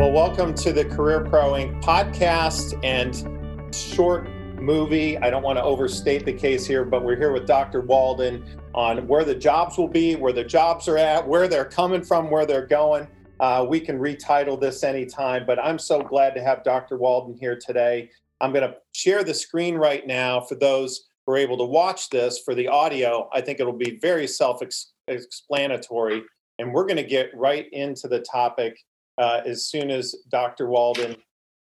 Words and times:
Well, 0.00 0.12
welcome 0.12 0.54
to 0.54 0.72
the 0.72 0.86
Career 0.86 1.20
Pro 1.20 1.52
Inc. 1.52 1.82
podcast 1.82 2.72
and 2.82 3.74
short 3.74 4.30
movie. 4.58 5.18
I 5.18 5.28
don't 5.28 5.42
want 5.42 5.58
to 5.58 5.62
overstate 5.62 6.24
the 6.24 6.32
case 6.32 6.64
here, 6.64 6.86
but 6.86 7.04
we're 7.04 7.18
here 7.18 7.32
with 7.32 7.46
Dr. 7.46 7.82
Walden 7.82 8.42
on 8.74 9.06
where 9.06 9.26
the 9.26 9.34
jobs 9.34 9.76
will 9.76 9.88
be, 9.88 10.16
where 10.16 10.32
the 10.32 10.42
jobs 10.42 10.88
are 10.88 10.96
at, 10.96 11.28
where 11.28 11.48
they're 11.48 11.66
coming 11.66 12.02
from, 12.02 12.30
where 12.30 12.46
they're 12.46 12.66
going. 12.66 13.08
Uh, 13.40 13.66
we 13.68 13.78
can 13.78 13.98
retitle 13.98 14.58
this 14.58 14.82
anytime, 14.84 15.44
but 15.44 15.58
I'm 15.58 15.78
so 15.78 16.00
glad 16.00 16.34
to 16.34 16.42
have 16.42 16.64
Dr. 16.64 16.96
Walden 16.96 17.36
here 17.38 17.58
today. 17.58 18.08
I'm 18.40 18.54
going 18.54 18.66
to 18.66 18.76
share 18.94 19.22
the 19.22 19.34
screen 19.34 19.74
right 19.74 20.06
now 20.06 20.40
for 20.40 20.54
those 20.54 21.10
who 21.26 21.34
are 21.34 21.36
able 21.36 21.58
to 21.58 21.66
watch 21.66 22.08
this. 22.08 22.38
For 22.38 22.54
the 22.54 22.68
audio, 22.68 23.28
I 23.34 23.42
think 23.42 23.60
it'll 23.60 23.74
be 23.74 23.98
very 24.00 24.26
self 24.26 24.62
explanatory. 25.08 26.22
And 26.58 26.72
we're 26.72 26.86
going 26.86 26.96
to 26.96 27.02
get 27.02 27.36
right 27.36 27.66
into 27.70 28.08
the 28.08 28.20
topic 28.20 28.78
uh, 29.18 29.40
as 29.44 29.66
soon 29.66 29.90
as 29.90 30.14
Dr. 30.30 30.68
Walden 30.68 31.16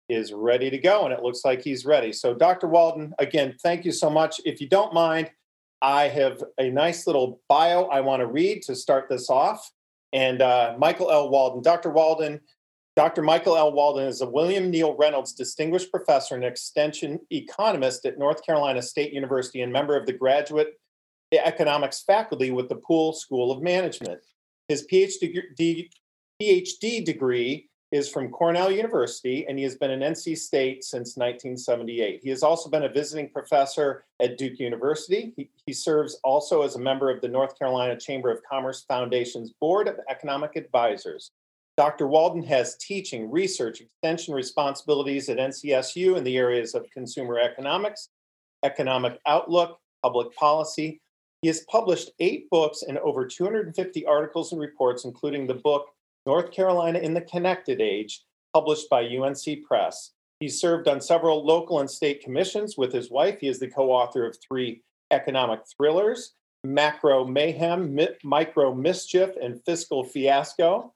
is 0.08 0.32
ready 0.32 0.70
to 0.70 0.78
go. 0.78 1.04
And 1.04 1.14
it 1.14 1.22
looks 1.22 1.44
like 1.44 1.62
he's 1.62 1.84
ready. 1.84 2.12
So, 2.12 2.34
Dr. 2.34 2.68
Walden, 2.68 3.14
again, 3.18 3.54
thank 3.62 3.84
you 3.84 3.92
so 3.92 4.10
much. 4.10 4.40
If 4.44 4.60
you 4.60 4.68
don't 4.68 4.92
mind, 4.92 5.30
I 5.80 6.08
have 6.08 6.42
a 6.58 6.70
nice 6.70 7.06
little 7.06 7.40
bio 7.48 7.84
I 7.84 8.00
want 8.00 8.20
to 8.20 8.26
read 8.26 8.62
to 8.62 8.74
start 8.74 9.08
this 9.08 9.30
off. 9.30 9.70
And 10.12 10.42
uh, 10.42 10.76
Michael 10.78 11.10
L. 11.10 11.28
Walden, 11.28 11.62
Dr. 11.62 11.90
Walden, 11.90 12.40
Dr. 12.96 13.22
Michael 13.22 13.56
L. 13.56 13.72
Walden 13.72 14.06
is 14.06 14.20
a 14.20 14.26
William 14.26 14.70
Neal 14.70 14.96
Reynolds 14.96 15.32
Distinguished 15.32 15.90
Professor 15.90 16.36
and 16.36 16.44
Extension 16.44 17.18
Economist 17.30 18.06
at 18.06 18.18
North 18.18 18.44
Carolina 18.46 18.80
State 18.80 19.12
University 19.12 19.62
and 19.62 19.72
member 19.72 19.96
of 19.96 20.06
the 20.06 20.12
Graduate 20.12 20.78
Economics 21.32 22.02
faculty 22.02 22.52
with 22.52 22.68
the 22.68 22.76
Poole 22.76 23.12
School 23.12 23.50
of 23.50 23.62
Management. 23.62 24.20
His 24.68 24.86
PhD, 24.86 25.88
PhD 26.40 27.04
degree 27.04 27.68
is 27.92 28.08
from 28.08 28.28
Cornell 28.28 28.72
University, 28.72 29.46
and 29.46 29.56
he 29.56 29.62
has 29.62 29.76
been 29.76 29.92
in 29.92 30.00
NC 30.00 30.36
State 30.36 30.82
since 30.82 31.16
1978. 31.16 32.20
He 32.24 32.30
has 32.30 32.42
also 32.42 32.68
been 32.68 32.82
a 32.82 32.88
visiting 32.88 33.30
professor 33.30 34.04
at 34.20 34.36
Duke 34.36 34.58
University. 34.58 35.32
He, 35.36 35.48
he, 35.64 35.72
serves 35.72 36.18
also 36.24 36.62
as 36.62 36.74
a 36.74 36.80
member 36.80 37.08
of 37.08 37.20
the 37.20 37.28
North 37.28 37.56
Carolina 37.56 37.96
Chamber 37.96 38.32
of 38.32 38.40
Commerce 38.50 38.84
Foundation's 38.88 39.52
Board 39.60 39.86
of 39.86 40.00
Economic 40.10 40.56
Advisors. 40.56 41.30
Dr. 41.76 42.08
Walden 42.08 42.42
has 42.42 42.76
teaching, 42.78 43.30
research, 43.30 43.80
extension 43.80 44.34
responsibilities 44.34 45.28
at 45.28 45.38
NCSU 45.38 46.16
in 46.16 46.24
the 46.24 46.36
areas 46.36 46.74
of 46.74 46.90
consumer 46.90 47.38
economics, 47.38 48.08
economic 48.64 49.20
outlook, 49.26 49.78
public 50.02 50.34
policy. 50.34 51.00
He 51.42 51.48
has 51.48 51.64
published 51.70 52.10
eight 52.18 52.50
books 52.50 52.82
and 52.82 52.98
over 52.98 53.24
250 53.24 54.06
articles 54.06 54.50
and 54.50 54.60
reports, 54.60 55.04
including 55.04 55.46
the 55.46 55.54
book 55.54 55.93
North 56.26 56.52
Carolina 56.52 56.98
in 56.98 57.14
the 57.14 57.20
Connected 57.20 57.80
Age, 57.80 58.24
published 58.52 58.88
by 58.88 59.04
UNC 59.04 59.64
Press. 59.66 60.12
He 60.40 60.48
served 60.48 60.88
on 60.88 61.00
several 61.00 61.44
local 61.44 61.80
and 61.80 61.90
state 61.90 62.22
commissions 62.22 62.76
with 62.76 62.92
his 62.92 63.10
wife. 63.10 63.38
He 63.40 63.48
is 63.48 63.58
the 63.58 63.68
co 63.68 63.90
author 63.90 64.26
of 64.26 64.36
three 64.40 64.82
economic 65.10 65.60
thrillers 65.76 66.34
Macro 66.64 67.26
Mayhem, 67.26 67.94
Mi- 67.94 68.08
Micro 68.24 68.74
Mischief, 68.74 69.30
and 69.40 69.62
Fiscal 69.64 70.02
Fiasco, 70.02 70.92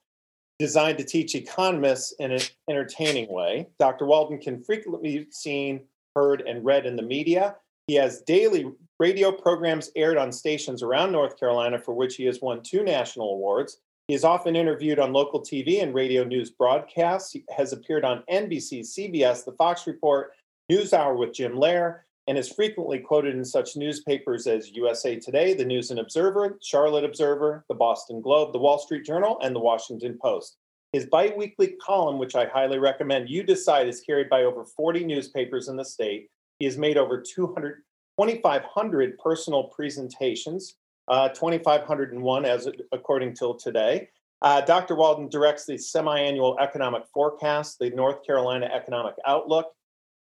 designed 0.57 0.97
to 0.97 1.03
teach 1.03 1.35
economists 1.35 2.11
in 2.19 2.31
an 2.31 2.41
entertaining 2.69 3.31
way. 3.31 3.67
Dr. 3.79 4.05
Walden 4.05 4.39
can 4.39 4.63
frequently 4.63 5.19
be 5.19 5.27
seen, 5.31 5.81
heard, 6.15 6.41
and 6.41 6.65
read 6.65 6.85
in 6.85 6.95
the 6.95 7.03
media. 7.03 7.55
He 7.87 7.95
has 7.95 8.21
daily 8.21 8.71
radio 8.99 9.31
programs 9.31 9.91
aired 9.95 10.17
on 10.17 10.31
stations 10.31 10.83
around 10.83 11.11
North 11.11 11.39
Carolina 11.39 11.79
for 11.79 11.93
which 11.93 12.15
he 12.15 12.25
has 12.25 12.41
won 12.41 12.61
two 12.61 12.83
national 12.83 13.31
awards. 13.31 13.79
He 14.09 14.15
is 14.15 14.23
often 14.23 14.55
interviewed 14.55 14.97
on 14.97 15.13
local 15.13 15.39
TV 15.39 15.83
and 15.83 15.93
radio 15.93 16.23
news 16.23 16.49
broadcasts. 16.49 17.31
He 17.31 17.45
has 17.55 17.73
appeared 17.73 18.03
on 18.03 18.23
NBC, 18.27 18.79
CBS, 18.79 19.45
The 19.45 19.51
Fox 19.51 19.85
Report, 19.85 20.31
NewsHour 20.71 21.15
with 21.15 21.31
Jim 21.31 21.53
Lehrer, 21.53 21.99
and 22.25 22.35
is 22.35 22.51
frequently 22.51 22.97
quoted 22.97 23.35
in 23.35 23.45
such 23.45 23.75
newspapers 23.75 24.47
as 24.47 24.71
USA 24.71 25.19
Today, 25.19 25.53
The 25.53 25.63
News 25.63 25.91
and 25.91 25.99
Observer, 25.99 26.57
Charlotte 26.59 27.03
Observer, 27.03 27.63
The 27.69 27.75
Boston 27.75 28.19
Globe, 28.19 28.51
The 28.51 28.57
Wall 28.57 28.79
Street 28.79 29.05
Journal, 29.05 29.37
and 29.43 29.55
The 29.55 29.59
Washington 29.59 30.17
Post. 30.19 30.57
His 30.91 31.05
biweekly 31.05 31.75
column, 31.79 32.17
which 32.17 32.33
I 32.33 32.47
highly 32.47 32.79
recommend 32.79 33.29
you 33.29 33.43
decide, 33.43 33.87
is 33.87 34.01
carried 34.01 34.27
by 34.27 34.41
over 34.41 34.65
40 34.65 35.03
newspapers 35.05 35.67
in 35.67 35.75
the 35.75 35.85
state. 35.85 36.31
He 36.57 36.65
has 36.65 36.79
made 36.79 36.97
over 36.97 37.21
200, 37.21 37.83
2,500 38.19 39.19
personal 39.19 39.65
presentations, 39.65 40.77
uh, 41.09 41.29
2,501 41.29 42.45
as 42.45 42.67
according 42.91 43.33
till 43.33 43.55
today. 43.55 44.09
Uh, 44.41 44.61
Dr. 44.61 44.95
Walden 44.95 45.27
directs 45.27 45.65
the 45.65 45.77
semi-annual 45.77 46.57
economic 46.59 47.03
forecast, 47.13 47.77
the 47.79 47.89
North 47.89 48.25
Carolina 48.25 48.67
Economic 48.67 49.15
Outlook. 49.27 49.73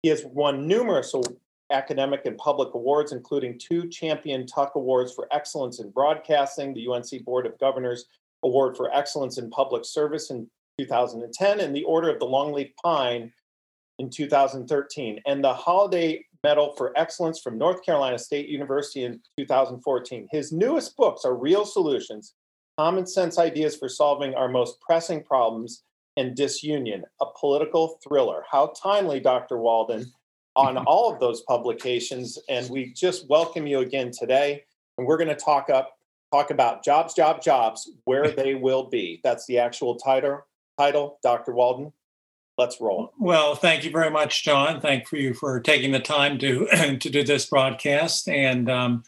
He 0.03 0.09
has 0.09 0.23
won 0.25 0.67
numerous 0.67 1.15
academic 1.71 2.25
and 2.25 2.37
public 2.37 2.73
awards, 2.75 3.11
including 3.11 3.57
two 3.57 3.87
Champion 3.89 4.45
Tuck 4.45 4.73
Awards 4.75 5.13
for 5.13 5.27
Excellence 5.31 5.79
in 5.79 5.89
Broadcasting, 5.89 6.73
the 6.73 6.87
UNC 6.87 7.25
Board 7.25 7.47
of 7.47 7.57
Governors 7.57 8.05
Award 8.43 8.77
for 8.77 8.93
Excellence 8.93 9.37
in 9.37 9.49
Public 9.49 9.85
Service 9.85 10.29
in 10.29 10.47
2010, 10.79 11.59
and 11.59 11.75
the 11.75 11.83
Order 11.83 12.09
of 12.09 12.19
the 12.19 12.25
Longleaf 12.25 12.71
Pine 12.83 13.31
in 13.99 14.09
2013, 14.09 15.21
and 15.25 15.43
the 15.43 15.53
Holladay 15.53 16.21
Medal 16.43 16.73
for 16.75 16.91
Excellence 16.97 17.39
from 17.39 17.57
North 17.57 17.85
Carolina 17.85 18.19
State 18.19 18.49
University 18.49 19.05
in 19.05 19.21
2014. 19.39 20.27
His 20.29 20.51
newest 20.51 20.97
books 20.97 21.23
are 21.23 21.35
Real 21.35 21.65
Solutions 21.65 22.33
Common 22.77 23.07
Sense 23.07 23.37
Ideas 23.37 23.77
for 23.77 23.87
Solving 23.87 24.35
Our 24.35 24.49
Most 24.49 24.81
Pressing 24.81 25.23
Problems 25.23 25.83
and 26.17 26.35
Disunion, 26.35 27.03
a 27.21 27.25
political 27.39 27.97
thriller. 28.05 28.43
How 28.51 28.73
timely, 28.81 29.21
Dr. 29.21 29.57
Walden, 29.57 30.11
on 30.57 30.77
all 30.85 31.13
of 31.13 31.21
those 31.21 31.43
publications. 31.43 32.37
And 32.49 32.69
we 32.69 32.91
just 32.91 33.29
welcome 33.29 33.65
you 33.65 33.79
again 33.79 34.11
today. 34.11 34.65
And 34.97 35.07
we're 35.07 35.17
going 35.17 35.29
to 35.29 35.35
talk 35.35 35.69
up 35.69 35.93
talk 36.29 36.49
about 36.49 36.83
jobs, 36.83 37.13
job, 37.13 37.41
jobs, 37.41 37.89
where 38.03 38.31
they 38.35 38.55
will 38.55 38.89
be. 38.89 39.21
That's 39.23 39.45
the 39.45 39.59
actual 39.59 39.95
title. 39.95 40.45
Title, 40.77 41.19
Dr. 41.23 41.53
Walden 41.53 41.93
let's 42.57 42.79
roll. 42.79 43.11
Well, 43.19 43.55
thank 43.55 43.83
you 43.83 43.91
very 43.91 44.09
much, 44.09 44.43
John. 44.43 44.81
Thank 44.81 45.11
you 45.11 45.33
for 45.33 45.59
taking 45.59 45.91
the 45.91 45.99
time 45.99 46.37
to 46.39 46.65
to 46.99 47.09
do 47.09 47.23
this 47.23 47.45
broadcast, 47.45 48.27
and 48.27 48.69
um, 48.69 49.03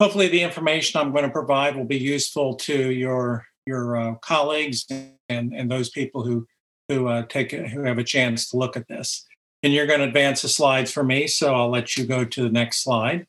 hopefully, 0.00 0.28
the 0.28 0.42
information 0.42 1.00
I'm 1.00 1.12
going 1.12 1.24
to 1.24 1.30
provide 1.30 1.76
will 1.76 1.84
be 1.84 1.98
useful 1.98 2.54
to 2.56 2.90
your 2.90 3.46
your 3.66 3.96
uh, 3.96 4.14
colleagues 4.16 4.86
and 4.90 5.52
and 5.52 5.70
those 5.70 5.90
people 5.90 6.24
who 6.24 6.46
who 6.88 7.08
uh, 7.08 7.22
take 7.26 7.52
who 7.52 7.82
have 7.84 7.98
a 7.98 8.04
chance 8.04 8.50
to 8.50 8.56
look 8.56 8.76
at 8.76 8.88
this. 8.88 9.26
And 9.64 9.72
you're 9.72 9.86
going 9.86 10.00
to 10.00 10.06
advance 10.06 10.42
the 10.42 10.48
slides 10.48 10.90
for 10.90 11.04
me, 11.04 11.28
so 11.28 11.54
I'll 11.54 11.70
let 11.70 11.96
you 11.96 12.04
go 12.04 12.24
to 12.24 12.42
the 12.42 12.50
next 12.50 12.82
slide. 12.82 13.28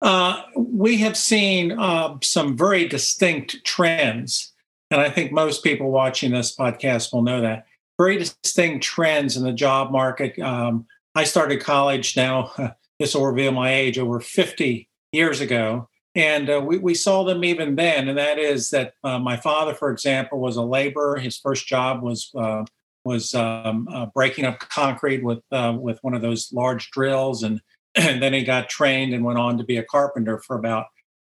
Uh, 0.00 0.42
we 0.56 0.98
have 0.98 1.16
seen 1.16 1.72
uh, 1.72 2.16
some 2.22 2.56
very 2.56 2.86
distinct 2.86 3.64
trends 3.64 4.51
and 4.92 5.00
I 5.00 5.08
think 5.08 5.32
most 5.32 5.64
people 5.64 5.90
watching 5.90 6.32
this 6.32 6.54
podcast 6.54 7.12
will 7.12 7.22
know 7.22 7.40
that. 7.40 7.64
Greatest 7.98 8.36
thing 8.44 8.78
trends 8.78 9.36
in 9.36 9.42
the 9.42 9.52
job 9.52 9.90
market. 9.90 10.38
Um, 10.38 10.86
I 11.14 11.24
started 11.24 11.60
college 11.60 12.16
now, 12.16 12.52
this 12.98 13.14
will 13.14 13.26
reveal 13.26 13.52
my 13.52 13.72
age, 13.72 13.98
over 13.98 14.20
50 14.20 14.88
years 15.12 15.40
ago. 15.40 15.88
And 16.14 16.50
uh, 16.50 16.60
we, 16.64 16.76
we 16.76 16.94
saw 16.94 17.24
them 17.24 17.42
even 17.42 17.74
then. 17.74 18.08
And 18.08 18.18
that 18.18 18.38
is 18.38 18.68
that 18.70 18.94
uh, 19.02 19.18
my 19.18 19.36
father, 19.36 19.74
for 19.74 19.90
example, 19.90 20.40
was 20.40 20.56
a 20.56 20.62
laborer. 20.62 21.18
His 21.18 21.38
first 21.38 21.66
job 21.66 22.02
was 22.02 22.30
uh, 22.36 22.64
was 23.04 23.34
um, 23.34 23.88
uh, 23.90 24.06
breaking 24.14 24.44
up 24.44 24.60
concrete 24.60 25.24
with 25.24 25.40
uh, 25.50 25.74
with 25.76 25.98
one 26.02 26.14
of 26.14 26.22
those 26.22 26.52
large 26.52 26.90
drills, 26.90 27.42
and, 27.42 27.60
and 27.94 28.22
then 28.22 28.32
he 28.32 28.44
got 28.44 28.68
trained 28.68 29.12
and 29.14 29.24
went 29.24 29.38
on 29.38 29.58
to 29.58 29.64
be 29.64 29.78
a 29.78 29.84
carpenter 29.84 30.38
for 30.38 30.56
about 30.56 30.86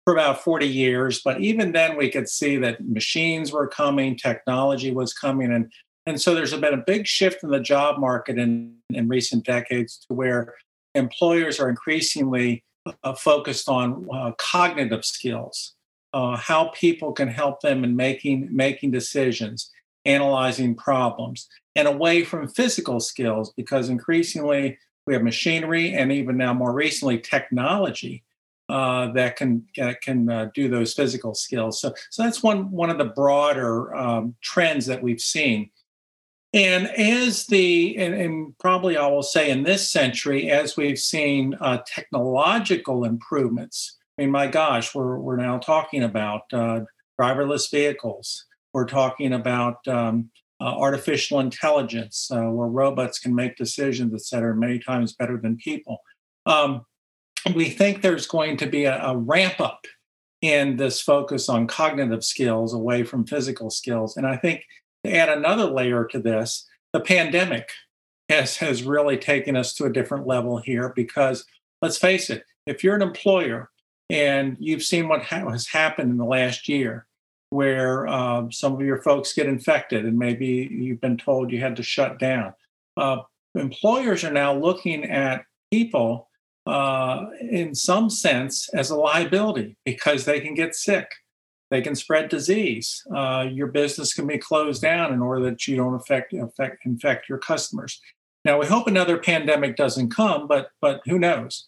for 0.04 0.14
about 0.14 0.44
40 0.44 0.68
years. 0.68 1.22
But 1.24 1.42
even 1.42 1.72
then, 1.72 1.98
we 1.98 2.10
could 2.10 2.30
see 2.30 2.58
that 2.58 2.88
machines 2.88 3.52
were 3.52 3.68
coming, 3.68 4.16
technology 4.16 4.92
was 4.92 5.14
coming. 5.14 5.52
And, 5.52 5.72
and 6.06 6.20
so 6.20 6.34
there's 6.34 6.56
been 6.56 6.74
a 6.74 6.84
big 6.86 7.08
shift 7.08 7.44
in 7.44 7.50
the 7.50 7.60
job 7.60 8.00
market 8.00 8.38
in, 8.38 8.76
in 8.92 9.08
recent 9.08 9.46
decades 9.46 9.98
to 10.08 10.14
where 10.14 10.56
employers 10.96 11.60
are 11.60 11.70
increasingly 11.70 12.64
uh, 13.04 13.14
focused 13.14 13.70
on 13.70 14.08
uh, 14.12 14.32
cognitive 14.38 15.06
skills, 15.06 15.76
uh, 16.14 16.36
how 16.38 16.70
people 16.70 17.12
can 17.12 17.28
help 17.28 17.62
them 17.62 17.84
in 17.84 17.96
making, 17.96 18.50
making 18.52 18.92
decisions, 18.92 19.70
analyzing 20.06 20.76
problems, 20.76 21.48
and 21.76 21.88
away 21.88 22.24
from 22.24 22.48
physical 22.48 23.00
skills 23.00 23.54
because 23.56 23.90
increasingly 23.90 24.78
we 25.06 25.14
have 25.14 25.24
machinery 25.24 25.94
and 25.94 26.12
even 26.12 26.38
now 26.38 26.54
more 26.54 26.74
recently 26.74 27.18
technology 27.18 28.24
uh, 28.70 29.12
that 29.14 29.36
can 29.36 29.66
can 30.02 30.30
uh, 30.30 30.50
do 30.54 30.70
those 30.70 30.94
physical 30.94 31.34
skills. 31.34 31.82
So, 31.82 31.94
so 32.12 32.24
that's 32.24 32.44
one 32.44 32.72
one 32.72 32.90
of 32.90 32.98
the 32.98 33.06
broader 33.06 33.96
um, 33.96 34.36
trends 34.42 34.86
that 34.86 35.02
we've 35.02 35.22
seen. 35.22 35.72
And 36.54 36.88
as 36.88 37.46
the 37.48 37.98
and, 37.98 38.14
and, 38.14 38.58
probably 38.58 38.98
I 38.98 39.08
will 39.08 39.24
say 39.24 39.50
in 39.52 39.64
this 39.64 39.92
century, 39.92 40.50
as 40.50 40.78
we've 40.78 41.00
seen 41.00 41.56
uh, 41.60 41.80
technological 41.86 43.06
improvements. 43.06 43.98
I 44.18 44.24
mean, 44.24 44.32
my 44.32 44.48
gosh, 44.48 44.94
we're 44.94 45.18
we're 45.20 45.38
now 45.38 45.60
talking 45.60 46.04
about 46.04 46.42
uh, 46.52 46.82
driverless 47.20 47.72
vehicles. 47.72 48.46
We're 48.74 48.88
talking 48.88 49.34
about 49.34 49.88
um, 49.88 50.30
uh, 50.62 50.66
artificial 50.66 51.40
intelligence, 51.40 52.30
uh, 52.32 52.42
where 52.42 52.68
robots 52.68 53.20
can 53.20 53.34
make 53.34 53.56
decisions, 53.56 54.14
et 54.14 54.22
cetera, 54.22 54.56
many 54.56 54.78
times 54.78 55.14
better 55.14 55.38
than 55.38 55.56
people. 55.58 56.00
Um, 56.46 56.86
we 57.56 57.70
think 57.70 58.02
there's 58.02 58.28
going 58.28 58.58
to 58.58 58.68
be 58.68 58.86
a, 58.86 59.02
a 59.04 59.18
ramp 59.18 59.60
up 59.60 59.86
in 60.42 60.78
this 60.78 61.02
focus 61.02 61.50
on 61.50 61.68
cognitive 61.68 62.24
skills 62.24 62.74
away 62.74 63.04
from 63.04 63.26
physical 63.26 63.70
skills. 63.70 64.16
And 64.16 64.26
I 64.26 64.38
think 64.38 64.64
to 65.04 65.16
add 65.16 65.30
another 65.30 65.66
layer 65.66 66.06
to 66.06 66.20
this, 66.20 66.66
the 66.94 67.00
pandemic 67.00 67.70
has, 68.30 68.58
has 68.58 68.84
really 68.84 69.18
taken 69.18 69.56
us 69.56 69.74
to 69.76 69.86
a 69.86 69.92
different 69.92 70.28
level 70.28 70.58
here 70.58 70.94
because 70.96 71.46
let's 71.82 71.98
face 71.98 72.30
it, 72.30 72.44
if 72.66 72.84
you're 72.84 72.96
an 72.96 73.02
employer 73.02 73.70
and 74.10 74.56
you've 74.60 74.84
seen 74.84 75.08
what 75.08 75.24
ha- 75.24 75.50
has 75.50 75.68
happened 75.68 76.12
in 76.12 76.18
the 76.18 76.26
last 76.26 76.70
year, 76.70 77.06
where 77.50 78.08
uh, 78.08 78.46
some 78.52 78.74
of 78.74 78.82
your 78.82 79.02
folks 79.02 79.34
get 79.34 79.48
infected 79.48 80.06
and 80.06 80.18
maybe 80.18 80.70
you've 80.72 81.02
been 81.02 81.18
told 81.18 81.52
you 81.52 81.60
had 81.60 81.76
to 81.76 81.84
shut 81.84 82.20
down. 82.20 82.54
Uh, 82.96 83.18
employers 83.56 84.24
are 84.24 84.32
now 84.32 84.54
looking 84.54 85.04
at 85.04 85.44
people 85.72 86.29
uh, 86.70 87.30
in 87.42 87.74
some 87.76 88.10
sense 88.10 88.70
as 88.70 88.90
a 88.90 88.96
liability 88.96 89.78
because 89.86 90.26
they 90.26 90.40
can 90.40 90.54
get 90.54 90.76
sick. 90.76 91.08
They 91.72 91.82
can 91.82 91.96
spread 91.96 92.30
disease. 92.30 93.04
Uh, 93.16 93.48
your 93.52 93.68
business 93.68 94.14
can 94.14 94.26
be 94.26 94.38
closed 94.38 94.82
down 94.82 95.14
in 95.14 95.22
order 95.22 95.44
that 95.46 95.68
you 95.68 95.76
don't 95.76 95.94
affect, 95.94 96.34
affect 96.34 96.86
infect 96.86 97.30
your 97.30 97.38
customers. 97.38 98.02
Now 98.46 98.60
we 98.60 98.66
hope 98.66 98.88
another 98.88 99.18
pandemic 99.18 99.76
doesn't 99.76 100.16
come, 100.16 100.48
but 100.48 100.70
but 100.82 101.02
who 101.06 101.20
knows? 101.20 101.68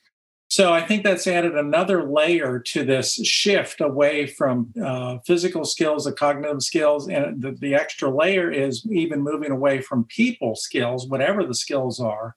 So 0.51 0.73
I 0.73 0.81
think 0.81 1.05
that's 1.05 1.27
added 1.27 1.55
another 1.55 2.03
layer 2.11 2.59
to 2.59 2.83
this 2.83 3.13
shift 3.25 3.79
away 3.79 4.27
from 4.27 4.73
uh, 4.83 5.19
physical 5.25 5.63
skills 5.63 6.05
to 6.05 6.11
cognitive 6.11 6.61
skills. 6.61 7.07
And 7.07 7.41
the, 7.41 7.51
the 7.53 7.73
extra 7.73 8.09
layer 8.09 8.51
is 8.51 8.85
even 8.91 9.21
moving 9.21 9.51
away 9.51 9.79
from 9.81 10.03
people 10.05 10.57
skills, 10.57 11.07
whatever 11.07 11.45
the 11.45 11.55
skills 11.55 12.01
are, 12.01 12.35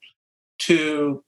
to 0.60 1.24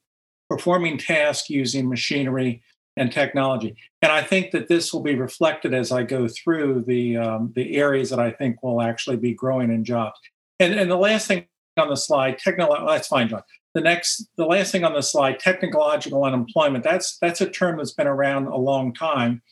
performing 0.48 0.98
tasks 0.98 1.50
using 1.50 1.88
machinery 1.88 2.62
and 2.96 3.12
technology. 3.12 3.76
And 4.00 4.10
I 4.10 4.22
think 4.22 4.52
that 4.52 4.68
this 4.68 4.92
will 4.92 5.02
be 5.02 5.14
reflected 5.14 5.74
as 5.74 5.92
I 5.92 6.02
go 6.02 6.28
through 6.28 6.84
the 6.86 7.16
um, 7.18 7.52
the 7.54 7.76
areas 7.76 8.10
that 8.10 8.20
I 8.20 8.30
think 8.30 8.62
will 8.62 8.80
actually 8.80 9.16
be 9.16 9.34
growing 9.34 9.70
in 9.70 9.84
jobs. 9.84 10.18
And, 10.58 10.74
and 10.74 10.90
the 10.90 10.96
last 10.96 11.26
thing 11.26 11.46
on 11.76 11.88
the 11.88 11.96
slide, 11.96 12.38
technology. 12.38 12.84
That's 12.86 13.08
fine, 13.08 13.28
John 13.28 13.42
the 13.76 13.82
next 13.82 14.26
the 14.38 14.46
last 14.46 14.72
thing 14.72 14.84
on 14.84 14.94
the 14.94 15.02
slide 15.02 15.38
technological 15.38 16.24
unemployment 16.24 16.82
that's 16.82 17.18
that's 17.18 17.42
a 17.42 17.50
term 17.50 17.76
that's 17.76 17.92
been 17.92 18.06
around 18.06 18.46
a 18.46 18.56
long 18.56 18.94
time 18.94 19.42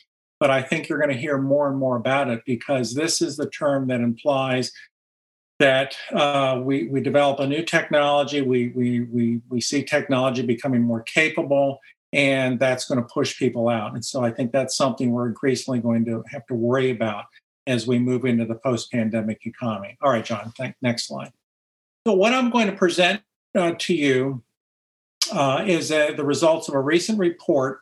but 0.41 0.51
i 0.51 0.63
think 0.63 0.89
you're 0.89 0.99
going 0.99 1.15
to 1.15 1.21
hear 1.21 1.37
more 1.37 1.69
and 1.69 1.79
more 1.79 1.97
about 1.97 2.31
it 2.31 2.43
because 2.47 2.95
this 2.95 3.21
is 3.21 3.37
the 3.37 3.51
term 3.51 3.87
that 3.87 4.01
implies 4.01 4.73
that 5.61 5.97
uh, 6.13 6.61
we, 6.63 6.89
we 6.89 7.01
develop 7.01 7.41
a 7.41 7.47
new 7.47 7.63
technology. 7.63 8.41
We, 8.43 8.69
we, 8.69 9.01
we, 9.01 9.41
we 9.49 9.61
see 9.61 9.85
technology 9.85 10.43
becoming 10.43 10.83
more 10.83 11.03
capable 11.03 11.81
and 12.13 12.61
that's 12.61 12.87
going 12.87 13.01
to 13.01 13.09
push 13.13 13.39
people 13.39 13.69
out. 13.69 13.95
And 13.95 14.05
so 14.05 14.25
i 14.25 14.31
think 14.31 14.53
that's 14.53 14.77
something 14.77 15.11
we're 15.11 15.29
increasingly 15.29 15.81
going 15.81 16.05
to 16.07 16.23
have 16.29 16.47
to 16.47 16.55
worry 16.55 16.91
about 16.91 17.25
as 17.67 17.87
we 17.87 17.99
move 17.99 18.25
into 18.25 18.45
the 18.45 18.57
post-pandemic 18.57 19.47
economy. 19.47 19.97
All 20.03 20.11
right 20.11 20.25
john 20.25 20.53
thank, 20.57 20.77
next 20.83 21.09
slide. 21.09 21.33
So 22.07 22.15
what 22.15 22.33
i'm 22.33 22.51
going 22.51 22.67
to 22.67 22.77
present 22.77 23.23
uh, 23.55 23.73
to 23.79 23.95
you 23.95 24.43
uh, 25.33 25.65
is 25.67 25.89
the 25.89 26.25
results 26.25 26.69
of 26.69 26.75
a 26.75 26.81
recent 26.81 27.19
report 27.19 27.81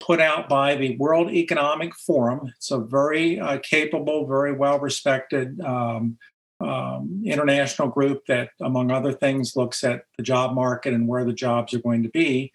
put 0.00 0.20
out 0.20 0.48
by 0.48 0.74
the 0.74 0.96
World 0.98 1.30
Economic 1.30 1.94
Forum. 1.94 2.52
It's 2.56 2.70
a 2.70 2.78
very 2.78 3.40
uh, 3.40 3.58
capable, 3.58 4.26
very 4.26 4.52
well 4.52 4.78
respected 4.78 5.60
um, 5.62 6.18
um, 6.60 7.22
international 7.24 7.88
group 7.88 8.26
that, 8.26 8.50
among 8.60 8.90
other 8.90 9.12
things, 9.12 9.56
looks 9.56 9.84
at 9.84 10.04
the 10.16 10.22
job 10.22 10.54
market 10.54 10.94
and 10.94 11.08
where 11.08 11.24
the 11.24 11.32
jobs 11.32 11.74
are 11.74 11.80
going 11.80 12.02
to 12.02 12.08
be. 12.08 12.52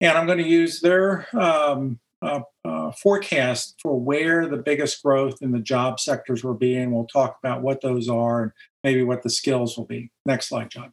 And 0.00 0.16
I'm 0.16 0.26
going 0.26 0.38
to 0.38 0.48
use 0.48 0.80
their 0.80 1.26
um, 1.38 2.00
uh, 2.22 2.40
uh, 2.64 2.92
forecast 2.92 3.80
for 3.82 3.98
where 3.98 4.46
the 4.46 4.56
biggest 4.56 5.02
growth 5.02 5.42
in 5.42 5.52
the 5.52 5.58
job 5.58 6.00
sectors 6.00 6.44
will 6.44 6.54
be. 6.54 6.76
And 6.76 6.92
we'll 6.92 7.06
talk 7.06 7.38
about 7.42 7.62
what 7.62 7.80
those 7.80 8.08
are 8.08 8.42
and 8.42 8.52
maybe 8.84 9.02
what 9.02 9.22
the 9.22 9.30
skills 9.30 9.76
will 9.76 9.86
be. 9.86 10.10
Next 10.24 10.48
slide, 10.48 10.70
John. 10.70 10.92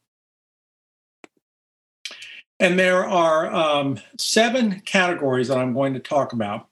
And 2.60 2.78
there 2.78 3.06
are 3.06 3.48
um, 3.54 4.00
seven 4.18 4.82
categories 4.82 5.48
that 5.48 5.58
I'm 5.58 5.74
going 5.74 5.94
to 5.94 6.00
talk 6.00 6.34
about. 6.34 6.68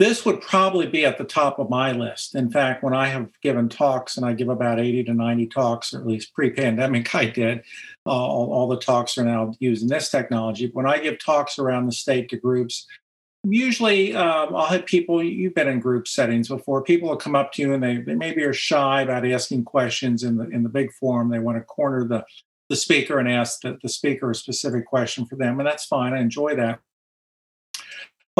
This 0.00 0.24
would 0.24 0.40
probably 0.40 0.86
be 0.86 1.04
at 1.04 1.18
the 1.18 1.24
top 1.24 1.58
of 1.58 1.68
my 1.68 1.92
list. 1.92 2.34
In 2.34 2.50
fact, 2.50 2.82
when 2.82 2.94
I 2.94 3.08
have 3.08 3.28
given 3.42 3.68
talks, 3.68 4.16
and 4.16 4.24
I 4.24 4.32
give 4.32 4.48
about 4.48 4.80
80 4.80 5.04
to 5.04 5.12
90 5.12 5.46
talks, 5.48 5.92
or 5.92 6.00
at 6.00 6.06
least 6.06 6.32
pre 6.32 6.48
pandemic, 6.48 7.14
I 7.14 7.26
did, 7.26 7.58
uh, 8.06 8.10
all, 8.10 8.50
all, 8.50 8.66
the 8.66 8.78
talks 8.78 9.18
are 9.18 9.24
now 9.24 9.52
using 9.60 9.88
this 9.88 10.10
technology. 10.10 10.70
When 10.72 10.86
I 10.86 11.00
give 11.00 11.22
talks 11.22 11.58
around 11.58 11.84
the 11.84 11.92
state 11.92 12.30
to 12.30 12.38
groups, 12.38 12.86
usually 13.44 14.16
um, 14.16 14.56
I'll 14.56 14.68
have 14.68 14.86
people, 14.86 15.22
you've 15.22 15.54
been 15.54 15.68
in 15.68 15.80
group 15.80 16.08
settings 16.08 16.48
before, 16.48 16.82
people 16.82 17.10
will 17.10 17.16
come 17.18 17.36
up 17.36 17.52
to 17.52 17.62
you 17.62 17.74
and 17.74 17.82
they, 17.82 17.98
they 17.98 18.14
maybe 18.14 18.42
are 18.44 18.54
shy 18.54 19.02
about 19.02 19.26
asking 19.26 19.66
questions 19.66 20.22
in 20.22 20.38
the, 20.38 20.48
in 20.48 20.62
the 20.62 20.70
big 20.70 20.94
forum. 20.94 21.28
They 21.28 21.40
want 21.40 21.58
to 21.58 21.64
corner 21.64 22.08
the 22.08 22.24
the 22.70 22.76
speaker 22.76 23.18
and 23.18 23.28
ask 23.28 23.62
the, 23.62 23.76
the 23.82 23.88
speaker 23.88 24.30
a 24.30 24.34
specific 24.34 24.86
question 24.86 25.26
for 25.26 25.34
them, 25.34 25.58
and 25.58 25.66
that's 25.66 25.86
fine. 25.86 26.14
I 26.14 26.20
enjoy 26.20 26.54
that. 26.54 26.78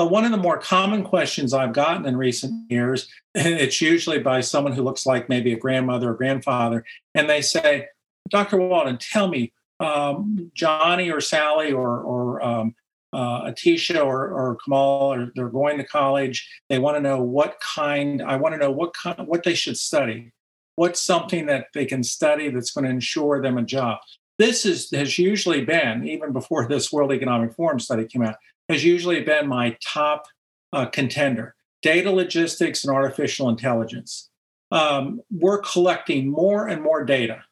But 0.01 0.11
one 0.11 0.25
of 0.25 0.31
the 0.31 0.39
more 0.39 0.57
common 0.57 1.05
questions 1.05 1.53
I've 1.53 1.75
gotten 1.75 2.07
in 2.07 2.17
recent 2.17 2.71
years, 2.71 3.07
it's 3.35 3.83
usually 3.83 4.19
by 4.19 4.41
someone 4.41 4.73
who 4.73 4.83
looks 4.83 5.05
like 5.05 5.29
maybe 5.29 5.53
a 5.53 5.59
grandmother 5.59 6.13
or 6.13 6.15
grandfather, 6.15 6.87
and 7.15 7.29
they 7.29 7.43
say, 7.43 7.89
Dr. 8.31 8.57
Walden, 8.57 8.97
tell 8.97 9.29
me, 9.29 9.53
um, 9.79 10.51
Johnny 10.55 11.11
or 11.11 11.21
Sally 11.21 11.71
or, 11.71 12.01
or 12.01 12.43
um, 12.43 12.75
uh, 13.13 13.51
Atisha 13.51 14.03
or, 14.03 14.29
or 14.29 14.57
Kamal, 14.65 15.13
or 15.13 15.33
they're 15.37 15.51
going 15.51 15.77
to 15.77 15.85
college. 15.85 16.49
They 16.71 16.79
want 16.79 16.97
to 16.97 17.03
know 17.03 17.21
what 17.21 17.61
kind. 17.61 18.23
I 18.23 18.37
want 18.37 18.55
to 18.55 18.59
know 18.59 18.71
what 18.71 18.95
kind, 18.95 19.29
what 19.29 19.43
they 19.43 19.53
should 19.53 19.77
study. 19.77 20.33
What's 20.77 21.05
something 21.05 21.45
that 21.45 21.67
they 21.75 21.85
can 21.85 22.05
study 22.05 22.49
that's 22.49 22.71
going 22.71 22.87
to 22.87 22.91
ensure 22.91 23.43
them 23.43 23.59
a 23.59 23.63
job? 23.63 23.99
this 24.41 24.65
is, 24.65 24.91
has 24.93 25.19
usually 25.19 25.63
been, 25.67 26.09
even 26.09 26.33
before 26.33 26.67
this 26.67 26.91
World 26.91 27.13
Economic 27.13 27.53
Forum 27.53 27.79
study 27.79 28.07
came 28.07 28.23
out, 28.23 28.37
has 28.71 28.85
usually 28.85 29.21
been 29.23 29.49
my 29.49 29.77
top 29.85 30.27
uh, 30.73 30.87
contender 30.87 31.55
data 31.83 32.11
logistics 32.11 32.85
and 32.85 32.95
artificial 32.95 33.49
intelligence. 33.49 34.29
Um, 34.71 35.21
we're 35.31 35.61
collecting 35.61 36.31
more 36.31 36.69
and 36.69 36.83
more 36.83 37.05
data. 37.05 37.43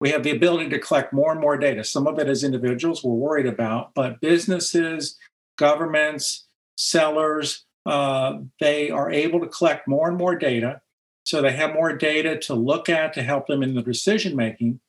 We 0.00 0.10
have 0.10 0.22
the 0.22 0.30
ability 0.30 0.70
to 0.70 0.78
collect 0.78 1.12
more 1.12 1.32
and 1.32 1.40
more 1.40 1.56
data. 1.56 1.82
Some 1.84 2.06
of 2.06 2.18
it 2.18 2.28
as 2.28 2.44
individuals 2.44 3.02
we're 3.02 3.14
worried 3.14 3.46
about, 3.46 3.92
but 3.94 4.20
businesses, 4.20 5.18
governments, 5.58 6.46
sellers, 6.76 7.64
uh, 7.86 8.38
they 8.60 8.90
are 8.90 9.10
able 9.10 9.40
to 9.40 9.46
collect 9.46 9.88
more 9.88 10.08
and 10.08 10.16
more 10.16 10.36
data. 10.36 10.80
So 11.24 11.42
they 11.42 11.52
have 11.52 11.74
more 11.74 11.96
data 11.96 12.38
to 12.38 12.54
look 12.54 12.88
at 12.88 13.12
to 13.14 13.22
help 13.22 13.46
them 13.46 13.62
in 13.62 13.74
the 13.74 13.82
decision 13.82 14.36
making. 14.36 14.80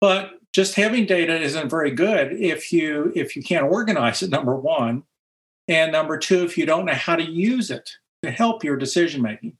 But 0.00 0.32
just 0.52 0.74
having 0.74 1.06
data 1.06 1.38
isn't 1.38 1.70
very 1.70 1.90
good 1.90 2.32
if 2.32 2.72
you 2.72 3.12
if 3.14 3.36
you 3.36 3.42
can't 3.42 3.66
organize 3.66 4.22
it 4.22 4.30
number 4.38 4.56
one 4.56 5.04
and 5.68 5.92
number 5.92 6.18
two 6.18 6.44
if 6.44 6.58
you 6.58 6.66
don't 6.66 6.86
know 6.86 6.94
how 6.94 7.16
to 7.16 7.30
use 7.30 7.70
it 7.70 7.90
to 8.22 8.30
help 8.30 8.64
your 8.64 8.76
decision 8.76 9.22
making 9.22 9.56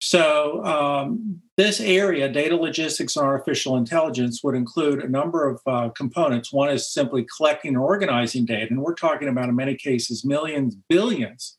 so 0.00 0.64
um, 0.64 1.40
this 1.56 1.80
area 1.80 2.28
data 2.28 2.56
logistics 2.56 3.14
and 3.14 3.24
artificial 3.24 3.76
intelligence 3.76 4.42
would 4.42 4.56
include 4.56 4.98
a 4.98 5.08
number 5.08 5.48
of 5.48 5.60
uh, 5.64 5.90
components. 5.90 6.52
One 6.52 6.70
is 6.70 6.92
simply 6.92 7.24
collecting 7.36 7.76
and 7.76 7.78
organizing 7.78 8.44
data 8.44 8.66
and 8.70 8.82
we're 8.82 8.94
talking 8.94 9.28
about 9.28 9.48
in 9.48 9.54
many 9.54 9.76
cases 9.76 10.24
millions 10.24 10.76
billions 10.88 11.56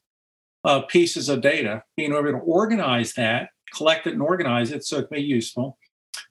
of 0.65 0.89
pieces 0.89 1.29
of 1.29 1.39
data. 1.39 1.83
Being 1.95 2.11
able 2.11 2.23
to 2.23 2.37
organize 2.39 3.13
that 3.13 3.47
collect 3.73 4.07
it 4.07 4.13
and 4.13 4.21
organize 4.21 4.71
it 4.71 4.85
so 4.85 4.97
it 4.99 5.07
can 5.07 5.17
be 5.17 5.23
useful. 5.23 5.77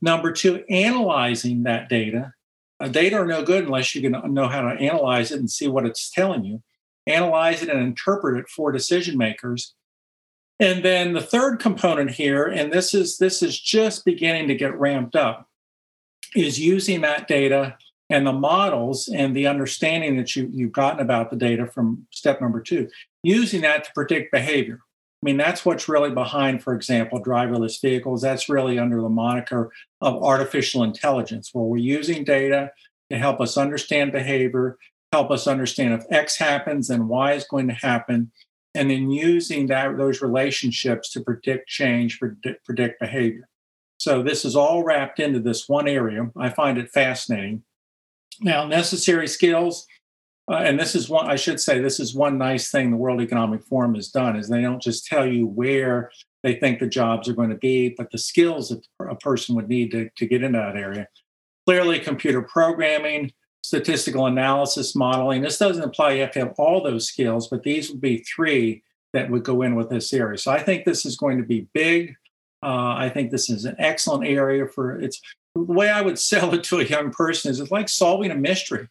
Number 0.00 0.32
two, 0.32 0.64
analyzing 0.68 1.62
that 1.64 1.88
data. 1.88 2.32
Uh, 2.80 2.88
data 2.88 3.16
are 3.16 3.26
no 3.26 3.42
good 3.42 3.64
unless 3.64 3.94
you 3.94 4.02
can 4.02 4.34
know 4.34 4.48
how 4.48 4.62
to 4.62 4.80
analyze 4.80 5.30
it 5.30 5.38
and 5.38 5.50
see 5.50 5.68
what 5.68 5.86
it's 5.86 6.10
telling 6.10 6.44
you, 6.44 6.62
analyze 7.06 7.62
it 7.62 7.68
and 7.68 7.80
interpret 7.80 8.38
it 8.38 8.48
for 8.48 8.72
decision 8.72 9.18
makers. 9.18 9.74
And 10.60 10.84
then 10.84 11.12
the 11.12 11.20
third 11.20 11.58
component 11.58 12.12
here, 12.12 12.44
and 12.44 12.72
this 12.72 12.94
is 12.94 13.18
this 13.18 13.42
is 13.42 13.58
just 13.58 14.04
beginning 14.04 14.48
to 14.48 14.54
get 14.54 14.78
ramped 14.78 15.16
up, 15.16 15.48
is 16.36 16.60
using 16.60 17.00
that 17.00 17.26
data 17.26 17.76
and 18.10 18.26
the 18.26 18.32
models 18.32 19.08
and 19.08 19.34
the 19.34 19.46
understanding 19.46 20.16
that 20.18 20.36
you, 20.36 20.48
you've 20.52 20.72
gotten 20.72 21.00
about 21.00 21.30
the 21.30 21.36
data 21.36 21.66
from 21.66 22.06
step 22.10 22.40
number 22.40 22.60
two, 22.60 22.88
using 23.22 23.62
that 23.62 23.84
to 23.84 23.90
predict 23.94 24.30
behavior. 24.30 24.80
I 25.22 25.26
mean, 25.26 25.36
that's 25.36 25.64
what's 25.64 25.88
really 25.88 26.10
behind, 26.10 26.62
for 26.62 26.74
example, 26.74 27.22
driverless 27.22 27.80
vehicles. 27.80 28.22
That's 28.22 28.48
really 28.48 28.78
under 28.78 29.00
the 29.00 29.08
moniker 29.08 29.70
of 30.00 30.22
artificial 30.22 30.82
intelligence, 30.82 31.50
where 31.52 31.64
we're 31.64 31.76
using 31.78 32.24
data 32.24 32.72
to 33.10 33.18
help 33.18 33.40
us 33.40 33.56
understand 33.56 34.12
behavior, 34.12 34.78
help 35.12 35.30
us 35.30 35.46
understand 35.46 35.94
if 35.94 36.06
X 36.10 36.36
happens 36.36 36.90
and 36.90 37.08
Y 37.08 37.32
is 37.32 37.44
going 37.44 37.68
to 37.68 37.74
happen, 37.74 38.32
and 38.74 38.90
then 38.90 39.10
using 39.10 39.66
that 39.66 39.96
those 39.98 40.22
relationships 40.22 41.10
to 41.10 41.20
predict 41.20 41.68
change, 41.68 42.18
predict, 42.18 42.64
predict 42.64 43.00
behavior. 43.00 43.48
So 43.98 44.22
this 44.22 44.44
is 44.44 44.56
all 44.56 44.82
wrapped 44.82 45.20
into 45.20 45.38
this 45.38 45.68
one 45.68 45.86
area. 45.86 46.30
I 46.36 46.48
find 46.48 46.78
it 46.78 46.90
fascinating. 46.90 47.62
Now, 48.40 48.66
necessary 48.66 49.28
skills, 49.28 49.86
uh, 50.50 50.56
and 50.56 50.80
this 50.80 50.94
is 50.94 51.08
one 51.08 51.30
I 51.30 51.36
should 51.36 51.60
say 51.60 51.78
this 51.78 52.00
is 52.00 52.14
one 52.14 52.38
nice 52.38 52.70
thing 52.70 52.90
the 52.90 52.96
World 52.96 53.20
Economic 53.20 53.62
Forum 53.62 53.94
has 53.94 54.08
done 54.08 54.36
is 54.36 54.48
they 54.48 54.62
don't 54.62 54.82
just 54.82 55.06
tell 55.06 55.26
you 55.26 55.46
where 55.46 56.10
they 56.42 56.54
think 56.54 56.80
the 56.80 56.88
jobs 56.88 57.28
are 57.28 57.34
going 57.34 57.50
to 57.50 57.56
be, 57.56 57.90
but 57.96 58.10
the 58.10 58.18
skills 58.18 58.70
that 58.70 58.84
a 59.08 59.14
person 59.14 59.54
would 59.54 59.68
need 59.68 59.92
to, 59.92 60.08
to 60.16 60.26
get 60.26 60.42
into 60.42 60.58
that 60.58 60.76
area. 60.76 61.06
Clearly, 61.66 62.00
computer 62.00 62.42
programming, 62.42 63.30
statistical 63.62 64.26
analysis, 64.26 64.94
modeling. 64.94 65.42
This 65.42 65.58
doesn't 65.58 65.82
imply 65.82 66.12
you 66.12 66.22
have 66.22 66.32
to 66.32 66.40
have 66.40 66.54
all 66.58 66.82
those 66.82 67.06
skills, 67.06 67.48
but 67.48 67.62
these 67.62 67.90
would 67.90 68.00
be 68.00 68.18
three 68.18 68.82
that 69.12 69.30
would 69.30 69.44
go 69.44 69.62
in 69.62 69.74
with 69.74 69.90
this 69.90 70.12
area. 70.12 70.38
So 70.38 70.50
I 70.50 70.62
think 70.62 70.84
this 70.84 71.06
is 71.06 71.16
going 71.16 71.38
to 71.38 71.44
be 71.44 71.68
big. 71.72 72.14
Uh, 72.62 72.94
I 72.96 73.10
think 73.12 73.30
this 73.30 73.50
is 73.50 73.64
an 73.64 73.76
excellent 73.78 74.26
area 74.26 74.66
for 74.66 74.98
it's 75.00 75.20
the 75.54 75.62
way 75.62 75.90
I 75.90 76.00
would 76.00 76.18
sell 76.30 76.54
it 76.54 76.64
to 76.64 76.80
a 76.80 76.84
young 76.84 77.10
person 77.10 77.50
is 77.50 77.60
it's 77.60 77.70
like 77.70 77.88
solving 77.88 78.30
a 78.30 78.36
mystery. 78.36 78.88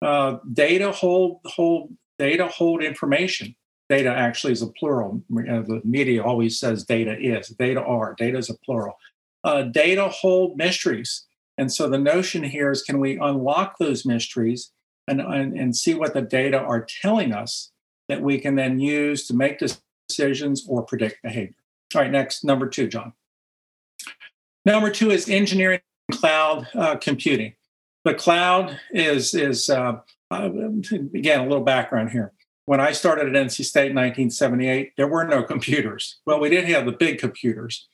Uh, 0.00 0.38
data 0.52 0.90
hold 0.90 1.40
hold 1.44 1.92
data 2.18 2.48
hold 2.48 2.82
information. 2.82 3.54
Data 3.88 4.10
actually 4.10 4.52
is 4.52 4.62
a 4.62 4.68
plural. 4.68 5.22
The 5.28 5.82
media 5.84 6.22
always 6.22 6.58
says 6.58 6.84
data 6.84 7.16
is. 7.18 7.48
Data 7.48 7.82
are. 7.82 8.14
Data 8.16 8.38
is 8.38 8.48
a 8.48 8.54
plural. 8.64 8.96
Uh, 9.44 9.64
data 9.64 10.08
hold 10.08 10.56
mysteries. 10.56 11.26
And 11.58 11.72
so 11.72 11.88
the 11.88 11.98
notion 11.98 12.42
here 12.42 12.70
is 12.70 12.82
can 12.82 12.98
we 12.98 13.18
unlock 13.18 13.78
those 13.78 14.06
mysteries 14.06 14.72
and, 15.06 15.20
and, 15.20 15.56
and 15.58 15.76
see 15.76 15.94
what 15.94 16.14
the 16.14 16.22
data 16.22 16.58
are 16.58 16.86
telling 17.02 17.32
us 17.32 17.72
that 18.08 18.22
we 18.22 18.38
can 18.38 18.56
then 18.56 18.80
use 18.80 19.26
to 19.26 19.34
make 19.34 19.60
decisions 20.08 20.66
or 20.68 20.82
predict 20.82 21.22
behavior? 21.22 21.54
All 21.94 22.00
right, 22.00 22.10
next, 22.10 22.44
number 22.44 22.68
two, 22.68 22.88
John. 22.88 23.12
Number 24.64 24.90
two 24.90 25.10
is 25.10 25.28
engineering 25.28 25.80
cloud 26.10 26.68
uh, 26.74 26.96
computing. 26.96 27.54
The 28.04 28.14
cloud 28.14 28.78
is 28.92 29.34
is 29.34 29.70
uh, 29.70 30.00
uh, 30.30 30.50
again 31.14 31.40
a 31.40 31.44
little 31.44 31.64
background 31.64 32.10
here. 32.10 32.32
When 32.64 32.80
I 32.80 32.92
started 32.92 33.34
at 33.34 33.46
NC 33.46 33.64
State 33.64 33.90
in 33.90 33.96
1978, 33.96 34.92
there 34.96 35.08
were 35.08 35.24
no 35.24 35.42
computers. 35.42 36.20
Well, 36.26 36.40
we 36.40 36.48
did 36.48 36.64
have 36.66 36.86
the 36.86 36.92
big 36.92 37.18
computers, 37.18 37.88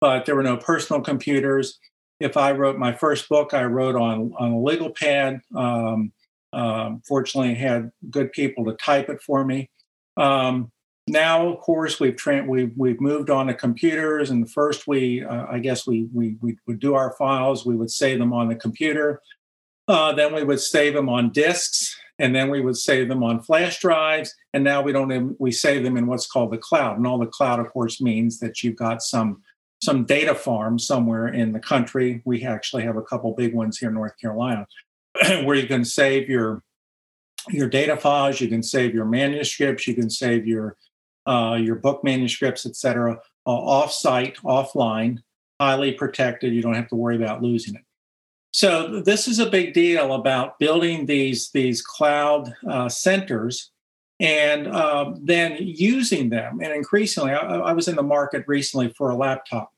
but 0.00 0.24
there 0.24 0.34
were 0.34 0.42
no 0.42 0.56
personal 0.56 1.02
computers. 1.02 1.78
If 2.20 2.36
I 2.36 2.52
wrote 2.52 2.78
my 2.78 2.92
first 2.92 3.28
book, 3.28 3.54
I 3.54 3.64
wrote 3.64 3.96
on 3.96 4.32
on 4.38 4.52
a 4.52 4.60
legal 4.60 4.90
pad. 4.90 5.40
Um, 5.54 6.12
um, 6.52 7.02
fortunately, 7.06 7.54
had 7.54 7.90
good 8.10 8.32
people 8.32 8.64
to 8.66 8.74
type 8.74 9.08
it 9.08 9.20
for 9.20 9.44
me. 9.44 9.70
Um, 10.16 10.70
now, 11.06 11.48
of 11.48 11.60
course, 11.60 12.00
we've 12.00 12.16
tra- 12.16 12.44
we've 12.44 12.72
we've 12.76 13.00
moved 13.00 13.28
on 13.28 13.48
to 13.48 13.54
computers, 13.54 14.30
and 14.30 14.50
first 14.50 14.86
we, 14.86 15.22
uh, 15.22 15.46
I 15.50 15.58
guess, 15.58 15.86
we, 15.86 16.08
we 16.12 16.36
we 16.40 16.56
would 16.66 16.80
do 16.80 16.94
our 16.94 17.14
files. 17.18 17.66
We 17.66 17.76
would 17.76 17.90
save 17.90 18.18
them 18.18 18.32
on 18.32 18.48
the 18.48 18.54
computer. 18.54 19.20
Uh, 19.86 20.12
then 20.14 20.34
we 20.34 20.44
would 20.44 20.60
save 20.60 20.94
them 20.94 21.10
on 21.10 21.30
disks, 21.30 21.94
and 22.18 22.34
then 22.34 22.48
we 22.48 22.62
would 22.62 22.76
save 22.76 23.08
them 23.08 23.22
on 23.22 23.42
flash 23.42 23.80
drives. 23.80 24.34
And 24.54 24.64
now 24.64 24.80
we 24.80 24.92
don't 24.92 25.38
we 25.38 25.50
save 25.52 25.84
them 25.84 25.98
in 25.98 26.06
what's 26.06 26.26
called 26.26 26.52
the 26.52 26.58
cloud. 26.58 26.96
And 26.96 27.06
all 27.06 27.18
the 27.18 27.26
cloud, 27.26 27.60
of 27.60 27.70
course, 27.70 28.00
means 28.00 28.38
that 28.38 28.62
you've 28.62 28.76
got 28.76 29.02
some 29.02 29.42
some 29.84 30.04
data 30.04 30.34
farm 30.34 30.78
somewhere 30.78 31.28
in 31.28 31.52
the 31.52 31.60
country. 31.60 32.22
We 32.24 32.44
actually 32.44 32.84
have 32.84 32.96
a 32.96 33.02
couple 33.02 33.32
big 33.34 33.54
ones 33.54 33.78
here 33.78 33.88
in 33.88 33.94
North 33.94 34.18
Carolina, 34.20 34.66
where 35.44 35.56
you 35.56 35.66
can 35.66 35.84
save 35.84 36.28
your 36.28 36.62
your 37.50 37.68
data 37.68 37.96
files, 37.96 38.40
you 38.40 38.48
can 38.48 38.62
save 38.62 38.94
your 38.94 39.04
manuscripts, 39.04 39.86
you 39.86 39.94
can 39.94 40.08
save 40.08 40.46
your 40.46 40.76
uh, 41.26 41.58
your 41.60 41.76
book 41.76 42.02
manuscripts, 42.04 42.66
etc., 42.66 43.18
uh, 43.46 43.50
off-site, 43.50 44.36
offline, 44.38 45.18
highly 45.60 45.92
protected. 45.92 46.52
You 46.52 46.62
don't 46.62 46.74
have 46.74 46.88
to 46.88 46.96
worry 46.96 47.16
about 47.16 47.42
losing 47.42 47.74
it. 47.74 47.82
So 48.52 49.00
this 49.00 49.26
is 49.26 49.38
a 49.38 49.50
big 49.50 49.74
deal 49.74 50.14
about 50.14 50.58
building 50.58 51.06
these 51.06 51.50
these 51.50 51.82
cloud 51.82 52.54
uh, 52.68 52.88
centers 52.88 53.72
and 54.20 54.68
uh, 54.68 55.12
then 55.20 55.56
using 55.60 56.30
them. 56.30 56.60
And 56.62 56.72
increasingly, 56.72 57.32
I, 57.32 57.56
I, 57.56 57.72
was 57.72 57.88
in 57.88 57.96
the 57.96 58.02
market 58.02 58.44
recently 58.46 58.94
for 58.96 59.10
a 59.10 59.16
laptop, 59.16 59.72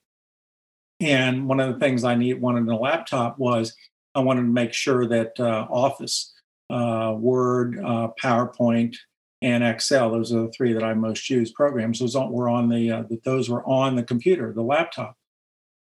and 0.99 1.47
one 1.47 1.59
of 1.59 1.73
the 1.73 1.79
things 1.79 2.03
I 2.03 2.15
need 2.15 2.41
wanted 2.41 2.61
in 2.61 2.69
a 2.69 2.79
laptop 2.79 3.37
was 3.37 3.75
I 4.15 4.19
wanted 4.21 4.41
to 4.41 4.47
make 4.47 4.73
sure 4.73 5.07
that 5.07 5.39
uh, 5.39 5.67
Office, 5.69 6.33
uh, 6.69 7.13
Word, 7.17 7.79
uh, 7.79 8.09
PowerPoint, 8.21 8.95
and 9.41 9.63
Excel. 9.63 10.11
Those 10.11 10.33
are 10.33 10.43
the 10.43 10.51
three 10.51 10.73
that 10.73 10.83
I 10.83 10.93
most 10.93 11.29
use. 11.29 11.51
Programs 11.51 11.99
those 11.99 12.15
were 12.15 12.49
on 12.49 12.69
the 12.69 12.91
uh, 12.91 13.03
those 13.23 13.49
were 13.49 13.63
on 13.65 13.95
the 13.95 14.03
computer, 14.03 14.51
the 14.51 14.63
laptop. 14.63 15.15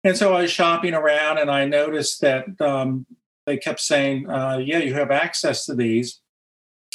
And 0.03 0.17
so 0.17 0.33
I 0.33 0.41
was 0.41 0.51
shopping 0.51 0.93
around, 0.93 1.37
and 1.37 1.51
I 1.51 1.65
noticed 1.65 2.21
that 2.21 2.59
um, 2.59 3.05
they 3.45 3.57
kept 3.57 3.79
saying, 3.79 4.29
uh, 4.29 4.61
"Yeah, 4.63 4.79
you 4.79 4.93
have 4.93 5.11
access 5.11 5.65
to 5.65 5.75
these," 5.75 6.21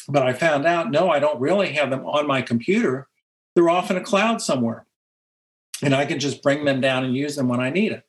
but 0.08 0.23
I 0.23 0.32
found 0.32 0.66
out 0.66 0.90
no, 0.90 1.11
I 1.11 1.18
don't 1.18 1.40
really 1.40 1.73
have 1.75 1.90
them 1.90 2.06
on 2.06 2.26
my 2.26 2.42
computer. 2.42 3.08
They're 3.54 3.68
off 3.70 3.90
in 3.90 3.96
a 3.96 4.02
cloud 4.02 4.40
somewhere, 4.40 4.87
and 5.82 5.94
I 5.94 6.06
can 6.06 6.18
just 6.18 6.42
bring 6.42 6.64
them 6.64 6.80
down 6.80 7.04
and 7.04 7.14
use 7.14 7.37
them 7.37 7.49
when 7.49 7.61
I 7.61 7.68
need 7.70 7.92
it, 7.92 8.04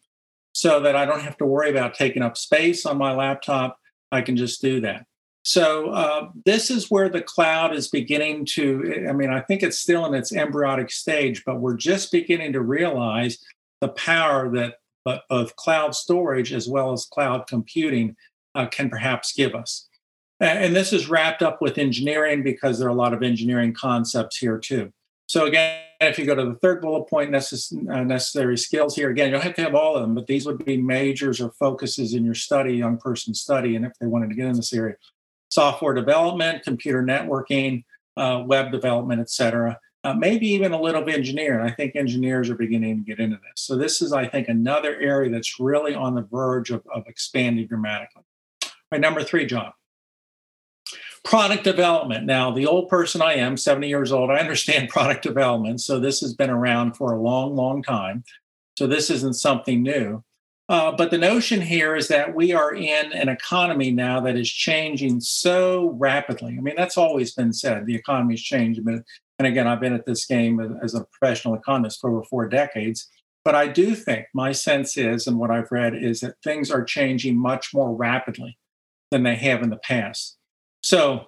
so 0.57 0.79
that 0.79 0.95
I 0.95 1.05
don't 1.05 1.21
have 1.21 1.37
to 1.37 1.45
worry 1.45 1.69
about 1.69 1.93
taking 1.93 2.23
up 2.23 2.35
space 2.35 2.83
on 2.87 2.97
my 2.97 3.13
laptop. 3.13 3.79
I 4.11 4.23
can 4.23 4.35
just 4.35 4.59
do 4.59 4.81
that. 4.81 5.05
So 5.43 5.91
uh, 5.91 6.29
this 6.45 6.71
is 6.71 6.89
where 6.89 7.09
the 7.09 7.21
cloud 7.21 7.75
is 7.75 7.89
beginning 7.89 8.45
to. 8.53 9.05
I 9.07 9.13
mean, 9.13 9.29
I 9.29 9.41
think 9.41 9.61
it's 9.61 9.77
still 9.77 10.03
in 10.07 10.15
its 10.15 10.33
embryonic 10.33 10.89
stage, 10.89 11.43
but 11.45 11.59
we're 11.59 11.77
just 11.77 12.11
beginning 12.11 12.53
to 12.53 12.61
realize 12.61 13.37
the 13.81 13.89
power 13.89 14.49
that 14.55 14.77
both 15.29 15.55
cloud 15.57 15.93
storage 15.93 16.51
as 16.51 16.67
well 16.67 16.91
as 16.91 17.05
cloud 17.05 17.45
computing 17.45 18.15
uh, 18.55 18.65
can 18.65 18.89
perhaps 18.89 19.33
give 19.33 19.53
us. 19.53 19.87
And 20.39 20.75
this 20.75 20.91
is 20.91 21.07
wrapped 21.07 21.43
up 21.43 21.61
with 21.61 21.77
engineering 21.77 22.41
because 22.41 22.79
there 22.79 22.87
are 22.87 22.91
a 22.91 22.95
lot 22.95 23.13
of 23.13 23.21
engineering 23.21 23.75
concepts 23.75 24.37
here 24.37 24.57
too. 24.57 24.91
So 25.27 25.45
again, 25.45 25.83
if 25.99 26.19
you 26.19 26.25
go 26.25 26.35
to 26.35 26.45
the 26.45 26.55
third 26.55 26.81
bullet 26.81 27.09
point, 27.09 27.31
necess- 27.31 27.73
uh, 27.89 28.03
necessary 28.03 28.57
skills 28.57 28.95
here, 28.95 29.09
again, 29.09 29.27
you 29.27 29.33
don't 29.33 29.43
have 29.43 29.55
to 29.55 29.63
have 29.63 29.75
all 29.75 29.95
of 29.95 30.01
them, 30.01 30.15
but 30.15 30.27
these 30.27 30.45
would 30.45 30.63
be 30.63 30.77
majors 30.77 31.41
or 31.41 31.51
focuses 31.51 32.13
in 32.13 32.23
your 32.23 32.35
study, 32.35 32.73
young 32.73 32.97
person 32.97 33.33
study, 33.33 33.75
and 33.75 33.85
if 33.85 33.93
they 33.99 34.07
wanted 34.07 34.29
to 34.29 34.35
get 34.35 34.47
in 34.47 34.55
this 34.55 34.73
area 34.73 34.95
software 35.49 35.93
development, 35.93 36.63
computer 36.63 37.01
networking, 37.03 37.83
uh, 38.17 38.43
web 38.45 38.71
development, 38.71 39.21
et 39.21 39.29
cetera. 39.29 39.79
Uh, 40.03 40.13
maybe 40.13 40.47
even 40.47 40.71
a 40.71 40.81
little 40.81 41.01
bit 41.01 41.15
of 41.15 41.19
engineering. 41.19 41.65
I 41.65 41.71
think 41.71 41.95
engineers 41.95 42.49
are 42.49 42.55
beginning 42.55 42.97
to 42.97 43.03
get 43.03 43.19
into 43.19 43.37
this. 43.37 43.55
So 43.55 43.75
this 43.75 44.01
is, 44.01 44.13
I 44.13 44.27
think, 44.27 44.47
another 44.47 44.97
area 44.99 45.29
that's 45.29 45.59
really 45.59 45.93
on 45.93 46.15
the 46.15 46.21
verge 46.21 46.69
of, 46.71 46.83
of 46.93 47.03
expanding 47.07 47.67
dramatically. 47.67 48.23
All 48.63 48.69
right, 48.91 49.01
number 49.01 49.23
three, 49.23 49.45
John. 49.45 49.71
Product 51.23 51.63
development. 51.63 52.25
Now, 52.25 52.51
the 52.51 52.65
old 52.65 52.89
person 52.89 53.21
I 53.21 53.33
am, 53.33 53.57
70 53.57 53.87
years 53.87 54.11
old, 54.11 54.31
I 54.31 54.37
understand 54.37 54.89
product 54.89 55.23
development. 55.23 55.81
So 55.81 55.99
this 55.99 56.21
has 56.21 56.33
been 56.33 56.49
around 56.49 56.93
for 56.93 57.13
a 57.13 57.21
long, 57.21 57.55
long 57.55 57.83
time. 57.83 58.23
So 58.77 58.87
this 58.87 59.09
isn't 59.09 59.33
something 59.33 59.81
new. 59.81 60.23
Uh, 60.69 60.91
but 60.91 61.11
the 61.11 61.17
notion 61.17 61.61
here 61.61 61.95
is 61.95 62.09
that 62.09 62.35
we 62.35 62.51
are 62.51 62.73
in 62.73 63.13
an 63.13 63.29
economy 63.29 63.89
now 63.89 64.19
that 64.19 64.35
is 64.35 64.51
changing 64.51 65.21
so 65.21 65.91
rapidly. 65.97 66.55
I 66.57 66.61
mean, 66.61 66.75
that's 66.75 66.97
always 66.97 67.33
been 67.33 67.53
said. 67.53 67.85
The 67.85 67.95
economy's 67.95 68.41
changed. 68.41 68.83
But, 68.83 69.03
and 69.39 69.47
again, 69.47 69.65
I've 69.65 69.79
been 69.79 69.93
at 69.93 70.05
this 70.05 70.25
game 70.25 70.59
as 70.83 70.93
a 70.93 71.05
professional 71.05 71.55
economist 71.55 72.01
for 72.01 72.09
over 72.09 72.23
four 72.23 72.49
decades. 72.49 73.09
But 73.45 73.55
I 73.55 73.67
do 73.67 73.95
think 73.95 74.27
my 74.33 74.51
sense 74.51 74.97
is, 74.97 75.25
and 75.25 75.39
what 75.39 75.51
I've 75.51 75.71
read, 75.71 75.95
is 75.95 76.19
that 76.19 76.35
things 76.43 76.69
are 76.69 76.83
changing 76.83 77.37
much 77.37 77.73
more 77.73 77.95
rapidly 77.95 78.57
than 79.09 79.23
they 79.23 79.35
have 79.35 79.63
in 79.63 79.69
the 79.69 79.77
past. 79.77 80.36
So 80.87 81.27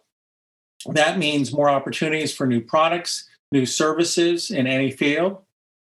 that 0.85 1.17
means 1.17 1.51
more 1.51 1.69
opportunities 1.69 2.33
for 2.33 2.47
new 2.47 2.61
products, 2.61 3.27
new 3.51 3.65
services 3.65 4.51
in 4.51 4.67
any 4.67 4.89
field. 4.89 5.39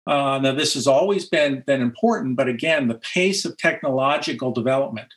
Uh, 0.06 0.38
now, 0.40 0.52
this 0.52 0.74
has 0.74 0.86
always 0.86 1.26
been 1.26 1.62
been 1.66 1.80
important, 1.80 2.36
but 2.36 2.48
again, 2.48 2.88
the 2.88 3.00
pace 3.14 3.46
of 3.46 3.56
technological 3.56 4.52
development, 4.52 5.14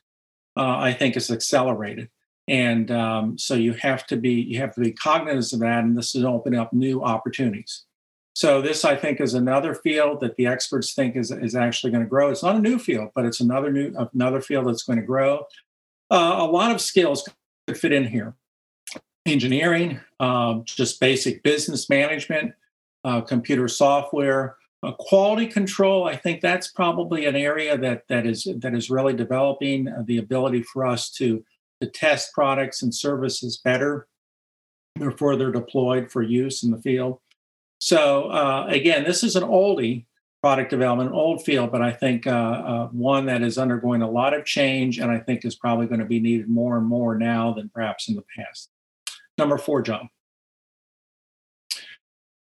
uh, 0.56 0.78
I 0.78 0.94
think, 0.94 1.18
is 1.18 1.30
accelerated, 1.30 2.08
and 2.48 2.90
um, 2.92 3.38
so 3.38 3.56
you 3.56 3.74
have 3.74 4.08
to 4.08 4.16
be 4.16 4.32
you 4.32 4.60
have 4.60 4.74
to 4.76 4.80
be 4.80 4.94
cognizant 4.94 5.62
of 5.62 5.68
that, 5.68 5.84
and 5.84 5.98
this 5.98 6.16
is 6.16 6.24
opening 6.24 6.58
up 6.58 6.72
new 6.72 7.04
opportunities. 7.04 7.84
So 8.36 8.62
this, 8.62 8.86
I 8.86 8.96
think, 8.96 9.20
is 9.20 9.34
another 9.34 9.76
field 9.76 10.22
that 10.22 10.38
the 10.38 10.48
experts 10.48 10.94
think 10.94 11.18
is 11.18 11.30
is 11.30 11.56
actually 11.56 11.92
going 11.92 12.04
to 12.04 12.10
grow. 12.10 12.30
It's 12.30 12.44
not 12.44 12.56
a 12.56 12.60
new 12.60 12.80
field, 12.80 13.10
but 13.16 13.26
it's 13.26 13.42
another 13.42 13.70
new 13.70 13.94
another 14.14 14.40
field 14.40 14.68
that's 14.68 14.84
going 14.84 15.00
to 15.00 15.06
grow. 15.06 15.46
Uh, 16.10 16.38
a 16.40 16.46
lot 16.46 16.72
of 16.72 16.80
skills 16.80 17.28
could 17.68 17.78
fit 17.78 17.92
in 17.92 18.06
here: 18.08 18.36
engineering, 19.26 20.00
um, 20.20 20.64
just 20.66 21.00
basic 21.00 21.44
business 21.44 21.90
management, 21.90 22.54
uh, 23.04 23.22
computer 23.22 23.68
software. 23.68 24.58
Uh, 24.84 24.92
quality 24.92 25.48
control, 25.48 26.06
I 26.06 26.16
think 26.16 26.42
that's 26.42 26.68
probably 26.68 27.26
an 27.26 27.36
area 27.36 27.78
that 27.78 28.08
that 28.08 28.28
is 28.28 28.48
that 28.60 28.76
is 28.76 28.90
really 28.90 29.14
developing 29.14 29.88
uh, 29.88 30.04
the 30.06 30.18
ability 30.18 30.62
for 30.64 30.86
us 30.86 31.10
to 31.14 31.44
to 31.82 31.90
test 31.90 32.34
products 32.34 32.84
and 32.84 32.94
services 32.94 33.58
better 33.64 34.08
before 35.00 35.36
they're 35.36 35.52
deployed 35.52 36.12
for 36.12 36.22
use 36.22 36.64
in 36.64 36.72
the 36.72 36.82
field. 36.82 37.20
So 37.80 38.30
uh, 38.30 38.66
again, 38.70 39.04
this 39.04 39.24
is 39.24 39.36
an 39.36 39.44
oldie, 39.44 40.06
product 40.42 40.70
development, 40.70 41.10
an 41.10 41.16
old 41.16 41.44
field, 41.44 41.72
but 41.72 41.82
I 41.82 41.92
think 41.92 42.28
uh, 42.28 42.30
uh, 42.30 42.88
one 42.90 43.26
that 43.26 43.42
is 43.42 43.58
undergoing 43.58 44.02
a 44.02 44.10
lot 44.10 44.34
of 44.34 44.46
change 44.46 45.00
and 45.00 45.12
I 45.12 45.20
think 45.20 45.44
is 45.44 45.56
probably 45.56 45.88
going 45.88 46.00
to 46.00 46.06
be 46.06 46.20
needed 46.20 46.48
more 46.48 46.78
and 46.78 46.86
more 46.86 47.18
now 47.18 47.54
than 47.54 47.70
perhaps 47.70 48.08
in 48.08 48.16
the 48.16 48.24
past. 48.38 48.70
Number 49.38 49.58
four, 49.58 49.82
John. 49.82 50.10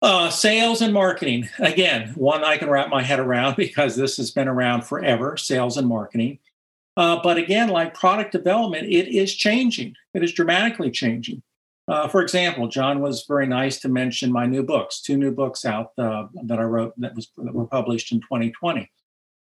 Uh, 0.02 0.30
sales 0.30 0.82
and 0.82 0.92
marketing. 0.92 1.48
Again, 1.60 2.08
one 2.16 2.42
I 2.42 2.56
can 2.56 2.68
wrap 2.68 2.90
my 2.90 3.02
head 3.02 3.20
around 3.20 3.56
because 3.56 3.96
this 3.96 4.16
has 4.16 4.30
been 4.30 4.48
around 4.48 4.82
forever 4.82 5.36
sales 5.36 5.76
and 5.76 5.88
marketing. 5.88 6.38
Uh, 6.96 7.20
but 7.22 7.38
again, 7.38 7.68
like 7.68 7.94
product 7.94 8.32
development, 8.32 8.86
it 8.86 9.08
is 9.08 9.34
changing. 9.34 9.94
It 10.12 10.22
is 10.22 10.32
dramatically 10.32 10.90
changing. 10.90 11.42
Uh, 11.88 12.06
for 12.06 12.20
example, 12.20 12.68
John 12.68 13.00
was 13.00 13.24
very 13.26 13.46
nice 13.46 13.80
to 13.80 13.88
mention 13.88 14.30
my 14.30 14.46
new 14.46 14.62
books, 14.62 15.00
two 15.00 15.16
new 15.16 15.32
books 15.32 15.64
out 15.64 15.92
uh, 15.98 16.26
that 16.44 16.58
I 16.58 16.62
wrote 16.62 16.94
that 16.98 17.14
was 17.14 17.30
that 17.38 17.54
were 17.54 17.66
published 17.66 18.12
in 18.12 18.20
2020. 18.20 18.90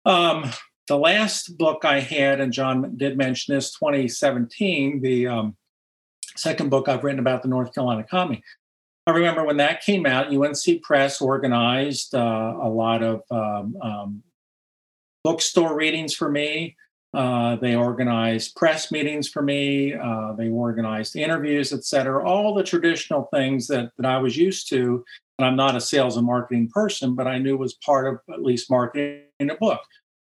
Um, 0.05 0.49
the 0.87 0.97
last 0.97 1.57
book 1.57 1.85
I 1.85 1.99
had, 1.99 2.39
and 2.39 2.53
John 2.53 2.95
did 2.97 3.17
mention 3.17 3.55
this, 3.55 3.71
2017, 3.73 5.01
the 5.01 5.27
um, 5.27 5.57
second 6.35 6.69
book 6.69 6.87
I've 6.87 7.03
written 7.03 7.19
about 7.19 7.41
the 7.41 7.47
North 7.47 7.73
Carolina 7.73 8.01
economy. 8.01 8.43
I 9.07 9.11
remember 9.11 9.43
when 9.45 9.57
that 9.57 9.81
came 9.81 10.05
out, 10.05 10.35
UNC 10.35 10.81
Press 10.81 11.21
organized 11.21 12.15
uh, 12.15 12.55
a 12.61 12.69
lot 12.69 13.03
of 13.03 13.21
um, 13.29 13.77
um, 13.81 14.23
bookstore 15.23 15.75
readings 15.75 16.15
for 16.15 16.29
me. 16.29 16.75
Uh, 17.13 17.55
they 17.55 17.75
organized 17.75 18.55
press 18.55 18.91
meetings 18.91 19.29
for 19.29 19.41
me. 19.41 19.93
Uh, 19.93 20.33
they 20.33 20.49
organized 20.49 21.15
interviews, 21.15 21.71
et 21.71 21.85
cetera, 21.85 22.27
all 22.27 22.53
the 22.53 22.63
traditional 22.63 23.29
things 23.33 23.67
that, 23.67 23.91
that 23.97 24.05
I 24.05 24.17
was 24.17 24.35
used 24.35 24.67
to. 24.69 25.05
And 25.37 25.45
I'm 25.45 25.55
not 25.55 25.75
a 25.75 25.81
sales 25.81 26.17
and 26.17 26.25
marketing 26.25 26.69
person, 26.73 27.15
but 27.15 27.27
I 27.27 27.37
knew 27.37 27.57
was 27.57 27.75
part 27.75 28.07
of 28.07 28.19
at 28.33 28.43
least 28.43 28.69
marketing 28.69 29.21
a 29.39 29.55
book. 29.55 29.81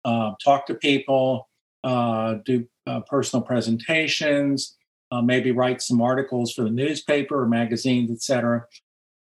Uh, 0.04 0.34
talk 0.44 0.68
to 0.68 0.76
people, 0.76 1.50
uh, 1.84 2.36
do 2.46 2.68
uh, 2.86 3.00
personal 3.02 3.44
presentations, 3.44 4.76
maybe 5.22 5.52
write 5.52 5.82
some 5.82 6.02
articles 6.02 6.54
for 6.54 6.64
the 6.64 6.70
newspaper 6.70 7.42
or 7.42 7.48
magazines, 7.48 8.12
etc. 8.12 8.66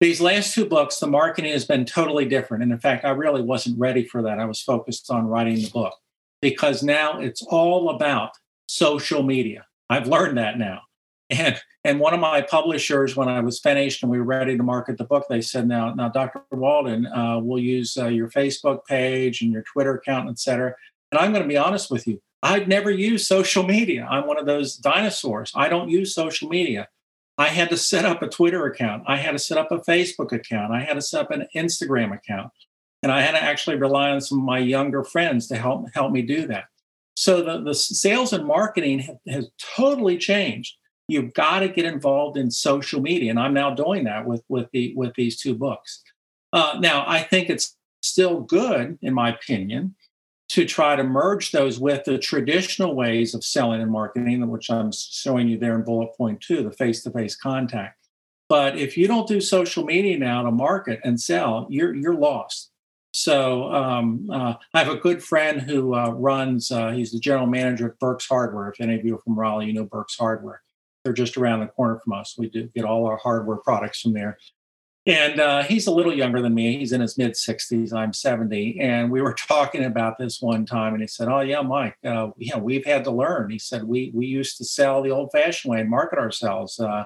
These 0.00 0.21
last 0.21 0.54
two 0.54 0.64
books, 0.64 0.99
the 0.99 1.09
marketing 1.09 1.52
has 1.52 1.64
been 1.64 1.85
totally 1.85 2.25
different. 2.25 2.62
And 2.62 2.73
in 2.73 2.78
fact, 2.78 3.04
I 3.04 3.11
really 3.11 3.42
wasn't 3.42 3.78
ready 3.78 4.04
for 4.04 4.23
that. 4.23 4.38
I 4.38 4.45
was 4.45 4.61
focused 4.61 5.11
on 5.11 5.26
writing 5.26 5.57
the 5.57 5.71
book 5.71 5.95
because 6.40 6.83
now 6.83 7.18
it's 7.18 7.42
all 7.42 7.90
about 7.90 8.30
social 8.66 9.23
media. 9.23 9.66
I've 9.90 10.07
learned 10.07 10.38
that 10.38 10.59
now. 10.59 10.83
And 11.30 11.61
and 11.85 12.00
one 12.00 12.14
of 12.14 12.21
my 12.21 12.42
publishers, 12.42 13.16
when 13.16 13.28
I 13.28 13.40
was 13.40 13.61
finished 13.61 14.02
and 14.02 14.11
we 14.11 14.18
were 14.18 14.25
ready 14.25 14.57
to 14.57 14.62
market 14.62 14.99
the 14.99 15.04
book, 15.04 15.26
they 15.28 15.40
said, 15.40 15.68
"Now, 15.68 15.95
now, 15.95 16.09
Dr. 16.09 16.42
Walden, 16.50 17.07
uh, 17.07 17.38
we'll 17.38 17.62
use 17.62 17.97
uh, 17.97 18.07
your 18.07 18.30
Facebook 18.30 18.85
page 18.87 19.42
and 19.42 19.52
your 19.52 19.62
Twitter 19.62 19.95
account, 19.95 20.28
et 20.28 20.38
cetera." 20.38 20.75
And 21.12 21.18
I'm 21.18 21.33
going 21.33 21.42
to 21.42 21.49
be 21.49 21.57
honest 21.57 21.90
with 21.90 22.07
you, 22.07 22.21
I've 22.42 22.68
never 22.68 22.90
used 22.90 23.26
social 23.26 23.62
media. 23.62 24.07
I'm 24.09 24.26
one 24.26 24.38
of 24.38 24.47
those 24.47 24.76
dinosaurs. 24.76 25.52
I 25.54 25.68
don't 25.68 25.88
use 25.88 26.14
social 26.14 26.49
media. 26.49 26.88
I 27.37 27.49
had 27.49 27.71
to 27.71 27.76
set 27.76 28.04
up 28.04 28.23
a 28.23 28.28
Twitter 28.28 28.66
account. 28.66 29.04
I 29.07 29.16
had 29.16 29.33
to 29.33 29.38
set 29.38 29.59
up 29.59 29.71
a 29.71 29.78
Facebook 29.78 30.33
account. 30.33 30.73
I 30.73 30.80
had 30.80 30.95
to 30.95 31.02
set 31.02 31.23
up 31.23 31.30
an 31.30 31.47
Instagram 31.54 32.14
account 32.14 32.50
and 33.02 33.12
I 33.12 33.23
had 33.23 33.33
to 33.33 33.42
actually 33.42 33.76
rely 33.76 34.11
on 34.11 34.21
some 34.21 34.38
of 34.38 34.45
my 34.45 34.59
younger 34.59 35.04
friends 35.04 35.47
to 35.49 35.57
help 35.57 35.87
help 35.95 36.12
me 36.12 36.23
do 36.23 36.47
that. 36.49 36.64
So 37.14 37.42
the, 37.42 37.61
the 37.61 37.75
sales 37.75 38.33
and 38.33 38.47
marketing 38.47 39.00
have, 39.00 39.18
has 39.28 39.50
totally 39.76 40.18
changed. 40.18 40.76
You've 41.09 41.35
got 41.35 41.61
to 41.61 41.68
get 41.68 41.85
involved 41.85 42.37
in 42.37 42.50
social 42.50 43.00
media, 43.00 43.30
and 43.30 43.40
I'm 43.40 43.54
now 43.54 43.75
doing 43.75 44.04
that 44.04 44.26
with 44.26 44.42
with 44.49 44.68
the 44.73 44.92
with 44.97 45.14
these 45.14 45.40
two 45.40 45.54
books. 45.54 46.02
Uh, 46.52 46.78
now, 46.80 47.04
I 47.07 47.23
think 47.23 47.50
it's 47.50 47.76
still 48.02 48.40
good, 48.40 48.99
in 49.02 49.14
my 49.14 49.30
opinion, 49.30 49.95
to 50.59 50.64
try 50.64 50.97
to 50.97 51.05
merge 51.05 51.53
those 51.53 51.79
with 51.79 52.03
the 52.05 52.18
traditional 52.18 52.97
ways 52.97 53.33
of 53.33 53.44
selling 53.44 53.81
and 53.81 53.92
marketing, 53.92 54.49
which 54.49 54.71
I'm 54.71 54.90
showing 54.92 55.47
you 55.47 55.57
there 55.57 55.77
in 55.77 55.85
bullet 55.85 56.16
point 56.16 56.40
two, 56.40 56.64
the 56.64 56.73
face-to-face 56.73 57.37
contact. 57.37 58.09
But 58.49 58.77
if 58.77 58.97
you 58.97 59.07
don't 59.07 59.29
do 59.29 59.40
social 59.40 59.85
media 59.85 60.18
now 60.18 60.42
to 60.42 60.51
market 60.51 60.99
and 61.05 61.21
sell, 61.21 61.68
you're 61.71 61.94
you're 61.94 62.16
lost. 62.31 62.73
So 63.12 63.73
um, 63.73 64.29
uh, 64.33 64.55
I 64.75 64.79
have 64.81 64.88
a 64.88 64.97
good 64.97 65.23
friend 65.23 65.61
who 65.61 65.94
uh, 65.94 66.11
runs. 66.11 66.73
Uh, 66.73 66.90
he's 66.90 67.12
the 67.12 67.21
general 67.21 67.47
manager 67.47 67.87
at 67.90 68.01
Burks 68.01 68.27
Hardware. 68.27 68.68
If 68.68 68.81
any 68.81 68.97
of 68.97 69.05
you 69.05 69.14
are 69.14 69.23
from 69.23 69.38
Raleigh, 69.38 69.66
you 69.66 69.75
know 69.75 69.85
Burks 69.85 70.16
Hardware. 70.16 70.61
They're 71.05 71.12
just 71.12 71.37
around 71.37 71.61
the 71.61 71.66
corner 71.68 72.01
from 72.03 72.14
us. 72.14 72.35
We 72.37 72.51
do 72.51 72.68
get 72.75 72.85
all 72.85 73.07
our 73.07 73.18
hardware 73.18 73.59
products 73.59 74.01
from 74.01 74.12
there. 74.12 74.38
And 75.09 75.40
uh, 75.40 75.62
he's 75.62 75.87
a 75.87 75.90
little 75.90 76.14
younger 76.14 76.42
than 76.42 76.55
me. 76.55 76.77
He's 76.77 76.92
in 76.92 77.01
his 77.01 77.16
mid 77.16 77.33
60s. 77.33 77.94
I'm 77.94 78.12
70. 78.12 78.79
And 78.79 79.11
we 79.11 79.23
were 79.23 79.33
talking 79.49 79.85
about 79.85 80.18
this 80.18 80.42
one 80.42 80.66
time, 80.66 80.92
and 80.92 81.03
he 81.03 81.09
said, 81.09 81.29
"Oh 81.29 81.40
yeah, 81.40 81.62
Mike. 81.62 81.97
Uh, 82.05 82.29
yeah, 82.37 82.59
we've 82.59 82.85
had 82.85 83.05
to 83.05 83.11
learn." 83.11 83.51
He 83.51 83.59
said, 83.59 83.85
"We 83.85 84.12
we 84.14 84.27
used 84.27 84.59
to 84.59 84.66
sell 84.66 85.03
the 85.03 85.11
old-fashioned 85.11 85.73
way 85.73 85.81
and 85.81 85.90
market 85.90 86.18
ourselves." 86.18 86.79
Uh, 86.79 87.05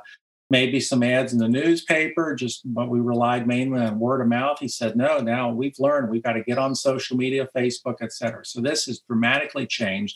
maybe 0.51 0.81
some 0.81 1.03
ads 1.03 1.33
in 1.33 1.39
the 1.39 1.49
newspaper, 1.49 2.35
just 2.35 2.61
but 2.65 2.91
we 2.91 3.01
relied 3.01 3.47
mainly 3.47 3.81
on 3.81 3.99
word 3.99 4.21
of 4.21 4.29
mouth. 4.29 4.59
He 4.61 4.69
said, 4.69 4.95
no, 4.95 5.19
now 5.19 5.51
we've 5.51 5.79
learned 5.79 6.11
we've 6.11 6.23
got 6.23 6.35
to 6.35 6.43
get 6.43 6.59
on 6.59 6.75
social 6.75 7.17
media, 7.17 7.49
Facebook, 7.57 7.97
et 8.03 8.13
cetera. 8.13 8.45
So 8.45 8.61
this 8.61 8.85
has 8.85 9.01
dramatically 9.01 9.67
changed. 9.67 10.15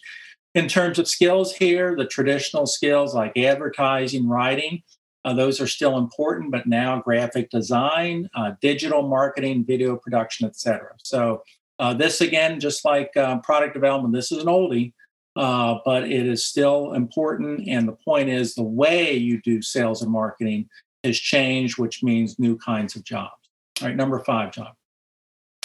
In 0.54 0.68
terms 0.68 0.98
of 0.98 1.08
skills 1.08 1.54
here, 1.54 1.96
the 1.96 2.06
traditional 2.06 2.66
skills 2.66 3.14
like 3.14 3.34
advertising, 3.34 4.28
writing, 4.28 4.82
uh, 5.26 5.34
those 5.34 5.60
are 5.60 5.66
still 5.66 5.98
important, 5.98 6.52
but 6.52 6.66
now 6.66 7.02
graphic 7.02 7.50
design, 7.50 8.30
uh, 8.34 8.52
digital 8.62 9.02
marketing, 9.02 9.64
video 9.66 9.96
production, 9.96 10.46
et 10.46 10.56
cetera. 10.56 10.94
So 11.02 11.42
uh, 11.80 11.92
this 11.92 12.20
again, 12.20 12.60
just 12.60 12.84
like 12.84 13.14
uh, 13.16 13.38
product 13.40 13.74
development, 13.74 14.14
this 14.14 14.30
is 14.30 14.38
an 14.38 14.46
oldie, 14.46 14.92
uh, 15.34 15.80
but 15.84 16.04
it 16.04 16.26
is 16.26 16.46
still 16.46 16.94
important. 16.94 17.68
And 17.68 17.88
the 17.88 17.98
point 18.04 18.28
is, 18.28 18.54
the 18.54 18.62
way 18.62 19.14
you 19.14 19.42
do 19.42 19.60
sales 19.60 20.00
and 20.00 20.12
marketing 20.12 20.68
has 21.04 21.18
changed, 21.18 21.76
which 21.76 22.02
means 22.02 22.38
new 22.38 22.56
kinds 22.56 22.96
of 22.96 23.04
jobs. 23.04 23.42
All 23.82 23.88
right, 23.88 23.96
number 23.96 24.20
five, 24.20 24.52
job, 24.52 24.74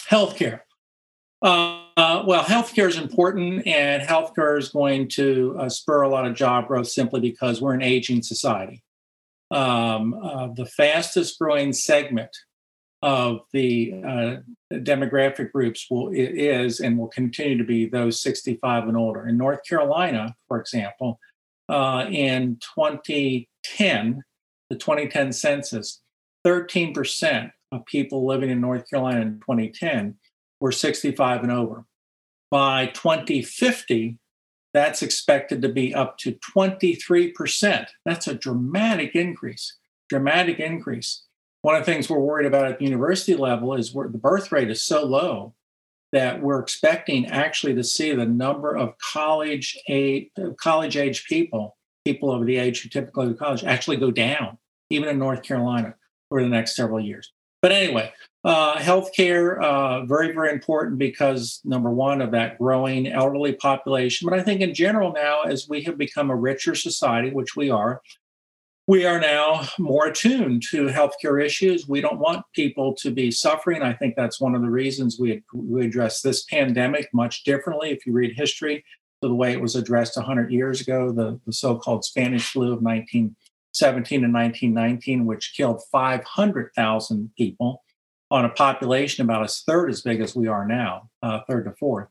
Healthcare. 0.10 0.62
Uh, 1.42 2.24
well, 2.28 2.44
healthcare 2.44 2.90
is 2.90 2.98
important, 2.98 3.66
and 3.66 4.04
healthcare 4.04 4.58
is 4.58 4.70
going 4.70 5.08
to 5.08 5.56
uh, 5.60 5.70
spur 5.70 6.02
a 6.02 6.10
lot 6.10 6.28
of 6.28 6.36
job 6.36 6.68
growth 6.68 6.88
simply 6.88 7.20
because 7.20 7.62
we're 7.62 7.74
an 7.74 7.82
aging 7.82 8.22
society. 8.22 8.84
Um, 9.52 10.14
uh, 10.14 10.48
the 10.56 10.66
fastest 10.66 11.38
growing 11.38 11.74
segment 11.74 12.32
of 13.02 13.42
the 13.52 13.94
uh, 14.06 14.36
demographic 14.72 15.52
groups 15.52 15.88
will 15.90 16.12
is 16.14 16.80
and 16.80 16.98
will 16.98 17.08
continue 17.08 17.58
to 17.58 17.64
be 17.64 17.88
those 17.88 18.22
65 18.22 18.88
and 18.88 18.96
older. 18.96 19.28
In 19.28 19.38
North 19.38 19.60
Carolina, 19.68 20.36
for 20.48 20.60
example, 20.60 21.20
uh, 21.68 22.06
in 22.10 22.60
2010, 22.76 24.24
the 24.70 24.76
2010 24.76 25.34
census, 25.34 26.02
13% 26.46 27.52
of 27.72 27.86
people 27.86 28.26
living 28.26 28.50
in 28.50 28.62
North 28.62 28.90
Carolina 28.90 29.22
in 29.22 29.40
2010 29.40 30.16
were 30.60 30.72
65 30.72 31.44
and 31.44 31.52
over. 31.52 31.86
By 32.50 32.88
2050, 32.88 34.18
that's 34.74 35.02
expected 35.02 35.62
to 35.62 35.70
be 35.70 35.94
up 35.94 36.18
to 36.20 36.38
23%. 36.56 37.88
That's 38.06 38.28
a 38.28 38.36
dramatic 38.36 39.16
increase, 39.16 39.78
dramatic 40.10 40.60
increase 40.60 41.24
one 41.62 41.76
of 41.76 41.86
the 41.86 41.92
things 41.92 42.10
we're 42.10 42.20
worried 42.20 42.48
about 42.48 42.66
at 42.66 42.80
the 42.80 42.86
university 42.86 43.36
level 43.36 43.76
is 43.76 43.94
where 43.94 44.08
the 44.08 44.18
birth 44.18 44.52
rate 44.52 44.70
is 44.70 44.82
so 44.82 45.06
low 45.06 45.54
that 46.12 46.42
we're 46.42 46.60
expecting 46.60 47.28
actually 47.28 47.76
to 47.76 47.84
see 47.84 48.14
the 48.14 48.26
number 48.26 48.76
of 48.76 48.96
college 48.98 49.78
age 49.88 50.30
college 50.60 50.98
age 50.98 51.26
people, 51.26 51.78
people 52.04 52.32
over 52.32 52.46
the 52.46 52.58
age 52.58 52.82
who 52.82 52.90
typically 52.90 53.28
go 53.28 53.32
to 53.32 53.38
college, 53.38 53.64
actually 53.64 53.98
go 53.98 54.12
down, 54.12 54.58
even 54.90 55.08
in 55.08 55.20
North 55.20 55.44
Carolina 55.44 55.96
over 56.32 56.42
the 56.42 56.50
next 56.50 56.76
several 56.76 57.00
years. 57.00 57.32
But 57.62 57.72
anyway, 57.72 58.12
uh, 58.44 58.76
healthcare 58.78 59.62
uh, 59.62 60.06
very 60.06 60.34
very 60.34 60.52
important 60.52 60.98
because 60.98 61.62
number 61.64 61.92
one 61.92 62.22
of 62.22 62.32
that 62.32 62.58
growing 62.58 63.08
elderly 63.08 63.54
population. 63.54 64.28
But 64.28 64.40
I 64.40 64.44
think 64.44 64.62
in 64.62 64.74
general 64.74 65.14
now, 65.14 65.42
as 65.44 65.70
we 65.70 65.84
have 65.84 65.98
become 65.98 66.32
a 66.32 66.36
richer 66.36 66.74
society, 66.74 67.30
which 67.30 67.56
we 67.56 67.70
are, 67.70 68.02
we 68.88 69.06
are 69.06 69.20
now 69.20 69.68
more 69.80 70.08
attuned 70.08 70.64
to 70.72 70.88
healthcare 70.88 71.44
issues. 71.44 71.88
We 71.88 72.02
don't 72.02 72.20
want 72.20 72.44
people 72.56 72.96
to 72.96 73.12
be 73.12 73.30
suffering. 73.30 73.84
I 73.84 73.94
think 73.94 74.16
that's 74.16 74.42
one 74.42 74.56
of 74.56 74.62
the 74.62 74.70
reasons 74.70 75.20
we, 75.20 75.44
we 75.54 75.86
address 75.86 76.22
this 76.22 76.44
pandemic 76.46 77.08
much 77.14 77.44
differently. 77.44 77.92
If 77.92 78.06
you 78.06 78.14
read 78.14 78.34
history, 78.36 78.84
to 79.22 79.28
the 79.28 79.36
way 79.36 79.52
it 79.54 79.62
was 79.62 79.76
addressed 79.76 80.18
100 80.18 80.52
years 80.52 80.82
ago, 80.82 81.12
the, 81.12 81.40
the 81.46 81.54
so 81.54 81.78
called 81.78 82.04
Spanish 82.04 82.52
flu 82.52 82.74
of 82.74 82.82
1917 83.72 84.24
and 84.24 84.34
1919, 84.34 85.26
which 85.26 85.54
killed 85.56 85.82
500,000 85.92 87.32
people 87.38 87.84
on 88.30 88.46
a 88.46 88.50
population 88.50 89.24
about 89.24 89.44
a 89.44 89.48
third 89.48 89.90
as 89.90 90.02
big 90.02 90.22
as 90.22 90.36
we 90.36 90.48
are 90.48 90.66
now, 90.66 91.10
uh, 91.24 91.40
third 91.48 91.66
to 91.66 91.74
fourth. 91.80 92.08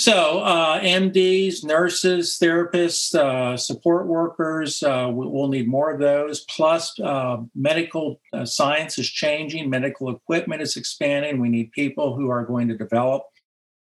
So, 0.00 0.40
uh, 0.40 0.80
MDs, 0.80 1.62
nurses, 1.62 2.38
therapists, 2.40 3.14
uh, 3.14 3.56
support 3.58 4.06
workers, 4.06 4.82
uh, 4.82 5.10
we'll 5.12 5.48
need 5.48 5.68
more 5.68 5.90
of 5.90 6.00
those. 6.00 6.40
Plus, 6.48 6.98
uh, 7.00 7.38
medical 7.54 8.18
uh, 8.32 8.46
science 8.46 8.98
is 8.98 9.10
changing, 9.10 9.68
medical 9.68 10.08
equipment 10.08 10.62
is 10.62 10.78
expanding. 10.78 11.38
We 11.38 11.50
need 11.50 11.72
people 11.72 12.16
who 12.16 12.30
are 12.30 12.46
going 12.46 12.68
to 12.68 12.78
develop 12.78 13.24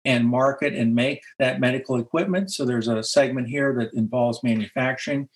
and 0.03 0.27
market 0.27 0.73
and 0.73 0.93
make 0.93 1.21
that 1.39 1.61
medical 1.61 1.95
equipment. 1.95 2.51
So, 2.51 2.65
there's 2.65 2.89
a 2.89 3.03
segment 3.03 3.47
here 3.47 3.73
that 3.79 3.93
involves 3.93 4.43
manufacturing. 4.43 5.29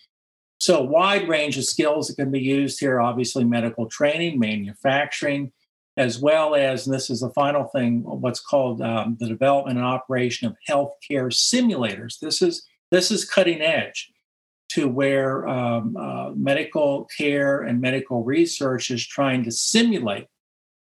So, 0.60 0.82
wide 0.82 1.28
range 1.28 1.58
of 1.58 1.66
skills 1.66 2.08
that 2.08 2.16
can 2.16 2.32
be 2.32 2.40
used 2.40 2.80
here 2.80 3.02
obviously, 3.02 3.44
medical 3.44 3.88
training, 3.88 4.40
manufacturing 4.40 5.52
as 5.98 6.20
well 6.20 6.56
as, 6.56 6.86
and 6.86 6.94
this 6.94 7.10
is 7.10 7.22
the 7.22 7.30
final 7.30 7.66
thing, 7.66 8.02
what's 8.04 8.42
called 8.42 8.82
um, 8.82 9.16
the 9.20 9.28
development 9.28 9.78
and 9.78 9.88
operation 9.88 10.48
of 10.48 10.56
healthcare 10.70 11.32
simulators. 11.32 12.20
This 12.20 12.42
is 12.42 12.66
this 12.92 13.12
is 13.12 13.26
cutting 13.26 13.62
edge 13.62 14.12
to 14.70 14.88
where 14.88 15.48
um, 15.48 15.96
uh, 15.96 16.32
medical 16.32 17.08
care 17.18 17.62
and 17.62 17.82
medical 17.82 18.24
research 18.24 18.92
is 18.92 19.06
trying 19.06 19.44
to 19.44 19.52
simulate 19.52 20.28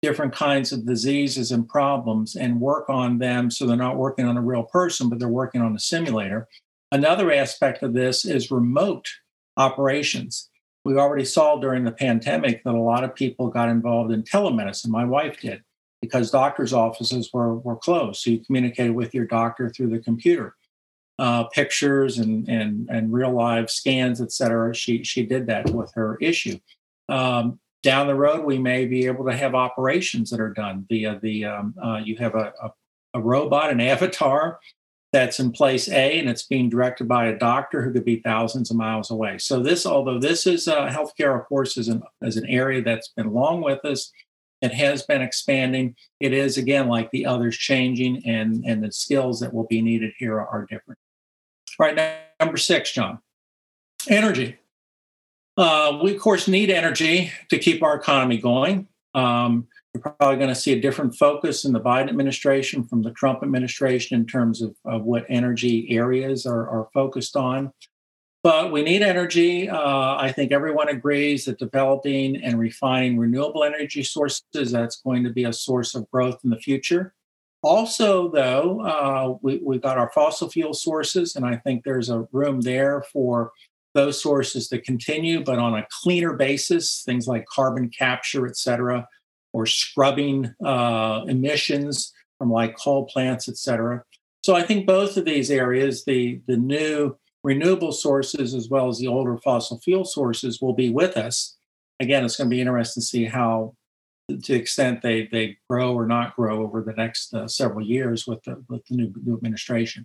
different 0.03 0.35
kinds 0.35 0.73
of 0.73 0.87
diseases 0.87 1.51
and 1.51 1.67
problems 1.67 2.37
and 2.37 2.61
work 2.61 2.91
on 2.91 3.19
them 3.19 3.51
so 3.51 3.67
they're 3.67 3.77
not 3.77 3.97
working 3.97 4.27
on 4.27 4.37
a 4.37 4.43
real 4.43 4.65
person, 4.65 5.09
but 5.09 5.19
they're 5.19 5.29
working 5.29 5.63
on 5.63 5.75
a 5.75 5.79
simulator. 5.79 6.47
Another 6.93 7.33
aspect 7.33 7.83
of 7.83 7.95
this 7.95 8.25
is 8.25 8.51
remote 8.51 9.09
operations 9.57 10.51
we 10.85 10.97
already 10.97 11.25
saw 11.25 11.57
during 11.57 11.85
the 11.85 11.93
pandemic 11.93 12.62
that 12.64 12.75
a 12.75 12.81
lot 12.81 13.05
of 13.05 13.14
people 13.14 13.49
got 13.49 13.69
involved 13.69 14.12
in 14.12 14.23
telemedicine. 14.23 14.88
My 14.88 15.05
wife 15.05 15.40
did 15.40 15.62
because 16.03 16.31
doctors' 16.31 16.75
offices 16.75 17.31
were, 17.33 17.55
were 17.55 17.77
closed. 17.77 18.21
So 18.21 18.31
you 18.31 18.45
communicated 18.45 18.95
with 18.95 19.14
your 19.14 19.25
doctor 19.27 19.71
through 19.71 19.90
the 19.90 19.99
computer. 19.99 20.55
Uh, 21.17 21.45
pictures 21.45 22.19
and, 22.19 22.49
and, 22.49 22.88
and 22.90 23.12
real 23.12 23.31
live 23.31 23.71
scans, 23.71 24.21
et 24.21 24.33
cetera. 24.33 24.75
She, 24.75 25.05
she 25.05 25.25
did 25.25 25.47
that 25.47 25.71
with 25.71 25.93
her 25.95 26.19
issue. 26.21 26.59
Um, 27.09 27.61
down 27.85 28.09
the 28.09 28.17
road, 28.17 28.45
we 28.45 28.59
may 28.59 28.85
be 28.85 29.07
able 29.07 29.25
to 29.27 29.37
have 29.37 29.55
operations 29.55 30.31
that 30.31 30.40
are 30.40 30.53
done 30.53 30.87
via 30.88 31.21
the, 31.23 31.45
um, 31.45 31.75
uh, 31.81 32.01
you 32.05 32.17
have 32.17 32.35
a, 32.35 32.53
a, 32.61 32.71
a 33.14 33.21
robot, 33.21 33.71
an 33.71 33.81
avatar 33.93 34.59
that's 35.14 35.38
in 35.38 35.53
place 35.53 35.88
A 35.88 36.18
and 36.18 36.29
it's 36.29 36.42
being 36.42 36.68
directed 36.68 37.07
by 37.07 37.27
a 37.27 37.38
doctor 37.38 37.83
who 37.83 37.92
could 37.92 38.05
be 38.05 38.16
thousands 38.16 38.72
of 38.72 38.77
miles 38.77 39.12
away. 39.12 39.38
So 39.38 39.62
this, 39.62 39.87
although 39.87 40.18
this 40.18 40.44
is 40.44 40.66
uh, 40.66 40.88
healthcare, 40.88 41.38
of 41.38 41.46
course, 41.46 41.77
is 41.77 41.87
an, 41.87 42.03
is 42.22 42.37
an 42.37 42.46
area 42.48 42.83
that's 42.83 43.11
been 43.16 43.33
long 43.33 43.62
with 43.62 43.85
us. 43.85 44.11
It 44.61 44.74
has 44.74 45.05
been 45.05 45.22
expanding. 45.22 45.94
It 46.18 46.33
is 46.33 46.59
again 46.59 46.88
like 46.88 47.12
the 47.12 47.27
others 47.27 47.57
changing, 47.57 48.27
and 48.27 48.64
and 48.66 48.83
the 48.83 48.90
skills 48.90 49.38
that 49.38 49.55
will 49.55 49.66
be 49.66 49.83
needed 49.83 50.12
here 50.18 50.40
are, 50.40 50.66
different. 50.68 50.98
Right 51.79 51.94
now, 51.94 52.16
number 52.40 52.57
six, 52.57 52.90
John, 52.90 53.20
energy. 54.09 54.57
Uh, 55.57 56.00
we 56.03 56.14
of 56.14 56.20
course 56.20 56.48
need 56.48 56.70
energy 56.70 57.31
to 57.50 57.59
keep 57.59 57.85
our 57.85 57.94
economy 57.94 58.38
going. 58.38 58.88
Um, 59.14 59.68
you're 59.94 60.02
probably 60.02 60.37
going 60.37 60.48
to 60.48 60.54
see 60.54 60.72
a 60.72 60.80
different 60.80 61.14
focus 61.14 61.64
in 61.64 61.72
the 61.72 61.80
Biden 61.80 62.09
administration 62.09 62.83
from 62.83 63.02
the 63.02 63.12
Trump 63.12 63.42
administration 63.42 64.18
in 64.18 64.26
terms 64.26 64.61
of, 64.61 64.74
of 64.85 65.04
what 65.04 65.24
energy 65.28 65.87
areas 65.90 66.46
are, 66.46 66.68
are 66.68 66.88
focused 66.92 67.37
on. 67.37 67.72
But 68.42 68.72
we 68.72 68.83
need 68.83 69.02
energy. 69.02 69.70
Uh, 69.70 70.16
I 70.16 70.30
think 70.30 70.52
everyone 70.52 70.88
agrees 70.88 71.46
that 71.46 71.59
developing 71.59 72.37
and 72.42 72.59
refining 72.59 73.16
renewable 73.18 73.64
energy 73.64 74.02
sources 74.02 74.42
that's 74.52 75.00
going 75.00 75.24
to 75.24 75.30
be 75.30 75.44
a 75.44 75.52
source 75.52 75.94
of 75.94 76.11
growth 76.11 76.40
in 76.44 76.50
the 76.50 76.59
future. 76.59 77.14
Also, 77.62 78.28
though, 78.30 78.80
uh, 78.83 79.38
we, 79.40 79.62
we've 79.64 79.80
got 79.80 79.96
our 79.96 80.11
fossil 80.12 80.50
fuel 80.50 80.74
sources, 80.74 81.37
and 81.37 81.46
I 81.46 81.57
think 81.57 81.85
there's 81.85 82.11
a 82.11 82.28
room 82.33 82.61
there 82.61 83.02
for 83.11 83.52
those 83.94 84.20
sources 84.20 84.68
to 84.68 84.80
continue, 84.80 85.42
but 85.42 85.59
on 85.59 85.74
a 85.74 85.87
cleaner 86.02 86.35
basis, 86.35 87.02
things 87.07 87.26
like 87.26 87.46
carbon 87.46 87.88
capture, 87.88 88.46
et 88.46 88.59
cetera, 88.59 89.09
or 89.55 89.64
scrubbing 89.64 90.53
uh, 90.62 91.23
emissions 91.29 92.12
from 92.37 92.51
like 92.51 92.77
coal 92.77 93.07
plants, 93.07 93.49
et 93.49 93.57
cetera. 93.57 94.03
So 94.43 94.55
I 94.55 94.62
think 94.62 94.87
both 94.87 95.17
of 95.17 95.25
these 95.25 95.51
areas, 95.51 96.05
the, 96.05 96.40
the 96.47 96.59
new 96.59 97.17
renewable 97.43 97.93
sources 97.93 98.53
as 98.53 98.69
well 98.69 98.88
as 98.88 98.99
the 98.99 99.07
older 99.07 99.38
fossil 99.38 99.79
fuel 99.79 100.05
sources, 100.05 100.61
will 100.61 100.75
be 100.75 100.90
with 100.90 101.17
us. 101.17 101.57
Again, 102.01 102.25
it's 102.25 102.37
going 102.37 102.51
to 102.51 102.55
be 102.55 102.61
interesting 102.61 103.01
to 103.01 103.07
see 103.07 103.25
how, 103.25 103.75
to 104.29 104.37
the 104.37 104.55
extent 104.55 105.01
they, 105.01 105.29
they 105.31 105.57
grow 105.71 105.95
or 105.95 106.07
not 106.07 106.35
grow 106.37 106.62
over 106.62 106.83
the 106.83 106.93
next 106.93 107.33
uh, 107.33 107.47
several 107.47 107.87
years 107.87 108.27
with 108.27 108.43
the, 108.43 108.62
with 108.69 108.85
the 108.87 108.97
new, 108.97 109.12
new 109.25 109.35
administration 109.37 110.05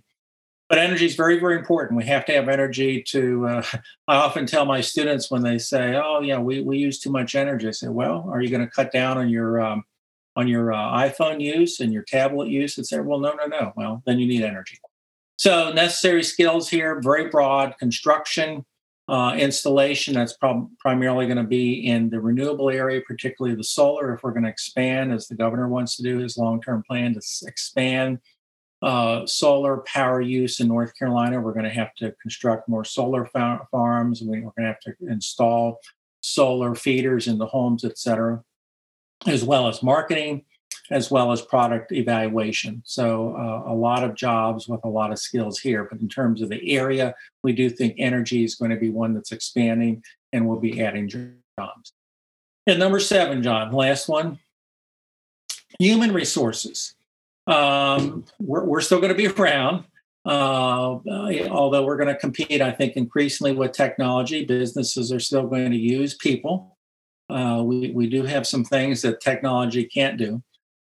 but 0.70 0.78
energy 0.78 1.04
is 1.04 1.16
very 1.16 1.38
very 1.38 1.58
important. 1.58 1.98
We 1.98 2.06
have 2.06 2.24
to 2.26 2.32
have 2.32 2.48
energy 2.48 3.02
to 3.08 3.46
uh, 3.46 3.62
i 4.08 4.16
often 4.16 4.46
tell 4.46 4.64
my 4.64 4.80
students 4.80 5.30
when 5.30 5.42
they 5.42 5.58
say 5.58 5.96
oh 6.02 6.20
yeah 6.22 6.38
we, 6.38 6.62
we 6.62 6.78
use 6.78 6.98
too 6.98 7.10
much 7.10 7.34
energy 7.34 7.68
i 7.68 7.72
say 7.72 7.88
well 7.88 8.26
are 8.32 8.40
you 8.40 8.48
going 8.48 8.64
to 8.64 8.70
cut 8.70 8.90
down 8.90 9.18
on 9.18 9.28
your 9.28 9.60
um, 9.60 9.84
on 10.36 10.48
your 10.48 10.72
uh, 10.72 11.02
iphone 11.04 11.40
use 11.42 11.80
and 11.80 11.92
your 11.92 12.04
tablet 12.04 12.48
use? 12.48 12.78
And 12.78 12.86
say 12.86 13.00
well 13.00 13.18
no 13.18 13.34
no 13.34 13.46
no. 13.46 13.72
Well 13.76 14.02
then 14.06 14.18
you 14.18 14.26
need 14.26 14.42
energy. 14.42 14.78
So 15.36 15.72
necessary 15.72 16.22
skills 16.22 16.70
here 16.70 17.00
very 17.02 17.28
broad 17.28 17.76
construction 17.78 18.64
uh, 19.08 19.34
installation 19.34 20.14
that's 20.14 20.36
prob- 20.36 20.70
primarily 20.78 21.26
going 21.26 21.36
to 21.36 21.42
be 21.42 21.84
in 21.84 22.10
the 22.10 22.20
renewable 22.20 22.70
area 22.70 23.00
particularly 23.04 23.56
the 23.56 23.64
solar 23.64 24.14
if 24.14 24.22
we're 24.22 24.30
going 24.30 24.44
to 24.44 24.48
expand 24.48 25.12
as 25.12 25.26
the 25.26 25.34
governor 25.34 25.66
wants 25.66 25.96
to 25.96 26.04
do 26.04 26.18
his 26.18 26.38
long-term 26.38 26.84
plan 26.88 27.12
to 27.12 27.20
expand 27.48 28.20
uh, 28.82 29.26
solar 29.26 29.78
power 29.78 30.20
use 30.20 30.60
in 30.60 30.68
North 30.68 30.96
Carolina. 30.98 31.40
We're 31.40 31.52
going 31.52 31.64
to 31.64 31.70
have 31.70 31.94
to 31.96 32.12
construct 32.22 32.68
more 32.68 32.84
solar 32.84 33.26
fa- 33.26 33.66
farms. 33.70 34.22
We're 34.22 34.40
going 34.40 34.52
to 34.58 34.62
have 34.62 34.80
to 34.80 34.94
install 35.08 35.80
solar 36.22 36.74
feeders 36.74 37.26
in 37.26 37.38
the 37.38 37.46
homes, 37.46 37.84
et 37.84 37.98
cetera, 37.98 38.42
as 39.26 39.44
well 39.44 39.68
as 39.68 39.82
marketing, 39.82 40.44
as 40.90 41.10
well 41.10 41.32
as 41.32 41.42
product 41.42 41.92
evaluation. 41.92 42.82
So, 42.84 43.34
uh, 43.36 43.70
a 43.70 43.74
lot 43.74 44.02
of 44.02 44.14
jobs 44.14 44.68
with 44.68 44.80
a 44.84 44.88
lot 44.88 45.12
of 45.12 45.18
skills 45.18 45.58
here. 45.58 45.84
But 45.90 46.00
in 46.00 46.08
terms 46.08 46.42
of 46.42 46.48
the 46.48 46.76
area, 46.76 47.14
we 47.42 47.52
do 47.52 47.70
think 47.70 47.94
energy 47.98 48.44
is 48.44 48.54
going 48.54 48.70
to 48.70 48.76
be 48.76 48.90
one 48.90 49.14
that's 49.14 49.32
expanding 49.32 50.02
and 50.32 50.46
we'll 50.46 50.58
be 50.60 50.82
adding 50.82 51.08
jobs. 51.08 51.92
And 52.66 52.78
number 52.78 53.00
seven, 53.00 53.42
John, 53.42 53.72
last 53.72 54.08
one 54.08 54.38
human 55.78 56.12
resources. 56.12 56.94
Um, 57.50 58.24
we're, 58.38 58.64
we're 58.64 58.80
still 58.80 59.00
going 59.00 59.12
to 59.12 59.14
be 59.14 59.26
around. 59.26 59.84
Uh, 60.24 60.98
although 61.50 61.84
we're 61.84 61.96
going 61.96 62.14
to 62.14 62.20
compete, 62.20 62.60
I 62.60 62.70
think, 62.70 62.94
increasingly 62.96 63.52
with 63.52 63.72
technology, 63.72 64.44
businesses 64.44 65.10
are 65.12 65.20
still 65.20 65.46
going 65.46 65.70
to 65.70 65.76
use 65.78 66.14
people. 66.14 66.76
Uh, 67.28 67.62
we, 67.64 67.90
we 67.90 68.08
do 68.08 68.24
have 68.24 68.46
some 68.46 68.64
things 68.64 69.02
that 69.02 69.20
technology 69.20 69.84
can't 69.84 70.18
do. 70.18 70.42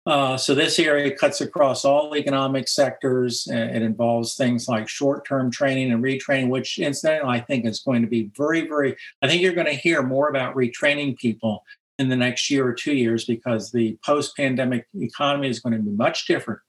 Uh, 0.08 0.36
so 0.36 0.56
this 0.56 0.80
area 0.80 1.16
cuts 1.16 1.42
across 1.42 1.86
all 1.86 2.16
economic 2.16 2.68
sectors. 2.68 3.48
It 3.48 3.84
involves 3.84 4.36
things 4.36 4.68
like 4.68 4.90
short-term 4.90 5.52
training 5.52 5.92
and 5.92 6.04
retraining, 6.04 6.50
which 6.50 6.80
incidentally 6.80 7.38
I 7.38 7.40
think 7.40 7.66
is 7.66 7.82
going 7.82 8.02
to 8.02 8.08
be 8.08 8.32
very, 8.36 8.68
very. 8.68 8.96
I 9.22 9.28
think 9.28 9.44
you're 9.44 9.54
going 9.54 9.68
to 9.68 9.74
hear 9.74 10.02
more 10.02 10.30
about 10.30 10.56
retraining 10.56 11.18
people 11.18 11.64
in 12.02 12.10
the 12.10 12.16
next 12.16 12.50
year 12.50 12.68
or 12.68 12.74
two 12.74 12.94
years 12.94 13.26
because 13.26 13.72
the 13.72 13.98
post 14.04 14.36
pandemic 14.36 14.88
economy 14.96 15.48
is 15.48 15.60
going 15.60 15.74
to 15.74 15.82
be 15.82 15.92
much 15.92 16.26
different 16.26 16.60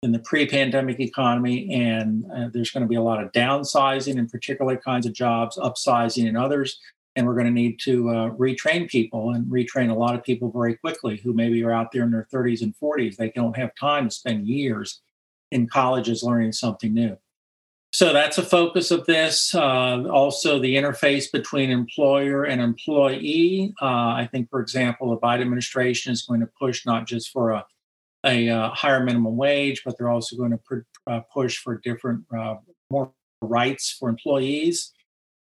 than 0.00 0.12
the 0.12 0.20
pre 0.20 0.46
pandemic 0.46 1.00
economy. 1.00 1.68
And 1.74 2.24
uh, 2.32 2.48
there's 2.52 2.70
going 2.70 2.84
to 2.84 2.88
be 2.88 2.94
a 2.94 3.02
lot 3.02 3.22
of 3.22 3.32
downsizing 3.32 4.16
in 4.16 4.28
particular 4.28 4.76
kinds 4.76 5.04
of 5.04 5.12
jobs, 5.12 5.58
upsizing 5.58 6.28
in 6.28 6.36
others. 6.36 6.78
And 7.16 7.26
we're 7.26 7.34
going 7.34 7.46
to 7.46 7.52
need 7.52 7.80
to 7.80 8.10
uh, 8.10 8.30
retrain 8.30 8.88
people 8.88 9.32
and 9.32 9.46
retrain 9.46 9.90
a 9.90 9.94
lot 9.94 10.14
of 10.14 10.22
people 10.22 10.52
very 10.52 10.76
quickly 10.76 11.16
who 11.16 11.32
maybe 11.32 11.64
are 11.64 11.72
out 11.72 11.90
there 11.90 12.04
in 12.04 12.10
their 12.10 12.28
30s 12.32 12.62
and 12.62 12.74
40s. 12.80 13.16
They 13.16 13.30
don't 13.30 13.56
have 13.56 13.70
time 13.80 14.08
to 14.08 14.14
spend 14.14 14.46
years 14.46 15.00
in 15.50 15.66
colleges 15.66 16.22
learning 16.22 16.52
something 16.52 16.94
new. 16.94 17.16
So 17.96 18.12
that's 18.12 18.36
a 18.36 18.42
focus 18.42 18.90
of 18.90 19.06
this. 19.06 19.54
Uh, 19.54 20.04
also, 20.10 20.58
the 20.58 20.76
interface 20.76 21.32
between 21.32 21.70
employer 21.70 22.44
and 22.44 22.60
employee. 22.60 23.72
Uh, 23.80 23.86
I 24.12 24.28
think, 24.30 24.50
for 24.50 24.60
example, 24.60 25.08
the 25.08 25.16
Biden 25.16 25.40
administration 25.40 26.12
is 26.12 26.20
going 26.20 26.40
to 26.40 26.48
push 26.60 26.84
not 26.84 27.06
just 27.06 27.30
for 27.30 27.52
a, 27.52 27.64
a 28.26 28.50
uh, 28.50 28.68
higher 28.74 29.02
minimum 29.02 29.34
wage, 29.38 29.80
but 29.82 29.96
they're 29.96 30.10
also 30.10 30.36
going 30.36 30.50
to 30.50 30.58
pr- 30.58 30.80
uh, 31.06 31.20
push 31.32 31.56
for 31.56 31.80
different, 31.82 32.22
uh, 32.38 32.56
more 32.90 33.12
rights 33.40 33.96
for 33.98 34.10
employees. 34.10 34.92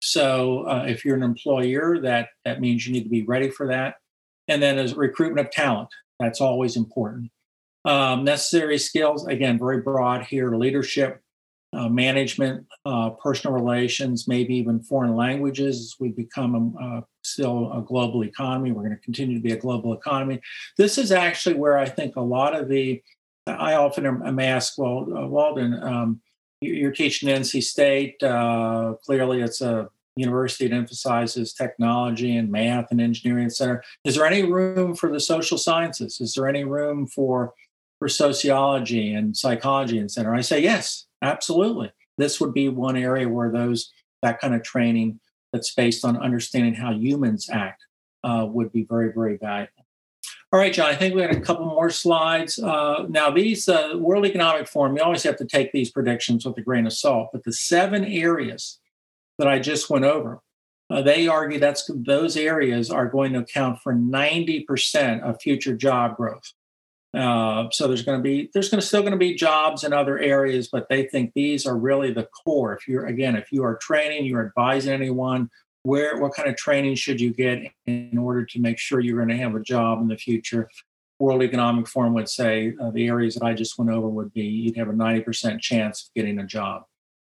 So, 0.00 0.66
uh, 0.66 0.86
if 0.88 1.04
you're 1.04 1.14
an 1.14 1.22
employer, 1.22 2.00
that 2.00 2.30
that 2.44 2.60
means 2.60 2.84
you 2.84 2.92
need 2.92 3.04
to 3.04 3.08
be 3.08 3.22
ready 3.22 3.48
for 3.48 3.68
that. 3.68 3.98
And 4.48 4.60
then, 4.60 4.76
as 4.76 4.94
recruitment 4.94 5.46
of 5.46 5.52
talent, 5.52 5.90
that's 6.18 6.40
always 6.40 6.76
important. 6.76 7.30
Um, 7.84 8.24
necessary 8.24 8.78
skills, 8.78 9.24
again, 9.28 9.56
very 9.56 9.82
broad 9.82 10.24
here: 10.24 10.56
leadership, 10.56 11.22
uh, 11.72 11.88
management, 11.88 12.66
uh, 12.84 13.10
personal 13.10 13.54
relations, 13.54 14.26
maybe 14.26 14.54
even 14.56 14.80
foreign 14.80 15.14
languages 15.14 15.78
as 15.78 15.94
we 16.00 16.08
become 16.08 16.76
a, 16.80 16.84
uh, 16.84 17.00
still 17.22 17.72
a 17.72 17.82
global 17.82 18.24
economy. 18.24 18.72
We're 18.72 18.82
going 18.82 18.96
to 18.96 19.02
continue 19.02 19.36
to 19.36 19.42
be 19.42 19.52
a 19.52 19.56
global 19.56 19.94
economy. 19.94 20.40
This 20.76 20.98
is 20.98 21.12
actually 21.12 21.54
where 21.54 21.78
I 21.78 21.88
think 21.88 22.16
a 22.16 22.20
lot 22.20 22.54
of 22.54 22.68
the, 22.68 23.02
I 23.46 23.74
often 23.74 24.06
am 24.06 24.38
asked, 24.40 24.78
well, 24.78 25.06
uh, 25.16 25.26
Walden, 25.26 25.80
um, 25.82 26.20
you're 26.60 26.92
teaching 26.92 27.28
NC 27.28 27.62
State. 27.62 28.22
Uh, 28.22 28.94
clearly, 29.04 29.40
it's 29.40 29.60
a 29.60 29.88
university 30.16 30.68
that 30.68 30.74
emphasizes 30.74 31.54
technology 31.54 32.36
and 32.36 32.50
math 32.50 32.90
and 32.90 33.00
engineering, 33.00 33.46
et 33.46 33.52
cetera. 33.52 33.80
Is 34.04 34.16
there 34.16 34.26
any 34.26 34.42
room 34.42 34.94
for 34.94 35.10
the 35.10 35.20
social 35.20 35.56
sciences? 35.56 36.20
Is 36.20 36.34
there 36.34 36.48
any 36.48 36.64
room 36.64 37.06
for 37.06 37.54
for 37.98 38.08
sociology 38.08 39.12
and 39.12 39.36
psychology, 39.36 40.00
et 40.00 40.10
cetera? 40.10 40.36
I 40.36 40.40
say 40.42 40.60
yes, 40.60 41.06
absolutely. 41.22 41.92
This 42.18 42.40
would 42.40 42.52
be 42.52 42.68
one 42.68 42.96
area 42.96 43.28
where 43.28 43.50
those 43.50 43.92
that 44.22 44.40
kind 44.40 44.54
of 44.54 44.62
training 44.62 45.20
that's 45.52 45.74
based 45.74 46.04
on 46.04 46.16
understanding 46.16 46.74
how 46.74 46.92
humans 46.92 47.48
act 47.50 47.84
uh, 48.22 48.46
would 48.48 48.72
be 48.72 48.84
very, 48.88 49.12
very 49.12 49.36
valuable. 49.36 49.86
All 50.52 50.58
right, 50.58 50.72
John, 50.72 50.90
I 50.90 50.96
think 50.96 51.14
we 51.14 51.22
had 51.22 51.30
a 51.30 51.40
couple 51.40 51.66
more 51.66 51.90
slides. 51.90 52.58
Uh, 52.58 53.06
now, 53.08 53.30
these 53.30 53.68
uh, 53.68 53.92
World 53.94 54.26
Economic 54.26 54.66
Forum, 54.66 54.96
you 54.96 55.02
always 55.02 55.22
have 55.22 55.36
to 55.36 55.44
take 55.44 55.70
these 55.72 55.90
predictions 55.90 56.44
with 56.44 56.58
a 56.58 56.60
grain 56.60 56.86
of 56.86 56.92
salt, 56.92 57.30
but 57.32 57.44
the 57.44 57.52
seven 57.52 58.04
areas 58.04 58.80
that 59.38 59.46
I 59.46 59.60
just 59.60 59.88
went 59.88 60.04
over, 60.04 60.40
uh, 60.90 61.02
they 61.02 61.28
argue 61.28 61.60
that's 61.60 61.88
those 61.94 62.36
areas 62.36 62.90
are 62.90 63.06
going 63.06 63.32
to 63.34 63.38
account 63.40 63.78
for 63.80 63.94
90% 63.94 65.22
of 65.22 65.40
future 65.40 65.76
job 65.76 66.16
growth. 66.16 66.52
Uh, 67.12 67.68
so 67.72 67.88
there's 67.88 68.02
going 68.02 68.18
to 68.18 68.22
be 68.22 68.50
there's 68.54 68.68
going 68.68 68.80
to 68.80 68.86
still 68.86 69.00
going 69.00 69.12
to 69.12 69.18
be 69.18 69.34
jobs 69.34 69.82
in 69.82 69.92
other 69.92 70.18
areas, 70.18 70.68
but 70.70 70.88
they 70.88 71.04
think 71.04 71.32
these 71.34 71.66
are 71.66 71.76
really 71.76 72.12
the 72.12 72.28
core. 72.44 72.74
If 72.74 72.86
you're 72.86 73.06
again, 73.06 73.34
if 73.34 73.50
you 73.50 73.64
are 73.64 73.76
training, 73.76 74.26
you're 74.26 74.46
advising 74.46 74.92
anyone, 74.92 75.50
where 75.82 76.18
what 76.18 76.34
kind 76.34 76.48
of 76.48 76.56
training 76.56 76.94
should 76.94 77.20
you 77.20 77.32
get 77.32 77.62
in 77.86 78.16
order 78.16 78.44
to 78.44 78.60
make 78.60 78.78
sure 78.78 79.00
you're 79.00 79.16
going 79.16 79.36
to 79.36 79.42
have 79.42 79.56
a 79.56 79.60
job 79.60 80.00
in 80.00 80.08
the 80.08 80.16
future? 80.16 80.68
World 81.18 81.42
economic 81.42 81.88
forum 81.88 82.14
would 82.14 82.28
say 82.28 82.74
uh, 82.80 82.90
the 82.92 83.06
areas 83.06 83.34
that 83.34 83.44
i 83.44 83.52
just 83.52 83.78
went 83.78 83.90
over 83.90 84.08
would 84.08 84.32
be 84.32 84.42
you'd 84.42 84.76
have 84.76 84.88
a 84.88 84.92
90% 84.92 85.60
chance 85.60 86.04
of 86.04 86.14
getting 86.14 86.38
a 86.38 86.46
job. 86.46 86.84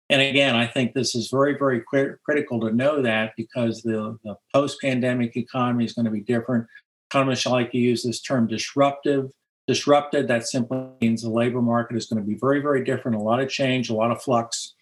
And 0.10 0.22
again 0.22 0.56
i 0.56 0.66
think 0.66 0.94
this 0.94 1.16
is 1.16 1.30
very 1.30 1.58
very 1.58 1.84
critical 2.24 2.62
to 2.62 2.72
know 2.72 3.02
that 3.02 3.34
because 3.36 3.82
the, 3.82 4.18
the 4.24 4.38
post-pandemic 4.54 5.36
economy 5.36 5.84
is 5.84 5.94
going 5.94 6.06
to 6.06 6.12
be 6.12 6.22
different. 6.22 6.66
Economists 7.12 7.46
like 7.46 7.72
to 7.72 7.78
use 7.78 8.04
this 8.04 8.22
term 8.22 8.48
disruptive 8.48 9.32
disrupted 9.68 10.28
that 10.28 10.48
simply 10.48 10.86
means 11.02 11.22
the 11.22 11.30
labor 11.30 11.62
market 11.62 11.98
is 11.98 12.06
going 12.06 12.22
to 12.22 12.28
be 12.28 12.38
very 12.38 12.62
very 12.62 12.84
different 12.84 13.18
a 13.18 13.22
lot 13.22 13.40
of 13.40 13.50
change 13.50 13.90
a 13.90 13.96
lot 13.96 14.12
of 14.12 14.22
flux 14.22 14.76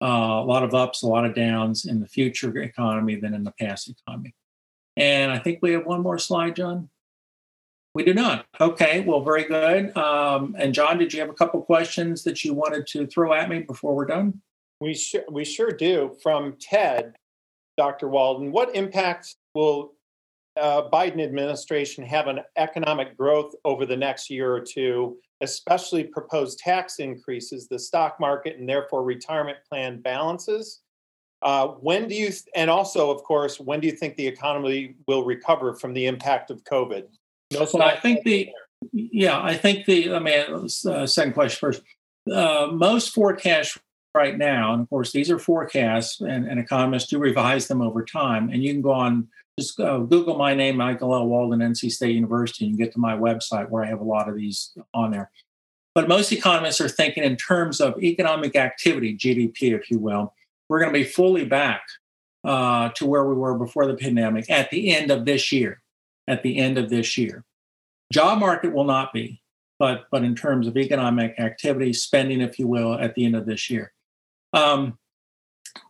uh, 0.00 0.06
a 0.06 0.44
lot 0.44 0.62
of 0.62 0.74
ups, 0.74 1.02
a 1.02 1.06
lot 1.06 1.24
of 1.24 1.34
downs 1.34 1.84
in 1.84 2.00
the 2.00 2.06
future 2.06 2.56
economy 2.58 3.16
than 3.16 3.34
in 3.34 3.44
the 3.44 3.52
past 3.58 3.90
economy. 3.90 4.34
And 4.96 5.32
I 5.32 5.38
think 5.38 5.58
we 5.60 5.72
have 5.72 5.86
one 5.86 6.02
more 6.02 6.18
slide, 6.18 6.56
John. 6.56 6.88
We 7.94 8.04
do 8.04 8.14
not. 8.14 8.46
Okay, 8.60 9.00
well, 9.00 9.22
very 9.22 9.44
good. 9.44 9.96
Um, 9.96 10.54
and 10.58 10.72
John, 10.72 10.98
did 10.98 11.12
you 11.12 11.20
have 11.20 11.30
a 11.30 11.34
couple 11.34 11.60
questions 11.62 12.22
that 12.24 12.44
you 12.44 12.54
wanted 12.54 12.86
to 12.88 13.06
throw 13.06 13.32
at 13.32 13.48
me 13.48 13.60
before 13.60 13.94
we're 13.94 14.06
done? 14.06 14.40
We 14.80 14.94
sure 14.94 15.24
we 15.28 15.44
sure 15.44 15.72
do. 15.72 16.16
From 16.22 16.56
Ted, 16.60 17.16
Dr. 17.76 18.08
Walden, 18.08 18.52
what 18.52 18.74
impact 18.76 19.34
will 19.54 19.94
uh, 20.60 20.88
Biden 20.90 21.22
administration 21.22 22.04
have 22.04 22.26
an 22.26 22.40
economic 22.56 23.16
growth 23.16 23.54
over 23.64 23.86
the 23.86 23.96
next 23.96 24.28
year 24.30 24.52
or 24.52 24.60
two, 24.60 25.16
especially 25.40 26.04
proposed 26.04 26.58
tax 26.58 26.98
increases, 26.98 27.68
the 27.68 27.78
stock 27.78 28.18
market, 28.20 28.58
and 28.58 28.68
therefore 28.68 29.02
retirement 29.02 29.58
plan 29.68 30.00
balances? 30.00 30.80
Uh, 31.42 31.68
when 31.68 32.08
do 32.08 32.14
you, 32.14 32.32
and 32.56 32.68
also, 32.68 33.10
of 33.10 33.22
course, 33.22 33.60
when 33.60 33.80
do 33.80 33.86
you 33.86 33.92
think 33.92 34.16
the 34.16 34.26
economy 34.26 34.96
will 35.06 35.24
recover 35.24 35.74
from 35.74 35.94
the 35.94 36.06
impact 36.06 36.50
of 36.50 36.64
COVID? 36.64 37.04
No, 37.52 37.66
I 37.80 37.96
think 37.96 38.24
the, 38.24 38.50
yeah, 38.92 39.40
I 39.40 39.56
think 39.56 39.86
the, 39.86 40.14
I 40.14 40.18
mean, 40.18 40.68
uh, 40.86 41.06
second 41.06 41.32
question 41.32 41.58
first. 41.58 41.82
Uh, 42.30 42.68
most 42.72 43.14
forecasts 43.14 43.78
right 44.18 44.36
now, 44.36 44.72
and 44.72 44.82
of 44.82 44.90
course, 44.90 45.12
these 45.12 45.30
are 45.30 45.38
forecasts, 45.38 46.20
and, 46.20 46.44
and 46.48 46.58
economists 46.58 47.08
do 47.08 47.18
revise 47.20 47.68
them 47.68 47.80
over 47.80 48.04
time, 48.04 48.50
and 48.50 48.64
you 48.64 48.72
can 48.72 48.82
go 48.82 48.90
on 48.90 49.28
just 49.58 49.78
uh, 49.78 49.98
Google 49.98 50.36
my 50.36 50.54
name, 50.54 50.76
Michael 50.76 51.14
L. 51.14 51.26
Walden, 51.26 51.60
NC 51.60 51.90
State 51.92 52.14
University, 52.14 52.64
and 52.64 52.72
you 52.72 52.84
get 52.84 52.92
to 52.94 52.98
my 52.98 53.16
website 53.16 53.70
where 53.70 53.84
I 53.84 53.88
have 53.88 54.00
a 54.00 54.04
lot 54.04 54.28
of 54.28 54.36
these 54.36 54.76
on 54.92 55.12
there. 55.12 55.30
But 55.94 56.08
most 56.08 56.32
economists 56.32 56.80
are 56.80 56.88
thinking 56.88 57.24
in 57.24 57.36
terms 57.36 57.80
of 57.80 58.00
economic 58.02 58.56
activity, 58.56 59.16
GDP, 59.16 59.72
if 59.78 59.90
you 59.90 59.98
will. 59.98 60.34
We're 60.68 60.80
going 60.80 60.92
to 60.92 60.98
be 60.98 61.04
fully 61.04 61.44
back 61.44 61.82
uh, 62.44 62.90
to 62.96 63.06
where 63.06 63.24
we 63.24 63.34
were 63.34 63.56
before 63.56 63.86
the 63.86 63.96
pandemic 63.96 64.50
at 64.50 64.70
the 64.70 64.94
end 64.94 65.10
of 65.10 65.24
this 65.24 65.50
year. 65.52 65.80
At 66.26 66.42
the 66.42 66.58
end 66.58 66.76
of 66.76 66.90
this 66.90 67.16
year, 67.16 67.42
job 68.12 68.38
market 68.38 68.74
will 68.74 68.84
not 68.84 69.14
be, 69.14 69.40
but 69.78 70.08
but 70.10 70.24
in 70.24 70.34
terms 70.34 70.66
of 70.66 70.76
economic 70.76 71.40
activity, 71.40 71.94
spending, 71.94 72.42
if 72.42 72.58
you 72.58 72.66
will, 72.66 72.92
at 72.94 73.14
the 73.14 73.24
end 73.24 73.34
of 73.34 73.46
this 73.46 73.70
year. 73.70 73.92
Um, 74.52 74.98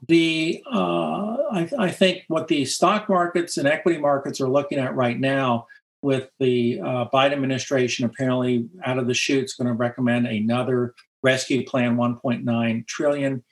the 0.09 0.63
uh, 0.71 1.37
I, 1.53 1.69
I, 1.79 1.91
think 1.91 2.25
what 2.29 2.49
the 2.49 2.65
stock 2.65 3.09
markets 3.09 3.57
and 3.57 3.67
equity 3.67 3.99
markets 3.99 4.41
are 4.41 4.49
looking 4.49 4.79
at 4.79 4.95
right 4.95 5.19
now 5.19 5.67
with 6.03 6.29
the 6.39 6.81
uh, 6.81 7.07
Biden 7.13 7.33
administration 7.33 8.05
apparently 8.05 8.69
out 8.85 8.99
of 8.99 9.07
the 9.07 9.15
chute 9.15 9.45
is 9.45 9.55
going 9.55 9.67
to 9.67 9.73
recommend 9.73 10.27
another 10.27 10.95
rescue 11.23 11.65
plan 11.65 11.97
1.9 11.97 12.87
trillion. 12.87 13.43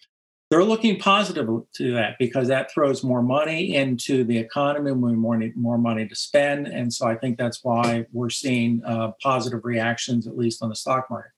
They're 0.49 0.63
looking 0.63 1.01
positive 1.01 1.49
to 1.75 1.93
that 1.95 2.17
because 2.21 2.47
that 2.49 2.71
throws 2.71 3.03
more 3.03 3.23
money 3.23 3.75
into 3.75 4.23
the 4.23 4.39
economy 4.39 4.93
and 4.93 5.03
we 5.03 5.13
more 5.15 5.35
money, 5.35 5.53
more 5.57 5.79
money 5.79 6.07
to 6.07 6.15
spend. 6.15 6.69
And 6.69 6.93
so 6.93 7.09
i 7.09 7.17
think 7.17 7.37
that's 7.37 7.65
why 7.65 8.07
we're 8.13 8.31
seeing 8.31 8.81
uh, 8.85 9.13
positive 9.21 9.65
reactions 9.65 10.29
at 10.29 10.39
least 10.39 10.63
on 10.63 10.69
the 10.69 10.77
stock 10.77 11.11
market. 11.11 11.33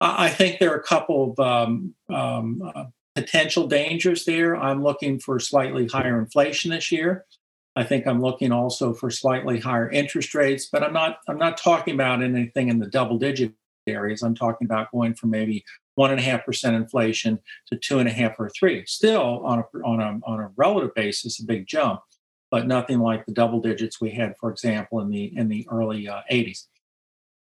I 0.00 0.28
think 0.28 0.58
there 0.58 0.72
are 0.72 0.78
a 0.78 0.82
couple 0.82 1.32
of 1.32 1.40
um, 1.40 1.94
um, 2.12 2.70
uh, 2.74 2.84
potential 3.16 3.66
dangers 3.66 4.26
there. 4.26 4.54
I'm 4.54 4.82
looking 4.82 5.18
for 5.18 5.40
slightly 5.40 5.86
higher 5.86 6.20
inflation 6.20 6.70
this 6.70 6.92
year. 6.92 7.24
I 7.74 7.82
think 7.82 8.06
I'm 8.06 8.20
looking 8.20 8.52
also 8.52 8.92
for 8.92 9.10
slightly 9.10 9.58
higher 9.58 9.90
interest 9.90 10.34
rates, 10.34 10.68
but 10.70 10.82
I'm 10.82 10.92
not 10.92 11.18
I'm 11.26 11.38
not 11.38 11.56
talking 11.56 11.94
about 11.94 12.22
anything 12.22 12.68
in 12.68 12.78
the 12.78 12.86
double 12.86 13.18
digit 13.18 13.52
areas. 13.86 14.22
I'm 14.22 14.34
talking 14.34 14.66
about 14.66 14.92
going 14.92 15.14
from 15.14 15.30
maybe 15.30 15.64
one 15.94 16.10
and 16.10 16.20
a 16.20 16.22
half 16.22 16.44
percent 16.44 16.76
inflation 16.76 17.38
to 17.68 17.76
two 17.76 17.98
and 17.98 18.08
a 18.08 18.12
half 18.12 18.38
or 18.38 18.50
three. 18.50 18.84
Still 18.86 19.44
on 19.44 19.60
a 19.60 19.78
on 19.84 20.00
a 20.00 20.20
on 20.30 20.40
a 20.40 20.50
relative 20.56 20.94
basis, 20.94 21.40
a 21.40 21.44
big 21.44 21.66
jump, 21.66 22.00
but 22.50 22.66
nothing 22.66 23.00
like 23.00 23.24
the 23.24 23.32
double 23.32 23.60
digits 23.60 24.00
we 24.00 24.10
had, 24.10 24.34
for 24.38 24.50
example, 24.50 25.00
in 25.00 25.08
the 25.08 25.36
in 25.36 25.48
the 25.48 25.66
early 25.70 26.06
uh, 26.06 26.20
80s. 26.30 26.66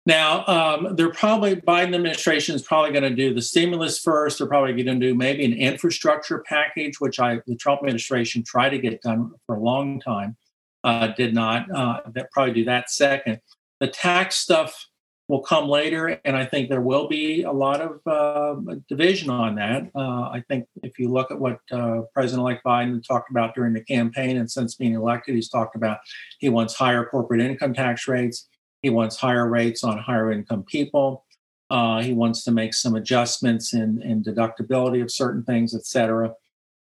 Now, 0.05 0.45
um, 0.45 0.95
they're 0.95 1.11
probably 1.11 1.55
Biden 1.55 1.95
administration 1.95 2.55
is 2.55 2.61
probably 2.61 2.91
going 2.91 3.09
to 3.09 3.15
do 3.15 3.33
the 3.33 3.41
stimulus 3.41 3.99
first. 3.99 4.37
They're 4.37 4.47
probably 4.47 4.73
going 4.73 4.99
to 4.99 5.07
do 5.07 5.15
maybe 5.15 5.45
an 5.45 5.53
infrastructure 5.53 6.43
package, 6.47 6.99
which 6.99 7.19
I 7.19 7.39
the 7.47 7.55
Trump 7.55 7.81
administration 7.81 8.43
tried 8.43 8.69
to 8.69 8.77
get 8.77 9.01
done 9.01 9.31
for 9.47 9.55
a 9.55 9.59
long 9.59 9.99
time, 9.99 10.37
uh, 10.83 11.07
did 11.07 11.33
not. 11.33 11.69
Uh, 11.71 12.01
that 12.13 12.31
probably 12.31 12.53
do 12.53 12.65
that 12.65 12.91
second. 12.91 13.41
The 13.79 13.87
tax 13.87 14.35
stuff 14.35 14.87
will 15.27 15.41
come 15.41 15.67
later, 15.67 16.19
and 16.23 16.37
I 16.37 16.45
think 16.45 16.69
there 16.69 16.81
will 16.81 17.07
be 17.07 17.41
a 17.41 17.51
lot 17.51 17.81
of 17.81 17.99
uh, 18.05 18.75
division 18.87 19.31
on 19.31 19.55
that. 19.55 19.89
Uh, 19.95 20.29
I 20.29 20.43
think 20.47 20.67
if 20.83 20.99
you 20.99 21.09
look 21.09 21.31
at 21.31 21.39
what 21.39 21.57
uh, 21.71 22.01
President-elect 22.13 22.63
Biden 22.63 23.03
talked 23.03 23.31
about 23.31 23.55
during 23.55 23.73
the 23.73 23.83
campaign, 23.83 24.37
and 24.37 24.49
since 24.49 24.75
being 24.75 24.93
elected, 24.93 25.33
he's 25.33 25.49
talked 25.49 25.75
about 25.75 25.97
he 26.37 26.49
wants 26.49 26.75
higher 26.75 27.05
corporate 27.05 27.41
income 27.41 27.73
tax 27.73 28.07
rates 28.07 28.47
he 28.85 28.91
wants 28.91 29.15
higher 29.15 29.49
rates 29.49 29.83
on 29.83 29.97
higher 29.97 30.31
income 30.31 30.61
people. 30.61 31.25
Uh, 31.71 32.03
he 32.03 32.13
wants 32.13 32.43
to 32.43 32.51
make 32.51 32.71
some 32.71 32.93
adjustments 32.93 33.73
in, 33.73 33.99
in 34.03 34.23
deductibility 34.23 35.01
of 35.01 35.09
certain 35.09 35.43
things, 35.43 35.73
et 35.73 35.87
cetera. 35.87 36.31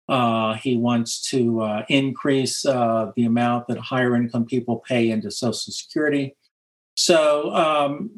Uh, 0.07 0.53
he 0.53 0.77
wants 0.77 1.27
to 1.31 1.63
uh, 1.63 1.83
increase 1.89 2.67
uh, 2.67 3.11
the 3.17 3.25
amount 3.25 3.67
that 3.69 3.79
higher 3.79 4.15
income 4.15 4.45
people 4.45 4.85
pay 4.87 5.09
into 5.09 5.31
Social 5.31 5.73
Security. 5.73 6.37
So, 6.95 7.51
um, 7.55 8.11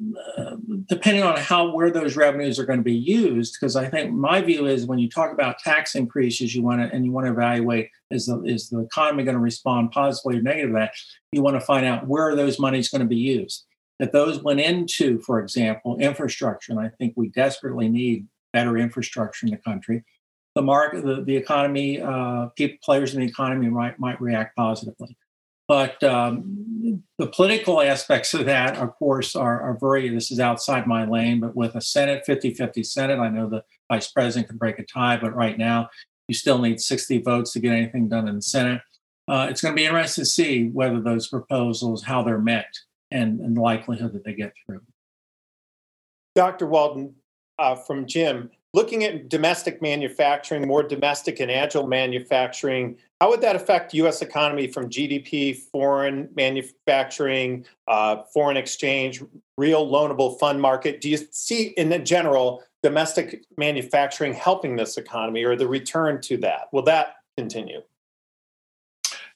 depending 0.88 1.22
on 1.22 1.36
how 1.36 1.70
where 1.70 1.92
those 1.92 2.16
revenues 2.16 2.58
are 2.58 2.66
going 2.66 2.80
to 2.80 2.82
be 2.82 2.92
used, 2.92 3.54
because 3.54 3.76
I 3.76 3.88
think 3.88 4.12
my 4.12 4.42
view 4.42 4.66
is 4.66 4.84
when 4.84 4.98
you 4.98 5.08
talk 5.08 5.32
about 5.32 5.60
tax 5.60 5.94
increases, 5.94 6.56
you 6.56 6.62
want 6.62 6.82
to 6.82 6.92
and 6.92 7.04
you 7.04 7.12
want 7.12 7.26
to 7.26 7.32
evaluate 7.32 7.88
is 8.10 8.26
the 8.26 8.42
is 8.42 8.68
the 8.68 8.80
economy 8.80 9.22
going 9.22 9.36
to 9.36 9.40
respond 9.40 9.92
positively 9.92 10.40
or 10.40 10.42
negatively 10.42 10.72
to 10.72 10.78
that. 10.80 10.94
You 11.30 11.42
want 11.42 11.54
to 11.54 11.64
find 11.64 11.86
out 11.86 12.08
where 12.08 12.34
those 12.34 12.58
monies 12.58 12.88
going 12.88 13.00
to 13.00 13.06
be 13.06 13.16
used 13.38 13.64
that 13.98 14.12
those 14.12 14.42
went 14.42 14.60
into, 14.60 15.20
for 15.20 15.40
example, 15.40 15.96
infrastructure. 15.98 16.72
And 16.72 16.80
I 16.80 16.88
think 16.88 17.14
we 17.16 17.28
desperately 17.28 17.88
need 17.88 18.26
better 18.52 18.76
infrastructure 18.76 19.46
in 19.46 19.52
the 19.52 19.58
country. 19.58 20.04
The 20.54 20.62
market, 20.62 21.04
the, 21.04 21.22
the 21.22 21.36
economy, 21.36 22.00
uh, 22.00 22.46
people, 22.56 22.78
players 22.82 23.14
in 23.14 23.20
the 23.20 23.26
economy 23.26 23.68
might 23.68 23.98
might 23.98 24.20
react 24.20 24.56
positively. 24.56 25.16
But 25.68 26.02
um, 26.04 27.02
the 27.18 27.26
political 27.26 27.82
aspects 27.82 28.32
of 28.34 28.46
that, 28.46 28.76
of 28.76 28.94
course, 28.94 29.34
are, 29.34 29.60
are, 29.60 29.76
very, 29.80 30.08
this 30.08 30.30
is 30.30 30.38
outside 30.38 30.86
my 30.86 31.04
lane, 31.04 31.40
but 31.40 31.56
with 31.56 31.74
a 31.74 31.80
Senate, 31.80 32.24
50 32.24 32.54
50 32.54 32.84
Senate, 32.84 33.18
I 33.18 33.28
know 33.28 33.48
the 33.48 33.64
vice 33.90 34.08
president 34.08 34.48
can 34.48 34.58
break 34.58 34.78
a 34.78 34.84
tie, 34.84 35.16
but 35.16 35.34
right 35.34 35.58
now 35.58 35.88
you 36.28 36.34
still 36.34 36.58
need 36.58 36.80
60 36.80 37.20
votes 37.22 37.52
to 37.52 37.60
get 37.60 37.72
anything 37.72 38.08
done 38.08 38.28
in 38.28 38.36
the 38.36 38.42
Senate. 38.42 38.80
Uh, 39.26 39.48
it's 39.50 39.60
going 39.60 39.74
to 39.74 39.76
be 39.76 39.84
interesting 39.84 40.22
to 40.22 40.30
see 40.30 40.68
whether 40.68 41.00
those 41.00 41.26
proposals, 41.26 42.04
how 42.04 42.22
they're 42.22 42.38
met 42.38 42.72
and, 43.10 43.40
and 43.40 43.56
the 43.56 43.60
likelihood 43.60 44.12
that 44.12 44.24
they 44.24 44.34
get 44.34 44.52
through. 44.64 44.80
Dr. 46.34 46.66
Walden, 46.66 47.14
uh, 47.58 47.74
from 47.74 48.06
Jim, 48.06 48.50
looking 48.74 49.04
at 49.04 49.30
domestic 49.30 49.80
manufacturing, 49.80 50.66
more 50.66 50.82
domestic 50.82 51.40
and 51.40 51.50
agile 51.50 51.86
manufacturing, 51.86 52.98
how 53.20 53.30
would 53.30 53.40
that 53.40 53.56
affect 53.56 53.94
U.S. 53.94 54.20
economy 54.20 54.66
from 54.66 54.90
GDP, 54.90 55.56
foreign 55.56 56.28
manufacturing, 56.36 57.64
uh, 57.88 58.22
foreign 58.34 58.58
exchange, 58.58 59.22
real 59.56 59.90
loanable 59.90 60.38
fund 60.38 60.60
market? 60.60 61.00
Do 61.00 61.08
you 61.08 61.18
see, 61.30 61.68
in 61.78 61.88
the 61.88 61.98
general, 61.98 62.62
domestic 62.82 63.44
manufacturing 63.56 64.34
helping 64.34 64.76
this 64.76 64.98
economy 64.98 65.44
or 65.44 65.56
the 65.56 65.66
return 65.66 66.20
to 66.22 66.36
that? 66.38 66.68
Will 66.72 66.82
that 66.82 67.14
continue? 67.38 67.80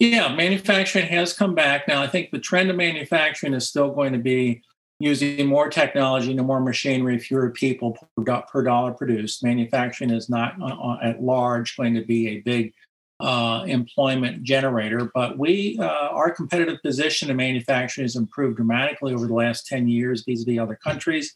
Yeah, 0.00 0.34
manufacturing 0.34 1.08
has 1.08 1.34
come 1.34 1.54
back. 1.54 1.86
Now, 1.86 2.02
I 2.02 2.06
think 2.06 2.30
the 2.30 2.38
trend 2.38 2.70
of 2.70 2.76
manufacturing 2.76 3.52
is 3.52 3.68
still 3.68 3.90
going 3.90 4.14
to 4.14 4.18
be 4.18 4.62
using 4.98 5.46
more 5.46 5.68
technology 5.68 6.34
and 6.34 6.46
more 6.46 6.60
machinery, 6.60 7.18
fewer 7.18 7.50
people 7.50 7.98
per, 8.16 8.62
dollar 8.62 8.92
produced. 8.92 9.44
Manufacturing 9.44 10.10
is 10.10 10.30
not 10.30 10.54
uh, 10.60 10.74
uh, 10.74 10.98
at 11.02 11.22
large 11.22 11.76
going 11.76 11.92
to 11.94 12.04
be 12.04 12.28
a 12.28 12.40
big 12.40 12.72
uh, 13.20 13.64
employment 13.66 14.42
generator, 14.42 15.10
but 15.14 15.38
we 15.38 15.76
uh, 15.78 15.84
our 15.84 16.30
competitive 16.30 16.80
position 16.82 17.28
in 17.28 17.36
manufacturing 17.36 18.06
has 18.06 18.16
improved 18.16 18.56
dramatically 18.56 19.12
over 19.12 19.26
the 19.26 19.34
last 19.34 19.66
10 19.66 19.86
years 19.86 20.24
vis-a-vis 20.26 20.58
other 20.58 20.78
countries. 20.82 21.34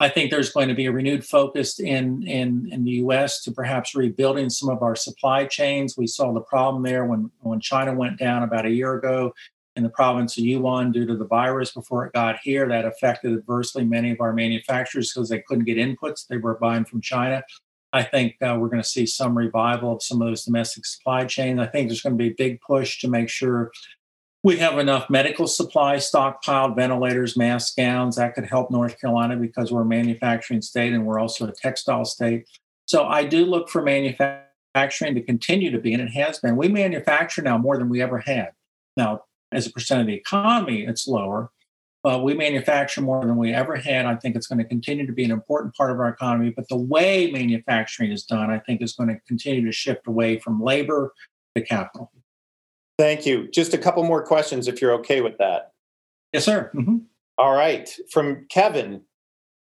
I 0.00 0.08
think 0.08 0.30
there's 0.30 0.52
going 0.52 0.68
to 0.68 0.74
be 0.74 0.86
a 0.86 0.92
renewed 0.92 1.24
focus 1.24 1.78
in, 1.78 2.26
in, 2.26 2.68
in 2.72 2.84
the 2.84 2.92
US 2.92 3.42
to 3.42 3.52
perhaps 3.52 3.94
rebuilding 3.94 4.50
some 4.50 4.68
of 4.68 4.82
our 4.82 4.96
supply 4.96 5.46
chains. 5.46 5.96
We 5.96 6.08
saw 6.08 6.32
the 6.32 6.40
problem 6.40 6.82
there 6.82 7.04
when, 7.04 7.30
when 7.40 7.60
China 7.60 7.94
went 7.94 8.18
down 8.18 8.42
about 8.42 8.66
a 8.66 8.70
year 8.70 8.94
ago 8.94 9.32
in 9.76 9.82
the 9.82 9.88
province 9.88 10.36
of 10.36 10.44
Yunnan 10.44 10.92
due 10.92 11.06
to 11.06 11.16
the 11.16 11.26
virus 11.26 11.72
before 11.72 12.06
it 12.06 12.12
got 12.12 12.38
here. 12.42 12.68
That 12.68 12.84
affected 12.84 13.32
adversely 13.32 13.84
many 13.84 14.10
of 14.10 14.20
our 14.20 14.32
manufacturers 14.32 15.12
because 15.12 15.28
they 15.28 15.42
couldn't 15.46 15.64
get 15.64 15.78
inputs 15.78 16.26
they 16.26 16.38
were 16.38 16.58
buying 16.58 16.84
from 16.84 17.00
China. 17.00 17.42
I 17.92 18.02
think 18.02 18.34
uh, 18.42 18.56
we're 18.58 18.68
going 18.68 18.82
to 18.82 18.88
see 18.88 19.06
some 19.06 19.38
revival 19.38 19.92
of 19.92 20.02
some 20.02 20.20
of 20.20 20.26
those 20.26 20.44
domestic 20.44 20.84
supply 20.84 21.24
chains. 21.26 21.60
I 21.60 21.66
think 21.66 21.88
there's 21.88 22.02
going 22.02 22.18
to 22.18 22.22
be 22.22 22.30
a 22.30 22.34
big 22.36 22.60
push 22.60 22.98
to 23.00 23.08
make 23.08 23.28
sure 23.28 23.70
we 24.44 24.58
have 24.58 24.78
enough 24.78 25.08
medical 25.08 25.46
supply 25.46 25.96
stockpiled, 25.96 26.76
ventilators, 26.76 27.34
masks, 27.34 27.74
gowns. 27.74 28.16
That 28.16 28.34
could 28.34 28.44
help 28.44 28.70
North 28.70 29.00
Carolina 29.00 29.36
because 29.36 29.72
we're 29.72 29.82
a 29.82 29.86
manufacturing 29.86 30.60
state 30.60 30.92
and 30.92 31.06
we're 31.06 31.18
also 31.18 31.48
a 31.48 31.52
textile 31.52 32.04
state. 32.04 32.46
So 32.84 33.06
I 33.06 33.24
do 33.24 33.46
look 33.46 33.70
for 33.70 33.80
manufacturing 33.80 35.14
to 35.14 35.22
continue 35.22 35.70
to 35.70 35.78
be, 35.78 35.94
and 35.94 36.02
it 36.02 36.10
has 36.10 36.38
been. 36.40 36.56
We 36.56 36.68
manufacture 36.68 37.40
now 37.40 37.56
more 37.56 37.78
than 37.78 37.88
we 37.88 38.02
ever 38.02 38.18
had. 38.18 38.50
Now, 38.98 39.22
as 39.50 39.66
a 39.66 39.70
percent 39.70 40.02
of 40.02 40.06
the 40.06 40.14
economy, 40.14 40.84
it's 40.84 41.08
lower. 41.08 41.50
But 42.02 42.22
we 42.22 42.34
manufacture 42.34 43.00
more 43.00 43.24
than 43.24 43.38
we 43.38 43.54
ever 43.54 43.76
had. 43.76 44.04
I 44.04 44.16
think 44.16 44.36
it's 44.36 44.46
going 44.46 44.58
to 44.58 44.64
continue 44.66 45.06
to 45.06 45.12
be 45.14 45.24
an 45.24 45.30
important 45.30 45.74
part 45.74 45.90
of 45.90 45.98
our 46.00 46.08
economy. 46.10 46.52
But 46.54 46.68
the 46.68 46.76
way 46.76 47.30
manufacturing 47.30 48.12
is 48.12 48.24
done, 48.24 48.50
I 48.50 48.58
think, 48.58 48.82
is 48.82 48.92
going 48.92 49.08
to 49.08 49.18
continue 49.26 49.64
to 49.64 49.72
shift 49.72 50.06
away 50.06 50.38
from 50.38 50.62
labor 50.62 51.14
to 51.54 51.62
capital. 51.62 52.12
Thank 52.98 53.26
you. 53.26 53.48
Just 53.48 53.74
a 53.74 53.78
couple 53.78 54.04
more 54.04 54.22
questions, 54.22 54.68
if 54.68 54.80
you're 54.80 54.92
okay 54.94 55.20
with 55.20 55.38
that. 55.38 55.72
Yes, 56.32 56.44
sir. 56.44 56.70
Mm-hmm. 56.74 56.98
All 57.38 57.52
right. 57.52 57.92
From 58.10 58.46
Kevin, 58.48 59.02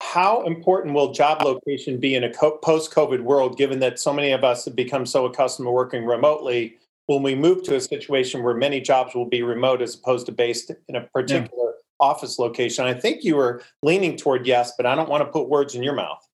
how 0.01 0.43
important 0.43 0.95
will 0.95 1.11
job 1.11 1.43
location 1.43 1.99
be 1.99 2.15
in 2.15 2.23
a 2.23 2.29
post 2.29 2.91
COVID 2.91 3.21
world, 3.21 3.57
given 3.57 3.79
that 3.79 3.99
so 3.99 4.11
many 4.11 4.31
of 4.31 4.43
us 4.43 4.65
have 4.65 4.75
become 4.75 5.05
so 5.05 5.25
accustomed 5.25 5.67
to 5.67 5.71
working 5.71 6.05
remotely? 6.05 6.77
When 7.07 7.23
we 7.23 7.35
move 7.35 7.63
to 7.63 7.75
a 7.75 7.81
situation 7.81 8.41
where 8.41 8.55
many 8.55 8.79
jobs 8.79 9.13
will 9.13 9.25
be 9.25 9.43
remote 9.43 9.81
as 9.81 9.95
opposed 9.95 10.27
to 10.27 10.31
based 10.31 10.71
in 10.87 10.95
a 10.95 11.01
particular 11.01 11.65
yeah 11.65 11.71
office 12.01 12.39
location. 12.39 12.85
I 12.85 12.93
think 12.93 13.23
you 13.23 13.37
were 13.37 13.61
leaning 13.83 14.17
toward 14.17 14.45
yes, 14.45 14.73
but 14.75 14.85
I 14.85 14.95
don't 14.95 15.07
want 15.07 15.21
to 15.21 15.31
put 15.31 15.47
words 15.47 15.75
in 15.75 15.83
your 15.83 15.93
mouth. 15.93 16.27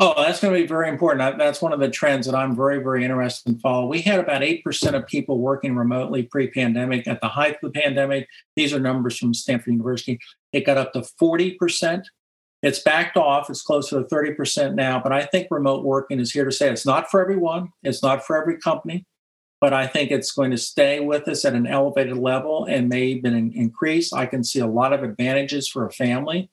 Oh, 0.00 0.20
that's 0.20 0.40
going 0.40 0.52
to 0.52 0.60
be 0.60 0.66
very 0.66 0.88
important. 0.88 1.38
That's 1.38 1.62
one 1.62 1.72
of 1.72 1.78
the 1.78 1.88
trends 1.88 2.26
that 2.26 2.34
I'm 2.34 2.56
very, 2.56 2.82
very 2.82 3.04
interested 3.04 3.48
in 3.48 3.60
follow. 3.60 3.86
We 3.86 4.00
had 4.00 4.18
about 4.18 4.42
8% 4.42 4.92
of 4.94 5.06
people 5.06 5.38
working 5.38 5.76
remotely 5.76 6.24
pre 6.24 6.50
pandemic. 6.50 7.06
At 7.06 7.20
the 7.20 7.28
height 7.28 7.58
of 7.62 7.72
the 7.72 7.80
pandemic, 7.80 8.28
these 8.56 8.72
are 8.72 8.80
numbers 8.80 9.16
from 9.16 9.34
Stanford 9.34 9.72
University, 9.72 10.18
it 10.52 10.66
got 10.66 10.78
up 10.78 10.92
to 10.94 11.00
40%. 11.00 12.02
It's 12.62 12.78
backed 12.80 13.16
off. 13.16 13.50
It's 13.50 13.62
closer 13.62 14.02
to 14.02 14.08
30% 14.08 14.74
now. 14.74 14.98
But 14.98 15.12
I 15.12 15.26
think 15.26 15.48
remote 15.50 15.84
working 15.84 16.18
is 16.18 16.32
here 16.32 16.46
to 16.46 16.50
stay. 16.50 16.70
It's 16.70 16.86
not 16.86 17.10
for 17.10 17.20
everyone, 17.20 17.68
it's 17.82 18.02
not 18.02 18.26
for 18.26 18.40
every 18.40 18.58
company 18.58 19.06
but 19.64 19.72
I 19.72 19.86
think 19.86 20.10
it's 20.10 20.32
going 20.32 20.50
to 20.50 20.58
stay 20.58 21.00
with 21.00 21.26
us 21.26 21.46
at 21.46 21.54
an 21.54 21.66
elevated 21.66 22.18
level 22.18 22.66
and 22.66 22.86
may 22.86 23.04
even 23.04 23.50
increase. 23.54 24.12
I 24.12 24.26
can 24.26 24.44
see 24.44 24.58
a 24.58 24.66
lot 24.66 24.92
of 24.92 25.02
advantages 25.02 25.66
for 25.66 25.86
a 25.86 25.90
family 25.90 26.50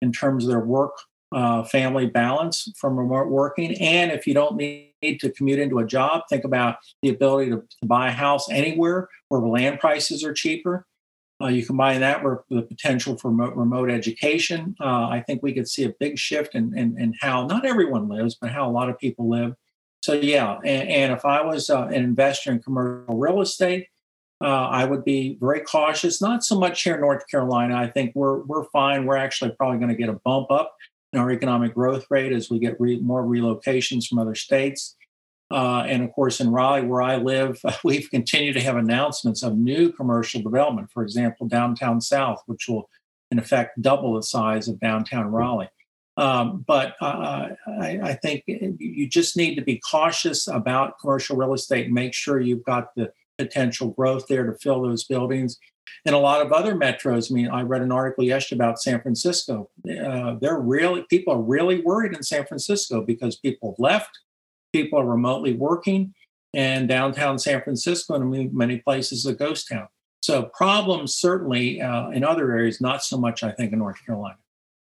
in 0.00 0.12
terms 0.12 0.44
of 0.44 0.50
their 0.50 0.60
work 0.60 0.96
uh, 1.34 1.64
family 1.64 2.06
balance 2.06 2.72
from 2.78 2.96
remote 2.96 3.28
working. 3.28 3.74
And 3.80 4.12
if 4.12 4.26
you 4.26 4.34
don't 4.34 4.56
need 4.56 5.18
to 5.20 5.30
commute 5.30 5.58
into 5.58 5.80
a 5.80 5.86
job, 5.86 6.22
think 6.30 6.44
about 6.44 6.76
the 7.02 7.08
ability 7.08 7.50
to, 7.50 7.56
to 7.56 7.86
buy 7.86 8.08
a 8.08 8.12
house 8.12 8.48
anywhere 8.50 9.08
where 9.28 9.40
land 9.40 9.80
prices 9.80 10.22
are 10.22 10.32
cheaper. 10.32 10.86
Uh, 11.42 11.48
you 11.48 11.66
combine 11.66 12.00
that 12.00 12.22
with 12.22 12.38
the 12.48 12.62
potential 12.62 13.18
for 13.18 13.32
remote, 13.32 13.56
remote 13.56 13.90
education. 13.90 14.76
Uh, 14.80 15.08
I 15.08 15.24
think 15.26 15.42
we 15.42 15.52
could 15.52 15.68
see 15.68 15.82
a 15.84 15.92
big 15.98 16.16
shift 16.16 16.54
in, 16.54 16.78
in, 16.78 16.96
in, 16.96 17.12
how 17.20 17.46
not 17.46 17.66
everyone 17.66 18.08
lives, 18.08 18.36
but 18.40 18.50
how 18.50 18.68
a 18.68 18.70
lot 18.70 18.88
of 18.88 18.96
people 19.00 19.28
live. 19.28 19.54
So 20.04 20.12
yeah, 20.12 20.58
and, 20.64 20.88
and 20.88 21.12
if 21.12 21.24
I 21.24 21.42
was 21.42 21.68
uh, 21.68 21.86
an 21.86 21.94
investor 21.94 22.52
in 22.52 22.62
commercial 22.62 23.18
real 23.18 23.40
estate, 23.40 23.88
uh, 24.40 24.68
I 24.68 24.84
would 24.84 25.04
be 25.04 25.36
very 25.40 25.60
cautious. 25.60 26.22
Not 26.22 26.44
so 26.44 26.58
much 26.58 26.82
here 26.82 26.94
in 26.94 27.00
North 27.00 27.26
Carolina. 27.28 27.76
I 27.76 27.88
think 27.88 28.12
we're 28.14 28.40
we're 28.44 28.64
fine. 28.64 29.06
We're 29.06 29.16
actually 29.16 29.52
probably 29.52 29.78
going 29.78 29.88
to 29.88 29.96
get 29.96 30.08
a 30.08 30.20
bump 30.24 30.50
up 30.50 30.74
our 31.16 31.30
economic 31.30 31.74
growth 31.74 32.06
rate 32.10 32.32
as 32.32 32.50
we 32.50 32.58
get 32.58 32.80
re- 32.80 33.00
more 33.00 33.24
relocations 33.24 34.06
from 34.06 34.18
other 34.18 34.34
states. 34.34 34.96
Uh, 35.50 35.84
and 35.86 36.02
of 36.02 36.12
course, 36.12 36.40
in 36.40 36.50
Raleigh, 36.50 36.86
where 36.86 37.02
I 37.02 37.16
live, 37.16 37.60
we've 37.84 38.10
continued 38.10 38.54
to 38.54 38.62
have 38.62 38.76
announcements 38.76 39.42
of 39.42 39.56
new 39.56 39.92
commercial 39.92 40.42
development. 40.42 40.90
For 40.92 41.02
example, 41.02 41.46
downtown 41.46 42.00
South, 42.00 42.42
which 42.46 42.68
will 42.68 42.88
in 43.30 43.38
effect 43.38 43.80
double 43.80 44.14
the 44.14 44.22
size 44.22 44.68
of 44.68 44.80
downtown 44.80 45.26
Raleigh. 45.26 45.68
Um, 46.16 46.64
but 46.66 46.94
uh, 47.00 47.48
I, 47.66 47.98
I, 48.00 48.12
think 48.22 48.44
you 48.46 49.08
just 49.08 49.36
need 49.36 49.56
to 49.56 49.62
be 49.62 49.80
cautious 49.90 50.46
about 50.46 51.00
commercial 51.00 51.36
real 51.36 51.54
estate 51.54 51.86
and 51.86 51.94
make 51.94 52.14
sure 52.14 52.38
you've 52.38 52.64
got 52.64 52.94
the 52.94 53.12
potential 53.36 53.88
growth 53.88 54.28
there 54.28 54.46
to 54.46 54.56
fill 54.58 54.82
those 54.82 55.02
buildings. 55.02 55.58
And 56.06 56.14
a 56.14 56.18
lot 56.18 56.44
of 56.44 56.52
other 56.52 56.74
metros. 56.74 57.30
I 57.30 57.34
mean, 57.34 57.48
I 57.48 57.62
read 57.62 57.82
an 57.82 57.92
article 57.92 58.24
yesterday 58.24 58.58
about 58.58 58.80
San 58.80 59.00
Francisco. 59.00 59.70
Uh, 59.88 60.36
they're 60.40 60.60
really 60.60 61.04
people 61.08 61.34
are 61.34 61.42
really 61.42 61.80
worried 61.82 62.14
in 62.14 62.22
San 62.22 62.46
Francisco 62.46 63.02
because 63.02 63.36
people 63.36 63.72
have 63.72 63.78
left, 63.78 64.18
people 64.72 65.00
are 65.00 65.06
remotely 65.06 65.54
working, 65.54 66.14
and 66.54 66.88
downtown 66.88 67.38
San 67.38 67.62
Francisco 67.62 68.14
and 68.14 68.54
many 68.54 68.78
places 68.78 69.26
a 69.26 69.34
ghost 69.34 69.68
town. 69.68 69.88
So 70.22 70.44
problems 70.54 71.14
certainly 71.14 71.82
uh, 71.82 72.08
in 72.10 72.24
other 72.24 72.52
areas, 72.52 72.80
not 72.80 73.02
so 73.02 73.18
much. 73.18 73.42
I 73.42 73.50
think 73.50 73.72
in 73.72 73.78
North 73.78 74.04
Carolina. 74.04 74.38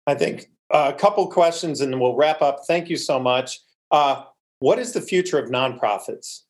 I 0.06 0.14
think 0.14 0.50
a 0.70 0.92
couple 0.92 1.26
questions 1.28 1.80
and 1.80 1.92
then 1.92 2.00
we'll 2.00 2.16
wrap 2.16 2.42
up. 2.42 2.60
Thank 2.66 2.88
you 2.88 2.96
so 2.96 3.18
much. 3.18 3.60
Uh, 3.90 4.24
what 4.58 4.78
is 4.78 4.92
the 4.92 5.00
future 5.00 5.38
of 5.38 5.50
nonprofits? 5.50 6.42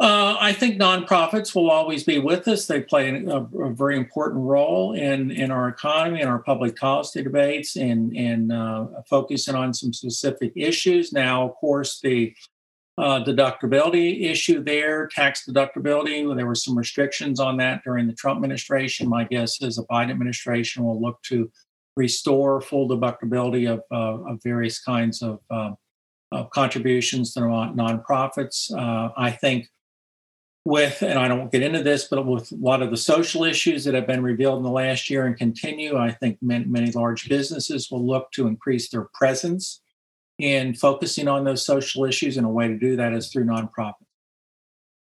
Uh, 0.00 0.36
I 0.40 0.52
think 0.52 0.80
nonprofits 0.80 1.54
will 1.54 1.70
always 1.70 2.02
be 2.02 2.18
with 2.18 2.48
us. 2.48 2.66
They 2.66 2.80
play 2.80 3.10
a, 3.10 3.36
a, 3.36 3.72
very 3.72 3.96
important 3.96 4.42
role 4.42 4.92
in, 4.92 5.30
in 5.30 5.52
our 5.52 5.68
economy 5.68 6.20
and 6.20 6.28
our 6.28 6.40
public 6.40 6.76
policy 6.76 7.22
debates 7.22 7.76
and, 7.76 8.14
and 8.16 8.50
uh, 8.50 8.86
focusing 9.08 9.54
on 9.54 9.72
some 9.72 9.92
specific 9.92 10.52
issues. 10.56 11.12
Now, 11.12 11.48
of 11.48 11.54
course, 11.54 12.00
the 12.00 12.34
uh, 12.98 13.22
deductibility 13.24 14.24
issue 14.28 14.64
there, 14.64 15.06
tax 15.06 15.48
deductibility, 15.48 16.34
there 16.36 16.46
were 16.46 16.56
some 16.56 16.76
restrictions 16.76 17.38
on 17.38 17.56
that 17.58 17.82
during 17.84 18.08
the 18.08 18.14
Trump 18.14 18.38
administration. 18.38 19.08
My 19.08 19.22
guess 19.22 19.62
is 19.62 19.76
the 19.76 19.84
Biden 19.84 20.10
administration 20.10 20.84
will 20.84 21.00
look 21.00 21.22
to 21.24 21.48
restore 21.96 22.60
full 22.60 22.88
deductibility 22.88 23.72
of, 23.72 23.80
uh, 23.92 24.28
of 24.28 24.42
various 24.42 24.80
kinds 24.80 25.22
of, 25.22 25.38
uh, 25.50 25.70
of 26.32 26.50
contributions 26.50 27.32
to 27.34 27.40
nonprofits. 27.40 28.72
Uh, 28.76 29.12
I 29.16 29.30
think 29.30 29.68
with, 30.64 31.02
and 31.02 31.18
I 31.18 31.28
don't 31.28 31.52
get 31.52 31.62
into 31.62 31.82
this, 31.82 32.04
but 32.04 32.24
with 32.24 32.50
a 32.52 32.56
lot 32.56 32.82
of 32.82 32.90
the 32.90 32.96
social 32.96 33.44
issues 33.44 33.84
that 33.84 33.94
have 33.94 34.06
been 34.06 34.22
revealed 34.22 34.58
in 34.58 34.62
the 34.62 34.70
last 34.70 35.10
year 35.10 35.26
and 35.26 35.36
continue, 35.36 35.96
I 35.96 36.10
think 36.10 36.38
many, 36.40 36.64
many 36.64 36.90
large 36.92 37.28
businesses 37.28 37.90
will 37.90 38.04
look 38.04 38.30
to 38.32 38.46
increase 38.46 38.88
their 38.88 39.08
presence 39.12 39.80
in 40.38 40.74
focusing 40.74 41.28
on 41.28 41.44
those 41.44 41.64
social 41.64 42.04
issues. 42.04 42.36
And 42.36 42.46
a 42.46 42.48
way 42.48 42.68
to 42.68 42.78
do 42.78 42.96
that 42.96 43.12
is 43.12 43.30
through 43.30 43.44
nonprofits. 43.44 43.94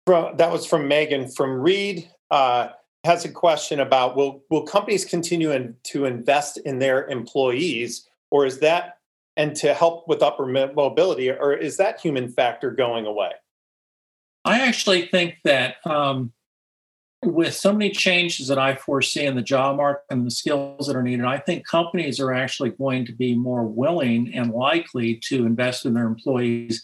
That 0.07 0.51
was 0.51 0.65
from 0.65 0.87
Megan. 0.87 1.29
From 1.29 1.51
Reed, 1.51 2.09
uh, 2.31 2.69
has 3.03 3.25
a 3.25 3.29
question 3.29 3.79
about 3.79 4.15
will 4.15 4.43
will 4.49 4.63
companies 4.63 5.05
continue 5.05 5.51
in, 5.51 5.75
to 5.83 6.05
invest 6.05 6.57
in 6.57 6.79
their 6.79 7.07
employees, 7.07 8.07
or 8.29 8.45
is 8.45 8.59
that 8.59 8.97
and 9.37 9.55
to 9.55 9.73
help 9.73 10.07
with 10.07 10.21
upper 10.21 10.45
mobility, 10.45 11.31
or 11.31 11.53
is 11.53 11.77
that 11.77 11.99
human 11.99 12.29
factor 12.29 12.69
going 12.69 13.05
away? 13.05 13.31
I 14.43 14.61
actually 14.67 15.07
think 15.07 15.35
that 15.43 15.75
um, 15.85 16.33
with 17.23 17.53
so 17.53 17.71
many 17.71 17.91
changes 17.91 18.47
that 18.47 18.57
I 18.57 18.75
foresee 18.75 19.25
in 19.25 19.35
the 19.35 19.41
job 19.41 19.77
market 19.77 20.03
and 20.09 20.25
the 20.25 20.31
skills 20.31 20.87
that 20.87 20.95
are 20.95 21.03
needed, 21.03 21.25
I 21.25 21.37
think 21.37 21.67
companies 21.67 22.19
are 22.19 22.33
actually 22.33 22.71
going 22.71 23.05
to 23.05 23.13
be 23.13 23.35
more 23.35 23.63
willing 23.63 24.33
and 24.33 24.51
likely 24.51 25.19
to 25.27 25.45
invest 25.45 25.85
in 25.85 25.93
their 25.93 26.07
employees. 26.07 26.83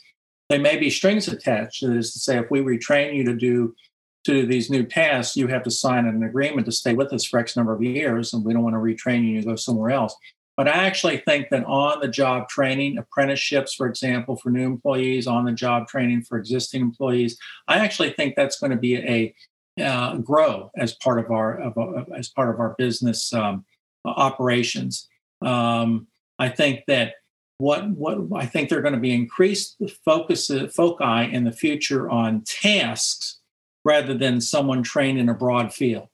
They 0.49 0.59
may 0.59 0.77
be 0.77 0.89
strings 0.89 1.27
attached. 1.27 1.81
That 1.81 1.97
is 1.97 2.13
to 2.13 2.19
say, 2.19 2.37
if 2.37 2.51
we 2.51 2.59
retrain 2.59 3.15
you 3.15 3.23
to 3.25 3.35
do 3.35 3.75
to 4.23 4.41
do 4.41 4.45
these 4.45 4.69
new 4.69 4.83
tasks, 4.83 5.37
you 5.37 5.47
have 5.47 5.63
to 5.63 5.71
sign 5.71 6.05
an 6.05 6.21
agreement 6.21 6.65
to 6.65 6.71
stay 6.71 6.93
with 6.93 7.13
us 7.13 7.25
for 7.25 7.39
X 7.39 7.55
number 7.55 7.73
of 7.73 7.81
years, 7.81 8.33
and 8.33 8.43
we 8.43 8.53
don't 8.53 8.63
want 8.63 8.75
to 8.75 8.79
retrain 8.79 9.25
you 9.25 9.39
to 9.39 9.47
go 9.47 9.55
somewhere 9.55 9.89
else. 9.89 10.15
But 10.57 10.67
I 10.67 10.71
actually 10.71 11.17
think 11.17 11.49
that 11.51 11.63
on 11.65 11.99
the 11.99 12.07
job 12.07 12.49
training, 12.49 12.97
apprenticeships, 12.97 13.75
for 13.75 13.85
example, 13.85 14.35
for 14.35 14.49
new 14.49 14.65
employees, 14.65 15.27
on 15.27 15.45
the 15.45 15.51
job 15.51 15.87
training 15.87 16.23
for 16.23 16.37
existing 16.37 16.81
employees, 16.81 17.37
I 17.67 17.77
actually 17.77 18.11
think 18.13 18.35
that's 18.35 18.59
going 18.59 18.71
to 18.71 18.77
be 18.77 18.95
a 18.97 19.35
uh, 19.79 20.17
grow 20.17 20.71
as 20.75 20.95
part 20.95 21.19
of 21.19 21.29
our 21.29 21.61
of, 21.61 22.07
as 22.17 22.29
part 22.29 22.49
of 22.53 22.59
our 22.59 22.73
business 22.79 23.31
um, 23.33 23.65
operations. 24.03 25.07
Um, 25.43 26.07
I 26.39 26.49
think 26.49 26.85
that 26.87 27.13
what 27.59 27.87
what 27.91 28.17
I 28.35 28.47
think 28.47 28.69
they're 28.69 28.81
going 28.81 28.95
to 28.95 28.99
be 28.99 29.13
increased 29.13 29.79
focus 30.03 30.51
foci 30.75 31.31
in 31.31 31.43
the 31.43 31.51
future 31.51 32.09
on 32.09 32.43
tasks 32.45 33.39
rather 33.85 34.15
than 34.15 34.41
someone 34.41 34.81
trained 34.83 35.19
in 35.19 35.29
a 35.29 35.33
broad 35.33 35.71
field. 35.71 36.07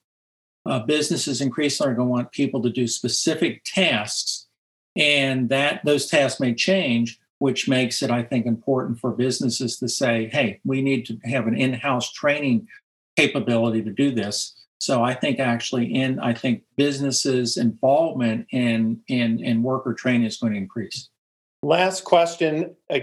Uh, 0.66 0.80
businesses 0.80 1.42
increasingly 1.42 1.92
are 1.92 1.96
going 1.96 2.08
to 2.08 2.12
want 2.12 2.32
people 2.32 2.62
to 2.62 2.70
do 2.70 2.88
specific 2.88 3.64
tasks, 3.66 4.48
and 4.96 5.50
that 5.50 5.82
those 5.84 6.08
tasks 6.08 6.40
may 6.40 6.54
change, 6.54 7.20
which 7.40 7.68
makes 7.68 8.02
it, 8.02 8.10
I 8.10 8.24
think, 8.24 8.46
important 8.46 9.00
for 9.00 9.12
businesses 9.12 9.78
to 9.80 9.90
say, 9.90 10.30
"Hey, 10.32 10.62
we 10.64 10.82
need 10.82 11.06
to 11.08 11.18
have 11.26 11.48
an 11.48 11.58
in-house 11.58 12.12
training 12.12 12.68
capability 13.18 13.84
to 13.84 13.92
do 13.92 14.12
this." 14.12 14.54
So 14.80 15.02
I 15.02 15.14
think 15.14 15.40
actually, 15.40 15.94
in 15.94 16.20
I 16.20 16.34
think 16.34 16.64
businesses' 16.76 17.58
involvement 17.58 18.48
in 18.52 19.02
in 19.08 19.44
in 19.44 19.64
worker 19.64 19.94
training 19.94 20.28
is 20.28 20.38
going 20.38 20.54
to 20.54 20.60
increase. 20.60 21.10
Last 21.62 22.04
question. 22.04 22.76
Uh, 22.90 23.00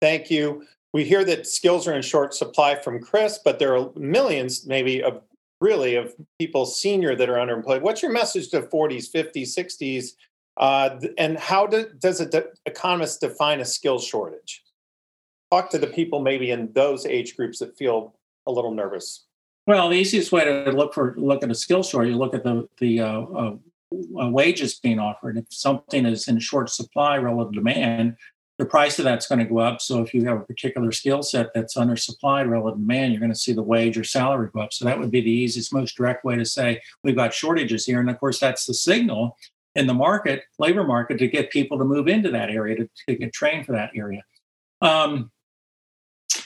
thank 0.00 0.30
you. 0.30 0.64
We 0.92 1.04
hear 1.04 1.24
that 1.24 1.46
skills 1.46 1.88
are 1.88 1.94
in 1.94 2.02
short 2.02 2.34
supply 2.34 2.74
from 2.74 3.00
Chris, 3.00 3.38
but 3.42 3.58
there 3.58 3.74
are 3.74 3.90
millions, 3.96 4.66
maybe, 4.66 5.02
of 5.02 5.22
really 5.62 5.94
of 5.94 6.12
people 6.38 6.66
senior 6.66 7.14
that 7.14 7.30
are 7.30 7.36
underemployed. 7.36 7.80
What's 7.80 8.02
your 8.02 8.10
message 8.10 8.50
to 8.50 8.62
40s, 8.62 9.10
50s, 9.10 9.56
60s? 9.56 10.08
Uh, 10.58 11.00
and 11.16 11.38
how 11.38 11.66
do, 11.66 11.86
does 11.98 12.20
an 12.20 12.30
de- 12.30 12.44
economist 12.66 13.20
define 13.20 13.60
a 13.60 13.64
skill 13.64 13.98
shortage? 13.98 14.64
Talk 15.50 15.70
to 15.70 15.78
the 15.78 15.86
people 15.86 16.20
maybe 16.20 16.50
in 16.50 16.72
those 16.72 17.06
age 17.06 17.36
groups 17.36 17.60
that 17.60 17.78
feel 17.78 18.14
a 18.46 18.52
little 18.52 18.72
nervous. 18.72 19.26
Well, 19.66 19.88
the 19.88 19.96
easiest 19.96 20.32
way 20.32 20.44
to 20.44 20.72
look 20.72 20.92
for 20.92 21.14
look 21.16 21.44
at 21.44 21.50
a 21.50 21.54
skill 21.54 21.84
shortage, 21.84 22.10
you 22.10 22.18
look 22.18 22.34
at 22.34 22.42
the 22.42 22.68
the 22.78 23.00
uh, 23.00 23.20
uh, 23.20 23.56
wages 24.28 24.80
being 24.80 24.98
offered. 24.98 25.38
If 25.38 25.44
something 25.50 26.04
is 26.04 26.26
in 26.26 26.40
short 26.40 26.68
supply 26.68 27.16
relative 27.18 27.52
to 27.52 27.58
demand, 27.60 28.16
the 28.58 28.66
price 28.66 28.98
of 28.98 29.04
that's 29.04 29.26
going 29.26 29.38
to 29.38 29.44
go 29.44 29.58
up. 29.58 29.80
So 29.80 30.02
if 30.02 30.12
you 30.12 30.24
have 30.26 30.38
a 30.38 30.44
particular 30.44 30.92
skill 30.92 31.22
set 31.22 31.48
that's 31.54 31.76
undersupplied 31.76 32.48
relative 32.48 32.78
to 32.78 32.80
demand, 32.80 33.12
you're 33.12 33.20
going 33.20 33.32
to 33.32 33.38
see 33.38 33.52
the 33.52 33.62
wage 33.62 33.96
or 33.96 34.04
salary 34.04 34.50
go 34.52 34.60
up. 34.60 34.72
So 34.72 34.84
that 34.84 34.98
would 34.98 35.10
be 35.10 35.20
the 35.20 35.30
easiest, 35.30 35.72
most 35.72 35.96
direct 35.96 36.24
way 36.24 36.36
to 36.36 36.44
say 36.44 36.80
we've 37.02 37.16
got 37.16 37.32
shortages 37.32 37.86
here. 37.86 38.00
And 38.00 38.10
of 38.10 38.20
course, 38.20 38.38
that's 38.38 38.66
the 38.66 38.74
signal 38.74 39.36
in 39.74 39.86
the 39.86 39.94
market, 39.94 40.42
labor 40.58 40.84
market, 40.84 41.18
to 41.18 41.28
get 41.28 41.50
people 41.50 41.78
to 41.78 41.84
move 41.84 42.08
into 42.08 42.30
that 42.30 42.50
area 42.50 42.76
to, 42.76 42.90
to 43.08 43.16
get 43.16 43.32
trained 43.32 43.66
for 43.66 43.72
that 43.72 43.90
area. 43.96 44.22
Um, 44.82 45.30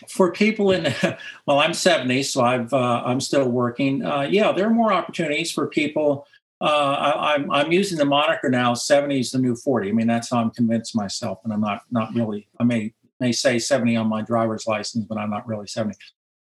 for 0.08 0.32
people 0.32 0.72
in 0.72 0.92
well 1.46 1.58
i'm 1.60 1.72
70 1.72 2.22
so 2.24 2.42
i've 2.42 2.72
uh, 2.72 3.02
i'm 3.04 3.20
still 3.20 3.48
working 3.48 4.04
uh, 4.04 4.22
yeah 4.22 4.52
there 4.52 4.66
are 4.66 4.74
more 4.74 4.92
opportunities 4.92 5.52
for 5.52 5.68
people 5.68 6.26
uh, 6.60 6.64
I, 6.64 7.34
am 7.34 7.50
I'm, 7.50 7.66
I'm 7.66 7.72
using 7.72 7.98
the 7.98 8.04
moniker 8.04 8.48
now. 8.48 8.74
70 8.74 9.20
is 9.20 9.30
the 9.30 9.38
new 9.38 9.54
40. 9.54 9.88
I 9.88 9.92
mean, 9.92 10.06
that's 10.06 10.30
how 10.30 10.38
I'm 10.38 10.50
convinced 10.50 10.96
myself, 10.96 11.38
and 11.44 11.52
I'm 11.52 11.60
not 11.60 11.82
not 11.90 12.14
really. 12.14 12.48
I 12.58 12.64
may 12.64 12.94
may 13.20 13.32
say 13.32 13.58
70 13.58 13.96
on 13.96 14.08
my 14.08 14.22
driver's 14.22 14.66
license, 14.66 15.04
but 15.06 15.18
I'm 15.18 15.30
not 15.30 15.46
really 15.46 15.66
70. 15.66 15.96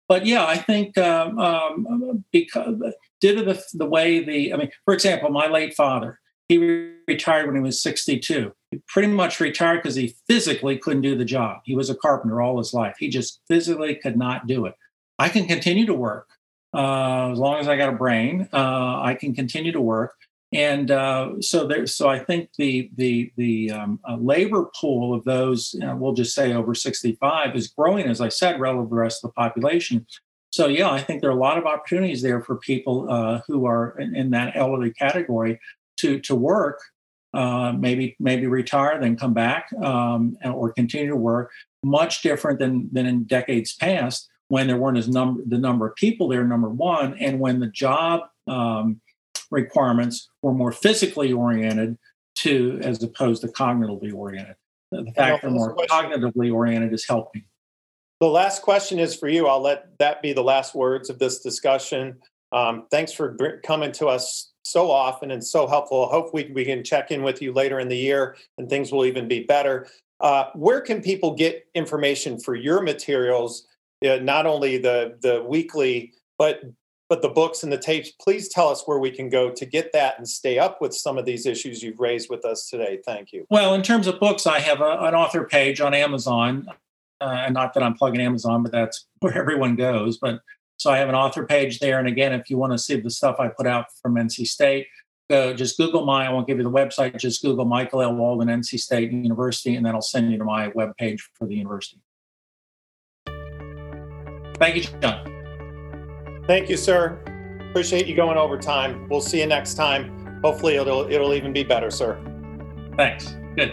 But 0.08 0.26
yeah, 0.26 0.46
I 0.46 0.56
think 0.56 0.96
um, 0.98 1.38
um, 1.38 2.24
because 2.30 2.76
due 3.20 3.34
to 3.34 3.42
the 3.42 3.64
the 3.74 3.86
way 3.86 4.22
the 4.22 4.52
I 4.52 4.56
mean, 4.56 4.70
for 4.84 4.94
example, 4.94 5.30
my 5.30 5.48
late 5.48 5.74
father, 5.74 6.20
he 6.48 6.58
retired 7.08 7.46
when 7.46 7.56
he 7.56 7.62
was 7.62 7.82
62. 7.82 8.52
He 8.70 8.82
pretty 8.86 9.08
much 9.08 9.40
retired 9.40 9.82
because 9.82 9.94
he 9.94 10.14
physically 10.28 10.78
couldn't 10.78 11.02
do 11.02 11.16
the 11.16 11.24
job. 11.24 11.60
He 11.64 11.74
was 11.74 11.90
a 11.90 11.94
carpenter 11.94 12.40
all 12.40 12.58
his 12.58 12.74
life. 12.74 12.96
He 12.98 13.08
just 13.08 13.40
physically 13.48 13.94
could 13.96 14.16
not 14.16 14.46
do 14.46 14.66
it. 14.66 14.74
I 15.18 15.28
can 15.28 15.46
continue 15.46 15.86
to 15.86 15.94
work 15.94 16.28
uh, 16.74 17.30
as 17.30 17.38
long 17.38 17.60
as 17.60 17.68
I 17.68 17.76
got 17.76 17.88
a 17.88 17.96
brain, 17.96 18.48
uh, 18.52 19.00
I 19.00 19.14
can 19.14 19.34
continue 19.34 19.72
to 19.72 19.80
work. 19.80 20.14
And 20.52 20.90
uh, 20.90 21.40
so 21.40 21.66
there, 21.66 21.86
so 21.86 22.08
I 22.08 22.18
think 22.18 22.50
the 22.58 22.90
the 22.96 23.32
the 23.36 23.72
um, 23.72 24.00
uh, 24.08 24.16
labor 24.16 24.70
pool 24.80 25.14
of 25.14 25.24
those, 25.24 25.74
you 25.74 25.80
know, 25.80 25.96
we'll 25.96 26.12
just 26.12 26.34
say 26.34 26.52
over 26.52 26.74
65, 26.74 27.56
is 27.56 27.68
growing, 27.68 28.06
as 28.06 28.20
I 28.20 28.28
said, 28.28 28.60
relative 28.60 28.88
to 28.88 28.90
the 28.90 29.00
rest 29.00 29.24
of 29.24 29.30
the 29.30 29.34
population. 29.34 30.06
So 30.52 30.68
yeah, 30.68 30.90
I 30.90 31.00
think 31.00 31.20
there 31.20 31.30
are 31.30 31.36
a 31.36 31.40
lot 31.40 31.58
of 31.58 31.66
opportunities 31.66 32.22
there 32.22 32.40
for 32.40 32.56
people 32.56 33.10
uh, 33.10 33.40
who 33.48 33.66
are 33.66 33.98
in, 33.98 34.14
in, 34.14 34.30
that 34.30 34.54
elderly 34.54 34.92
category 34.92 35.58
to 35.98 36.20
to 36.20 36.36
work, 36.36 36.80
uh, 37.32 37.72
maybe 37.72 38.14
maybe 38.20 38.46
retire, 38.46 39.00
then 39.00 39.16
come 39.16 39.34
back, 39.34 39.66
um, 39.82 40.36
or 40.44 40.72
continue 40.72 41.08
to 41.08 41.16
work. 41.16 41.50
Much 41.84 42.22
different 42.22 42.60
than 42.60 42.88
than 42.92 43.06
in 43.06 43.24
decades 43.24 43.74
past 43.74 44.28
when 44.48 44.66
there 44.66 44.76
weren't 44.76 44.98
as 44.98 45.08
number 45.08 45.42
the 45.46 45.58
number 45.58 45.86
of 45.86 45.96
people 45.96 46.28
there 46.28 46.44
number 46.44 46.68
one 46.68 47.16
and 47.18 47.40
when 47.40 47.60
the 47.60 47.66
job 47.68 48.22
um, 48.46 49.00
requirements 49.50 50.28
were 50.42 50.52
more 50.52 50.72
physically 50.72 51.32
oriented 51.32 51.96
to 52.36 52.78
as 52.82 53.02
opposed 53.02 53.42
to 53.42 53.48
cognitively 53.48 54.12
oriented. 54.12 54.56
The 54.90 55.10
fact 55.16 55.42
they're 55.42 55.50
more 55.50 55.74
question. 55.74 55.96
cognitively 55.96 56.52
oriented 56.52 56.92
is 56.92 57.06
helping. 57.06 57.44
The 58.20 58.28
last 58.28 58.62
question 58.62 58.98
is 58.98 59.14
for 59.14 59.28
you. 59.28 59.46
I'll 59.46 59.62
let 59.62 59.98
that 59.98 60.22
be 60.22 60.32
the 60.32 60.42
last 60.42 60.74
words 60.74 61.10
of 61.10 61.18
this 61.18 61.40
discussion. 61.40 62.18
Um, 62.52 62.86
thanks 62.90 63.12
for 63.12 63.60
coming 63.64 63.92
to 63.92 64.06
us 64.06 64.52
so 64.62 64.90
often 64.90 65.30
and 65.30 65.44
so 65.44 65.66
helpful. 65.66 66.06
Hopefully 66.06 66.50
we 66.54 66.64
can 66.64 66.84
check 66.84 67.10
in 67.10 67.22
with 67.22 67.42
you 67.42 67.52
later 67.52 67.80
in 67.80 67.88
the 67.88 67.96
year 67.96 68.36
and 68.56 68.68
things 68.68 68.92
will 68.92 69.04
even 69.04 69.28
be 69.28 69.42
better. 69.44 69.88
Uh, 70.20 70.46
where 70.54 70.80
can 70.80 71.02
people 71.02 71.34
get 71.34 71.66
information 71.74 72.38
for 72.38 72.54
your 72.54 72.80
materials 72.80 73.66
uh, 74.04 74.18
not 74.18 74.46
only 74.46 74.78
the 74.78 75.16
the 75.20 75.42
weekly 75.42 76.12
but 76.38 76.62
but 77.08 77.20
the 77.20 77.28
books 77.28 77.62
and 77.62 77.72
the 77.72 77.78
tapes. 77.78 78.10
Please 78.10 78.48
tell 78.48 78.68
us 78.68 78.82
where 78.86 78.98
we 78.98 79.10
can 79.10 79.28
go 79.28 79.50
to 79.50 79.66
get 79.66 79.92
that 79.92 80.16
and 80.16 80.26
stay 80.26 80.58
up 80.58 80.80
with 80.80 80.94
some 80.94 81.18
of 81.18 81.24
these 81.26 81.44
issues 81.44 81.82
you've 81.82 82.00
raised 82.00 82.30
with 82.30 82.44
us 82.44 82.68
today. 82.68 82.98
Thank 83.04 83.32
you. 83.32 83.46
Well 83.50 83.74
in 83.74 83.82
terms 83.82 84.06
of 84.06 84.18
books 84.18 84.46
i 84.46 84.58
have 84.60 84.80
a, 84.80 84.98
an 85.00 85.14
author 85.14 85.44
page 85.44 85.80
on 85.80 85.94
amazon 85.94 86.66
uh, 87.20 87.24
and 87.24 87.54
not 87.54 87.74
that 87.74 87.82
i'm 87.82 87.94
plugging 87.94 88.20
amazon 88.20 88.62
but 88.62 88.72
that's 88.72 89.06
where 89.20 89.36
everyone 89.36 89.76
goes 89.76 90.18
but 90.18 90.40
so 90.78 90.90
i 90.90 90.98
have 90.98 91.08
an 91.08 91.14
author 91.14 91.46
page 91.46 91.78
there. 91.78 91.98
And 91.98 92.08
again 92.08 92.32
if 92.32 92.48
you 92.48 92.56
want 92.56 92.72
to 92.72 92.78
see 92.78 92.98
the 92.98 93.10
stuff 93.10 93.36
i 93.38 93.48
put 93.48 93.66
out 93.66 93.86
from 94.00 94.14
nc 94.14 94.46
state 94.46 94.86
go 95.28 95.54
just 95.54 95.76
google 95.76 96.04
my 96.04 96.26
i 96.26 96.30
won't 96.30 96.46
give 96.46 96.58
you 96.58 96.64
the 96.64 96.70
website 96.70 97.18
just 97.18 97.42
google 97.42 97.64
michael 97.64 98.02
l. 98.02 98.14
Walden 98.14 98.48
nc 98.48 98.78
state 98.78 99.12
university 99.12 99.74
and 99.74 99.84
that'll 99.84 100.02
send 100.02 100.30
you 100.30 100.38
to 100.38 100.44
my 100.44 100.68
web 100.68 100.96
page 100.96 101.28
for 101.34 101.46
the 101.46 101.54
university 101.54 102.00
Thank 104.54 104.76
you, 104.76 104.82
John. 105.00 106.44
Thank 106.46 106.68
you, 106.68 106.76
sir. 106.76 107.18
Appreciate 107.70 108.06
you 108.06 108.14
going 108.14 108.38
over 108.38 108.58
time. 108.58 109.08
We'll 109.08 109.20
see 109.20 109.40
you 109.40 109.46
next 109.46 109.74
time. 109.74 110.40
Hopefully, 110.44 110.76
it'll 110.76 111.10
it'll 111.10 111.34
even 111.34 111.52
be 111.52 111.64
better, 111.64 111.90
sir. 111.90 112.20
Thanks. 112.96 113.34
Good. 113.56 113.72